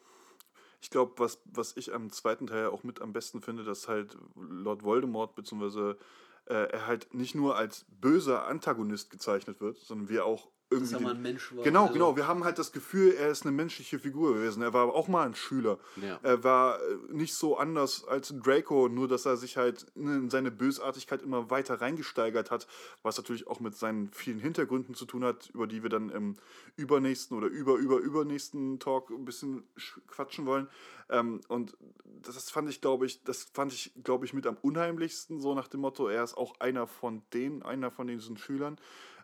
[0.81, 4.17] Ich glaube, was, was ich am zweiten Teil auch mit am besten finde, dass halt
[4.35, 5.97] Lord Voldemort, beziehungsweise
[6.45, 10.93] äh, er halt nicht nur als böser Antagonist gezeichnet wird, sondern wir auch irgendwie.
[10.93, 11.63] er mal ein Mensch war.
[11.63, 12.15] Genau, Also- genau.
[12.15, 14.61] Wir haben halt das Gefühl, er ist eine menschliche Figur gewesen.
[14.61, 15.79] Er war auch mal ein Schüler.
[16.01, 16.19] Ja.
[16.23, 20.51] Er war äh, nicht so anders als Draco, nur dass er sich halt in seine
[20.51, 22.67] Bösartigkeit immer weiter reingesteigert hat,
[23.03, 26.35] was natürlich auch mit seinen vielen Hintergründen zu tun hat, über die wir dann im
[26.75, 30.67] übernächsten oder über, über, übernächsten Talk ein bisschen sch- quatschen wollen.
[31.09, 31.75] Ähm, und
[32.21, 35.67] das fand ich, glaube ich, das fand ich, glaube ich, mit am unheimlichsten, so nach
[35.67, 38.77] dem Motto, er ist auch einer von denen, einer von diesen Schülern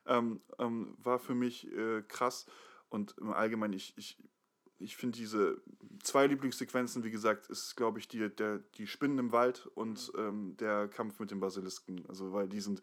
[0.07, 2.45] ähm, ähm, war für mich äh, krass.
[2.89, 4.17] Und im Allgemeinen, ich, ich,
[4.77, 5.61] ich finde diese
[6.03, 10.55] zwei Lieblingssequenzen, wie gesagt, ist, glaube ich, die, der, die Spinnen im Wald und ähm,
[10.57, 12.05] der Kampf mit den Basilisken.
[12.07, 12.81] Also, weil die sind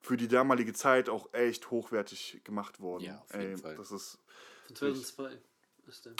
[0.00, 3.04] für die damalige Zeit auch echt hochwertig gemacht worden.
[3.04, 3.76] Ja, auf jeden Fall.
[3.76, 4.18] Das ist
[4.66, 5.53] Von 2002 ist der.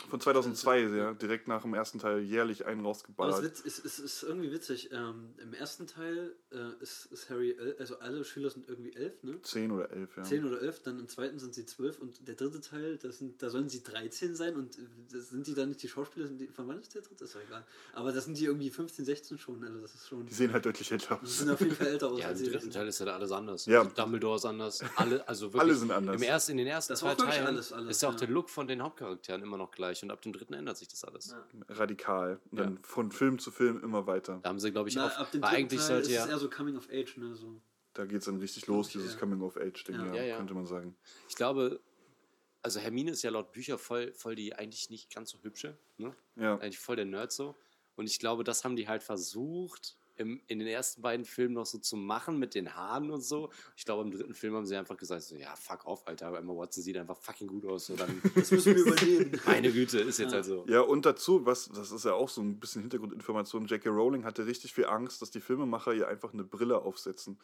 [0.09, 3.43] Von 2002, ja, direkt nach dem ersten Teil jährlich einen Aber es rausgeballert.
[3.43, 4.89] witz, ist, ist, ist irgendwie witzig.
[4.91, 9.23] Ähm, Im ersten Teil äh, ist, ist Harry, el- also alle Schüler sind irgendwie elf,
[9.23, 9.41] ne?
[9.41, 10.23] Zehn oder elf, ja.
[10.23, 13.41] 10 oder 11, dann im zweiten sind sie 12 und der dritte Teil, das sind,
[13.41, 16.39] da sollen sie 13 sein und äh, das sind die dann nicht die Schauspieler, sind
[16.39, 17.23] die, von wann ist der dritte?
[17.23, 17.63] Ist doch egal.
[17.93, 20.65] Aber das sind die irgendwie 15, 16 schon, also das ist schon, Die sehen halt
[20.65, 21.37] deutlich älter die aus.
[21.39, 22.73] sind auf jeden Fall älter aus Ja, als im sie dritten sind.
[22.73, 23.65] Teil ist ja alles anders.
[23.65, 23.79] Ja.
[23.81, 24.83] Also Dumbledore ist anders.
[24.95, 26.15] Alle, also wirklich, Alle sind anders.
[26.17, 28.19] Im ersten, in den ersten Das zwei Teilen alles, alles, ist ja auch ja.
[28.19, 31.03] der Look von den Hauptcharakteren immer noch gleich und ab dem dritten ändert sich das
[31.03, 31.31] alles.
[31.31, 31.45] Ja.
[31.69, 32.39] Radikal.
[32.51, 32.79] Und dann Ja.
[32.83, 34.39] von Film zu Film immer weiter.
[34.43, 35.17] Da haben sie, glaube ich, Na, auch.
[35.17, 36.23] ab dem weil dritten eigentlich Teil sollte ist ja.
[36.25, 37.35] es eher so Coming of Age, ne?
[37.35, 37.61] So.
[37.93, 39.19] Da geht es dann richtig los, Okay, dieses ja.
[39.21, 40.05] Coming-of-Age-Ding, Ja.
[40.07, 40.37] ja, Ja, ja.
[40.37, 40.97] könnte man sagen.
[41.29, 41.79] Ich glaube,
[42.61, 45.77] also Hermine ist ja laut Bücher voll, voll die eigentlich nicht ganz so hübsche.
[45.97, 46.13] Ne?
[46.35, 46.55] Ja.
[46.57, 47.55] Eigentlich voll der Nerd so.
[47.95, 51.65] Und ich glaube, das haben die halt versucht, im, in den ersten beiden Filmen noch
[51.65, 53.49] so zu machen mit den Haaren und so.
[53.75, 56.37] Ich glaube, im dritten Film haben sie einfach gesagt, so, ja, fuck off, Alter.
[56.37, 57.87] Emma Watson sieht einfach fucking gut aus.
[57.87, 59.39] So, dann, Das müssen wir übernehmen.
[59.45, 60.35] meine Güte, ist jetzt Ja.
[60.35, 60.65] halt so.
[60.67, 63.89] Ja, und dazu, was, das ist ja auch so ein bisschen Hintergrundinformation, J.K.
[63.89, 67.37] Rowling hatte richtig viel Angst, dass die Filmemacher ihr einfach eine Brille aufsetzen.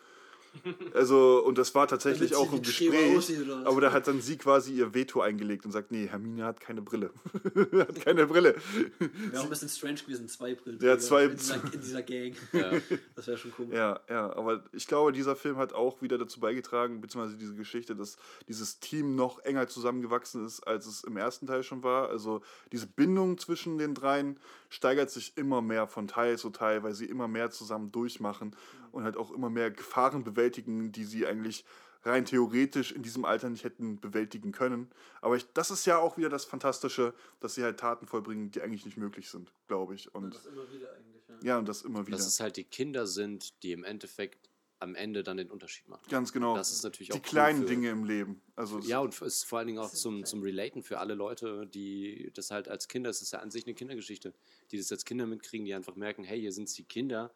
[0.93, 3.47] Also, und das war tatsächlich auch im Streber Gespräch.
[3.65, 6.81] Aber da hat dann sie quasi ihr Veto eingelegt und sagt, nee, Hermine hat keine
[6.81, 7.11] Brille.
[7.73, 8.55] hat keine Brille.
[8.99, 10.79] Wäre auch ein bisschen strange gewesen, zwei Brillen.
[10.81, 12.35] Ja, zwei- in dieser, in dieser Gang.
[12.53, 12.71] Ja.
[13.15, 13.75] Das wäre schon komisch.
[13.75, 17.95] Ja, ja, aber ich glaube, dieser Film hat auch wieder dazu beigetragen, beziehungsweise diese Geschichte,
[17.95, 18.17] dass
[18.47, 22.09] dieses Team noch enger zusammengewachsen ist, als es im ersten Teil schon war.
[22.09, 22.41] Also
[22.71, 24.37] diese Bindung zwischen den dreien
[24.71, 28.55] steigert sich immer mehr von Teil zu Teil, weil sie immer mehr zusammen durchmachen
[28.91, 31.65] und halt auch immer mehr Gefahren bewältigen, die sie eigentlich
[32.03, 34.89] rein theoretisch in diesem Alter nicht hätten bewältigen können.
[35.19, 38.61] Aber ich, das ist ja auch wieder das Fantastische, dass sie halt Taten vollbringen, die
[38.61, 40.15] eigentlich nicht möglich sind, glaube ich.
[40.15, 41.35] Und Das immer wieder eigentlich, ja.
[41.41, 42.17] ja, und das immer wieder.
[42.17, 44.49] Dass es halt die Kinder sind, die im Endeffekt
[44.81, 46.03] am Ende dann den Unterschied machen.
[46.09, 46.55] Ganz genau.
[46.55, 48.41] Das ist natürlich auch die cool kleinen für- Dinge im Leben.
[48.55, 51.13] Also es- Ja, und es ist vor allen Dingen auch zum, zum Relaten für alle
[51.13, 54.33] Leute, die das halt als Kinder, es ist ja an sich eine Kindergeschichte,
[54.71, 57.31] die das als Kinder mitkriegen, die einfach merken, hey, hier sind die Kinder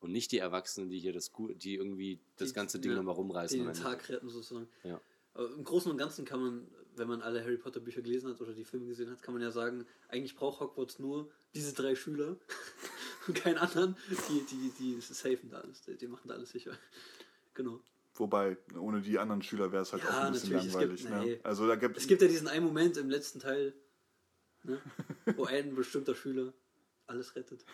[0.00, 3.14] und nicht die Erwachsenen, die hier das, die irgendwie das Die- ganze Ding ja, nochmal
[3.14, 3.58] rumreißen.
[3.58, 3.74] Die den.
[3.74, 4.68] Tag retten sozusagen.
[4.82, 5.00] Ja.
[5.34, 8.40] Aber Im Großen und Ganzen kann man, wenn man alle Harry Potter Bücher gelesen hat
[8.40, 11.94] oder die Filme gesehen hat, kann man ja sagen, eigentlich braucht Hogwarts nur diese drei
[11.94, 12.38] Schüler
[13.34, 13.96] keinen anderen,
[14.28, 16.72] die, die, die safen da alles, die, die machen da alles sicher.
[17.54, 17.80] Genau.
[18.14, 21.00] Wobei, ohne die anderen Schüler wäre es halt Ja, auch ein bisschen langweilig.
[21.02, 21.20] gibt- ne?
[21.24, 21.40] nee.
[21.42, 23.74] Also da gibt Es gibt ja diesen einen Moment im letzten Teil,
[24.64, 24.80] ne,
[25.36, 26.52] wo ein bestimmter Schüler
[27.08, 27.64] alles rettet.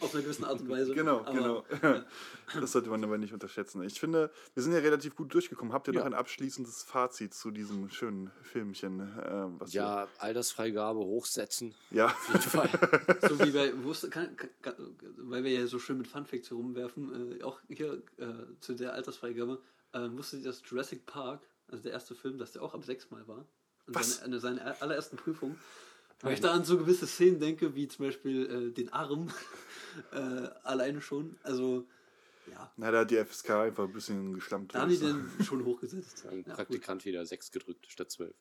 [0.00, 0.94] Auf eine gewisse Art und Weise.
[0.94, 2.02] Genau, Aber, genau.
[2.60, 3.82] Das sollte man aber nicht unterschätzen.
[3.82, 5.72] Ich finde, wir sind ja relativ gut durchgekommen.
[5.72, 6.00] Habt ihr Ja.
[6.00, 9.00] noch ein abschließendes Fazit zu diesem schönen Filmchen?
[9.00, 11.74] Äh, was Ja, Altersfreigabe hochsetzen.
[11.90, 12.06] Ja.
[12.06, 12.68] Auf jeden Fall.
[13.28, 14.74] So wie bei, wusste, kann, kann,
[15.18, 19.60] weil wir ja so schön mit Funfacts herumwerfen, äh, auch hier äh, zu der Altersfreigabe,
[19.92, 23.10] äh, wusstet ihr, dass Jurassic Park, also der erste Film, dass der auch ab sechs
[23.10, 23.46] Mal war?
[23.86, 24.16] Und Was?
[24.16, 25.56] Seine, eine, seine allerersten Prüfung.
[26.20, 29.28] Wenn ich da an so gewisse Szenen denke, wie zum Beispiel äh, den Arm,
[30.12, 30.16] äh,
[30.62, 31.86] alleine schon, also
[32.50, 34.74] ja, Na, da hat die FSK einfach ein bisschen geschlampt.
[34.74, 36.26] da haben die den schon hochgesetzt.
[36.30, 36.54] Ein Ja, gut.
[36.54, 38.34] Praktikant wieder sechs gedrückt statt zwölf.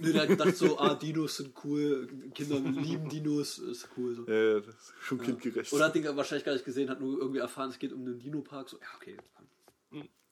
[0.00, 4.14] Nö, der hat gedacht so, ah, Dinos sind cool, Kinder lieben Dinos, ist cool.
[4.14, 4.26] So.
[4.26, 5.72] Ja, ja, das ist schon kindgerecht.
[5.72, 8.18] Oder hat den wahrscheinlich gar nicht gesehen, hat nur irgendwie erfahren, es geht um den
[8.18, 8.68] Dino-Park.
[8.68, 9.16] So, ja, okay.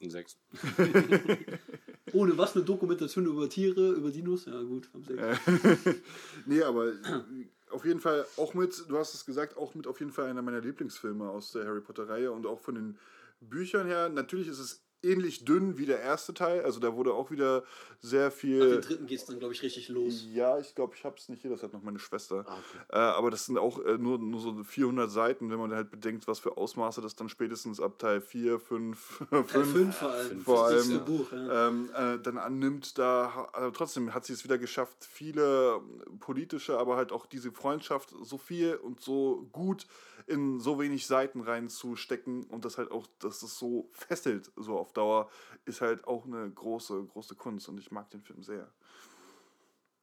[0.00, 0.38] Ein sechs.
[2.12, 4.44] Ohne was, eine Dokumentation über Tiere, über Dinos?
[4.44, 5.16] Ja, gut, haben sie.
[6.46, 7.22] nee, aber äh,
[7.70, 10.42] auf jeden Fall auch mit, du hast es gesagt, auch mit auf jeden Fall einer
[10.42, 12.98] meiner Lieblingsfilme aus der Harry Potter-Reihe und auch von den
[13.40, 14.08] Büchern her.
[14.08, 17.64] Natürlich ist es ähnlich dünn wie der erste Teil, also da wurde auch wieder
[18.00, 18.58] sehr viel.
[18.58, 20.26] dem dritten geht es dann, glaube ich, richtig los.
[20.32, 22.44] Ja, ich glaube, ich habe es nicht hier, das hat noch meine Schwester.
[22.46, 22.84] Ah, okay.
[22.92, 26.26] Äh, aber das sind auch äh, nur, nur so 400 Seiten, wenn man halt bedenkt,
[26.28, 30.40] was für Ausmaße das dann spätestens ab Teil 4, 5, Teil 5 5 vor allem.
[30.40, 31.68] vor das allem, nächste Buch, ja.
[31.68, 32.98] ähm, äh, dann annimmt.
[32.98, 35.80] Da, also trotzdem hat sie es wieder geschafft, viele
[36.20, 39.86] politische, aber halt auch diese Freundschaft so viel und so gut
[40.26, 44.85] in so wenig Seiten reinzustecken und das halt auch, dass es so fesselt, so auf
[44.92, 45.30] Dauer,
[45.64, 48.70] ist halt auch eine große, große Kunst und ich mag den Film sehr.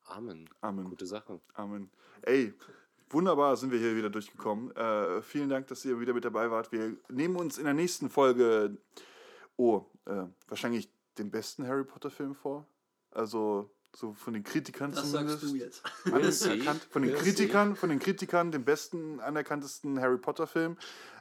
[0.05, 0.49] Amen.
[0.61, 0.89] Amen.
[0.89, 1.39] Gute Sache.
[1.53, 1.89] Amen.
[2.23, 2.53] Ey,
[3.09, 4.75] wunderbar sind wir hier wieder durchgekommen.
[4.75, 6.71] Äh, vielen Dank, dass ihr wieder mit dabei wart.
[6.71, 8.77] Wir nehmen uns in der nächsten Folge,
[9.55, 12.67] oh, äh, wahrscheinlich den besten Harry Potter-Film vor.
[13.11, 15.41] Also so von den Kritikern Das zumindest.
[15.41, 15.83] sagst du jetzt.
[16.05, 20.77] Anerkannt, von den Kritikern, von den Kritikern den besten, anerkanntesten Harry Potter Film,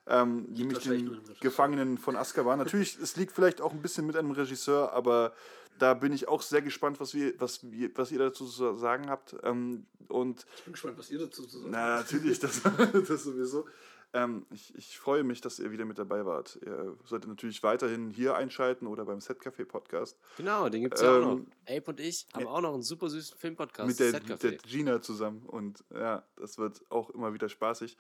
[0.07, 1.21] ähm, nämlich den.
[1.41, 2.59] Gefangenen von Azkaban.
[2.59, 5.33] Natürlich, es liegt vielleicht auch ein bisschen mit einem Regisseur, aber
[5.79, 9.09] da bin ich auch sehr gespannt, was wir, was wir, was ihr dazu zu sagen
[9.09, 9.37] habt.
[9.43, 12.63] Ähm, und Ich bin gespannt, was ihr dazu zu sagen na, natürlich, das,
[13.09, 13.67] das sowieso.
[14.15, 16.59] Ähm, ich, ich freue mich, dass ihr wieder mit dabei wart.
[16.63, 21.17] Ihr solltet natürlich weiterhin hier einschalten oder beim Setcafé Podcast Genau, den gibt es ja
[21.17, 21.37] auch noch.
[21.39, 23.89] Ähm, Ape und ich haben auch noch einen super süßen Filmpodcast.
[23.89, 25.47] mit der, der Gina zusammen.
[25.47, 27.97] Und ja, das wird auch immer wieder spaßig.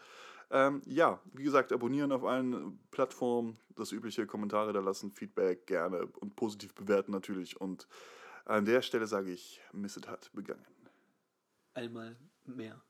[0.52, 6.06] Ähm, ja, wie gesagt, abonnieren auf allen Plattformen, das übliche Kommentare da lassen, Feedback gerne
[6.20, 7.58] und positiv bewerten natürlich.
[7.58, 7.88] Und
[8.44, 10.64] an der Stelle sage ich, Misset hat begangen.
[11.72, 12.82] Einmal mehr.